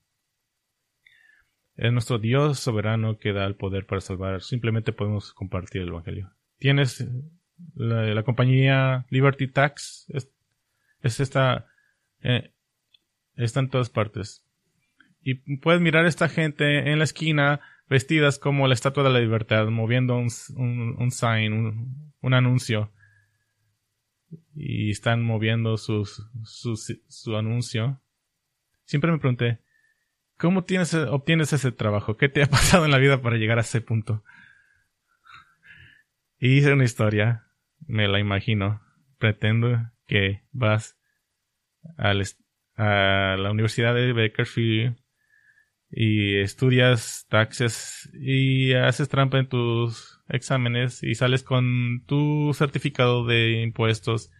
Es 1.77 1.93
nuestro 1.93 2.17
Dios 2.17 2.59
soberano 2.59 3.19
que 3.19 3.33
da 3.33 3.45
el 3.45 3.53
poder 3.53 3.85
para 3.85 4.01
salvar. 4.01 4.41
Simplemente 4.41 4.93
podemos 4.93 5.31
compartir 5.31 5.83
el 5.83 5.89
Evangelio. 5.89 6.31
Tienes 6.57 7.07
la, 7.75 8.23
compañía 8.23 9.05
Liberty 9.11 9.47
Tax. 9.47 10.07
Es, 10.09 11.19
esta. 11.19 11.67
Eh, 12.23 12.51
está 13.35 13.59
en 13.59 13.69
todas 13.69 13.91
partes. 13.91 14.43
Y 15.21 15.35
puedes 15.57 15.81
mirar 15.81 16.05
a 16.05 16.09
esta 16.09 16.29
gente 16.29 16.91
en 16.91 16.97
la 16.97 17.03
esquina 17.03 17.61
vestidas 17.91 18.39
como 18.39 18.67
la 18.67 18.73
Estatua 18.73 19.03
de 19.03 19.09
la 19.11 19.19
Libertad, 19.19 19.67
moviendo 19.67 20.17
un, 20.17 20.29
un, 20.97 21.11
sign, 21.11 21.53
un, 21.53 22.13
un, 22.21 22.33
anuncio. 22.33 22.91
Y 24.55 24.91
están 24.91 25.21
moviendo 25.21 25.75
sus, 25.75 26.25
su 26.43 27.35
anuncio. 27.35 28.01
Siempre 28.85 29.11
me 29.11 29.19
pregunté, 29.19 29.59
¿Cómo 30.41 30.63
tienes, 30.63 30.95
obtienes 30.95 31.53
ese 31.53 31.71
trabajo? 31.71 32.17
¿Qué 32.17 32.27
te 32.27 32.41
ha 32.41 32.45
pasado 32.49 32.85
en 32.85 32.91
la 32.91 32.97
vida 32.97 33.21
para 33.21 33.35
llegar 33.35 33.59
a 33.59 33.61
ese 33.61 33.79
punto? 33.79 34.23
Y 36.39 36.57
hice 36.57 36.73
una 36.73 36.85
historia, 36.85 37.45
me 37.85 38.07
la 38.07 38.19
imagino. 38.19 38.81
Pretendo 39.19 39.91
que 40.07 40.41
vas 40.51 40.97
a 41.97 42.15
la 42.15 43.51
Universidad 43.51 43.93
de 43.93 44.13
Bakersfield 44.13 45.00
y 45.91 46.37
estudias 46.37 47.25
taxes 47.29 48.09
y 48.13 48.73
haces 48.73 49.09
trampa 49.09 49.39
en 49.39 49.47
tus 49.47 50.19
exámenes 50.29 51.03
y 51.03 51.15
sales 51.15 51.43
con 51.43 52.03
tu 52.05 52.53
certificado 52.53 53.25
de 53.25 53.61
impuestos 53.61 54.31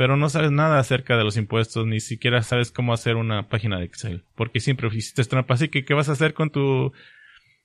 pero 0.00 0.16
no 0.16 0.30
sabes 0.30 0.50
nada 0.50 0.78
acerca 0.78 1.18
de 1.18 1.24
los 1.24 1.36
impuestos, 1.36 1.86
ni 1.86 2.00
siquiera 2.00 2.42
sabes 2.42 2.70
cómo 2.70 2.94
hacer 2.94 3.16
una 3.16 3.50
página 3.50 3.78
de 3.78 3.84
Excel, 3.84 4.24
porque 4.34 4.58
siempre 4.58 4.88
hiciste 4.88 5.24
trampa. 5.24 5.52
Así 5.52 5.68
que, 5.68 5.84
¿qué 5.84 5.92
vas 5.92 6.08
a 6.08 6.12
hacer 6.12 6.32
con 6.32 6.48
tu, 6.48 6.92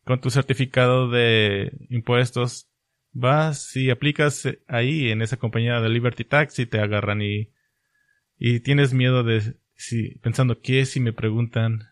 con 0.03 0.19
tu 0.19 0.29
certificado 0.29 1.09
de 1.09 1.71
impuestos? 1.89 2.69
Vas 3.13 3.73
y 3.77 3.89
aplicas 3.89 4.49
ahí 4.67 5.11
en 5.11 5.21
esa 5.21 5.37
compañía 5.37 5.79
de 5.79 5.87
Liberty 5.87 6.25
Tax 6.25 6.59
y 6.59 6.65
te 6.65 6.79
agarran 6.79 7.21
y, 7.21 7.51
y 8.37 8.59
tienes 8.59 8.93
miedo 8.93 9.23
de, 9.23 9.55
si, 9.75 10.15
pensando, 10.15 10.59
¿qué 10.59 10.85
si 10.85 10.99
me 10.99 11.13
preguntan 11.13 11.87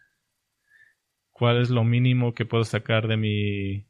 cuál 1.43 1.61
es 1.61 1.69
lo 1.69 1.83
mínimo 1.83 2.33
que 2.33 2.45
puedo 2.45 2.63
sacar 2.63 3.09
de 3.09 3.17
mi, 3.17 3.85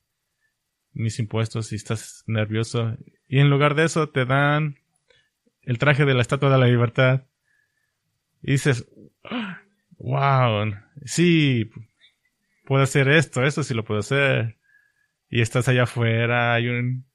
mis 0.91 1.19
impuestos 1.19 1.71
y 1.71 1.75
estás 1.75 2.23
nervioso? 2.25 2.97
Y 3.27 3.41
en 3.41 3.51
lugar 3.51 3.75
de 3.75 3.83
eso 3.83 4.09
te 4.09 4.25
dan 4.25 4.79
el 5.61 5.77
traje 5.77 6.03
de 6.03 6.15
la 6.15 6.23
Estatua 6.23 6.49
de 6.49 6.57
la 6.57 6.65
Libertad. 6.65 7.27
Y 8.41 8.53
dices, 8.53 8.91
wow, 9.99 10.73
sí, 11.05 11.69
puedo 12.65 12.81
hacer 12.81 13.07
esto, 13.07 13.43
esto 13.43 13.61
sí 13.61 13.75
lo 13.75 13.85
puedo 13.85 13.99
hacer. 13.99 14.57
Y 15.29 15.41
estás 15.41 15.67
allá 15.67 15.83
afuera, 15.83 16.55
hay 16.55 16.69
un, 16.69 17.05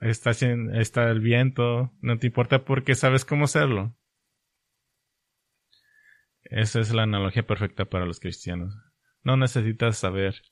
está, 0.00 0.32
está 0.32 1.08
el 1.08 1.20
viento, 1.20 1.92
no 2.00 2.18
te 2.18 2.26
importa 2.26 2.64
porque 2.64 2.96
sabes 2.96 3.24
cómo 3.24 3.44
hacerlo. 3.44 3.96
Esa 6.42 6.80
es 6.80 6.92
la 6.92 7.04
analogía 7.04 7.46
perfecta 7.46 7.84
para 7.84 8.06
los 8.06 8.18
cristianos. 8.18 8.74
No 9.24 9.36
necesitas 9.36 9.98
saber 9.98 10.42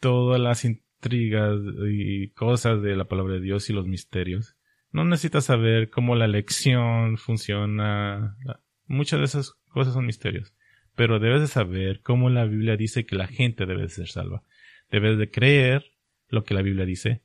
todas 0.00 0.40
las 0.40 0.64
intrigas 0.64 1.58
y 1.88 2.30
cosas 2.30 2.82
de 2.82 2.96
la 2.96 3.06
palabra 3.06 3.34
de 3.34 3.40
Dios 3.40 3.68
y 3.68 3.72
los 3.72 3.86
misterios. 3.86 4.56
No 4.92 5.04
necesitas 5.04 5.44
saber 5.44 5.90
cómo 5.90 6.16
la 6.16 6.28
lección 6.28 7.16
funciona. 7.16 8.36
Muchas 8.86 9.18
de 9.18 9.24
esas 9.26 9.52
cosas 9.68 9.94
son 9.94 10.06
misterios. 10.06 10.54
Pero 10.94 11.18
debes 11.18 11.40
de 11.40 11.46
saber 11.46 12.00
cómo 12.02 12.30
la 12.30 12.44
Biblia 12.44 12.76
dice 12.76 13.06
que 13.06 13.16
la 13.16 13.26
gente 13.26 13.66
debe 13.66 13.82
de 13.82 13.88
ser 13.88 14.08
salva. 14.08 14.42
Debes 14.90 15.18
de 15.18 15.30
creer 15.30 15.84
lo 16.28 16.44
que 16.44 16.54
la 16.54 16.62
Biblia 16.62 16.84
dice. 16.84 17.22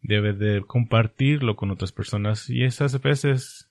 Debes 0.00 0.38
de 0.38 0.62
compartirlo 0.66 1.56
con 1.56 1.70
otras 1.70 1.92
personas. 1.92 2.48
Y 2.48 2.64
esas 2.64 3.00
veces 3.02 3.70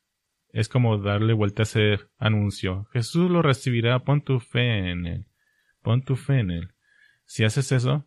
es 0.50 0.70
como 0.70 0.98
darle 0.98 1.34
vuelta 1.34 1.62
a 1.62 1.64
ese 1.64 2.00
anuncio. 2.18 2.88
Jesús 2.92 3.30
lo 3.30 3.42
recibirá. 3.42 4.00
Pon 4.00 4.22
tu 4.22 4.40
fe 4.40 4.92
en 4.92 5.06
él. 5.06 5.26
Pon 5.88 6.02
tu 6.02 6.18
fe 6.18 6.40
en 6.40 6.52
él. 6.52 6.74
Si 7.24 7.46
haces 7.46 7.72
eso, 7.72 8.06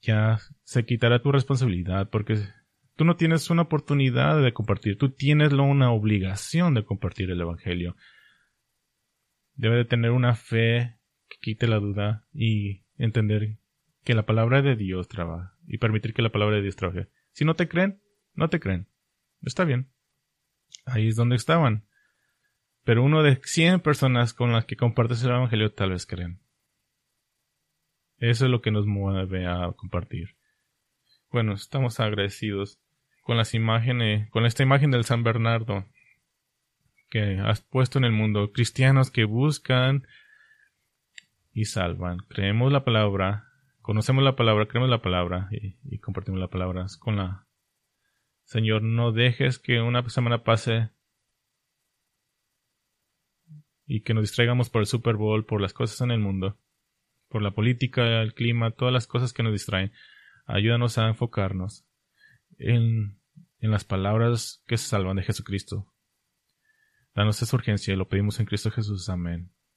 ya 0.00 0.40
se 0.64 0.84
quitará 0.84 1.22
tu 1.22 1.30
responsabilidad 1.30 2.10
porque 2.10 2.36
tú 2.96 3.04
no 3.04 3.14
tienes 3.14 3.48
una 3.48 3.62
oportunidad 3.62 4.42
de 4.42 4.52
compartir, 4.52 4.98
tú 4.98 5.10
tienes 5.10 5.52
una 5.52 5.92
obligación 5.92 6.74
de 6.74 6.84
compartir 6.84 7.30
el 7.30 7.40
Evangelio. 7.40 7.94
Debe 9.54 9.76
de 9.76 9.84
tener 9.84 10.10
una 10.10 10.34
fe 10.34 10.98
que 11.28 11.36
quite 11.40 11.68
la 11.68 11.78
duda 11.78 12.26
y 12.32 12.86
entender 12.96 13.58
que 14.02 14.14
la 14.14 14.26
palabra 14.26 14.62
de 14.62 14.74
Dios 14.74 15.06
trabaja 15.06 15.56
y 15.68 15.78
permitir 15.78 16.12
que 16.12 16.22
la 16.22 16.32
palabra 16.32 16.56
de 16.56 16.62
Dios 16.62 16.74
trabaje. 16.74 17.06
Si 17.30 17.44
no 17.44 17.54
te 17.54 17.68
creen, 17.68 18.02
no 18.34 18.50
te 18.50 18.58
creen. 18.58 18.88
Está 19.42 19.64
bien. 19.64 19.92
Ahí 20.86 21.06
es 21.06 21.14
donde 21.14 21.36
estaban. 21.36 21.86
Pero 22.84 23.02
uno 23.02 23.22
de 23.22 23.36
cien 23.44 23.80
personas 23.80 24.34
con 24.34 24.52
las 24.52 24.64
que 24.64 24.76
compartes 24.76 25.22
el 25.22 25.30
Evangelio 25.30 25.72
tal 25.72 25.90
vez 25.90 26.06
creen. 26.06 26.40
Eso 28.18 28.44
es 28.44 28.50
lo 28.50 28.60
que 28.60 28.70
nos 28.70 28.86
mueve 28.86 29.46
a 29.46 29.72
compartir. 29.76 30.36
Bueno, 31.30 31.54
estamos 31.54 31.98
agradecidos 32.00 32.80
con 33.22 33.36
las 33.36 33.54
imágenes, 33.54 34.28
con 34.30 34.46
esta 34.46 34.62
imagen 34.62 34.90
del 34.90 35.04
San 35.04 35.22
Bernardo 35.22 35.86
que 37.08 37.38
has 37.40 37.60
puesto 37.60 37.98
en 37.98 38.04
el 38.04 38.12
mundo. 38.12 38.52
Cristianos 38.52 39.10
que 39.10 39.24
buscan 39.24 40.06
y 41.52 41.66
salvan. 41.66 42.18
Creemos 42.28 42.72
la 42.72 42.84
palabra, 42.84 43.48
conocemos 43.80 44.24
la 44.24 44.34
palabra, 44.34 44.66
creemos 44.66 44.90
la 44.90 45.02
palabra 45.02 45.48
y, 45.50 45.76
y 45.84 45.98
compartimos 45.98 46.40
la 46.40 46.48
palabra 46.48 46.86
con 47.00 47.16
la 47.16 47.46
Señor, 48.44 48.82
no 48.82 49.12
dejes 49.12 49.58
que 49.58 49.80
una 49.80 50.06
semana 50.10 50.44
pase 50.44 50.90
y 53.86 54.02
que 54.02 54.14
nos 54.14 54.22
distraigamos 54.22 54.70
por 54.70 54.82
el 54.82 54.86
Super 54.86 55.16
Bowl, 55.16 55.44
por 55.44 55.60
las 55.60 55.72
cosas 55.72 56.00
en 56.00 56.10
el 56.10 56.20
mundo, 56.20 56.58
por 57.28 57.42
la 57.42 57.52
política, 57.52 58.22
el 58.22 58.34
clima, 58.34 58.70
todas 58.70 58.92
las 58.92 59.06
cosas 59.06 59.32
que 59.32 59.42
nos 59.42 59.52
distraen. 59.52 59.92
Ayúdanos 60.46 60.98
a 60.98 61.08
enfocarnos 61.08 61.86
en, 62.58 63.18
en 63.58 63.70
las 63.70 63.84
palabras 63.84 64.62
que 64.66 64.76
se 64.76 64.88
salvan 64.88 65.16
de 65.16 65.22
Jesucristo. 65.22 65.92
Danos 67.14 67.42
esa 67.42 67.56
urgencia 67.56 67.92
y 67.92 67.96
lo 67.96 68.08
pedimos 68.08 68.40
en 68.40 68.46
Cristo 68.46 68.70
Jesús. 68.70 69.08
Amén. 69.08 69.50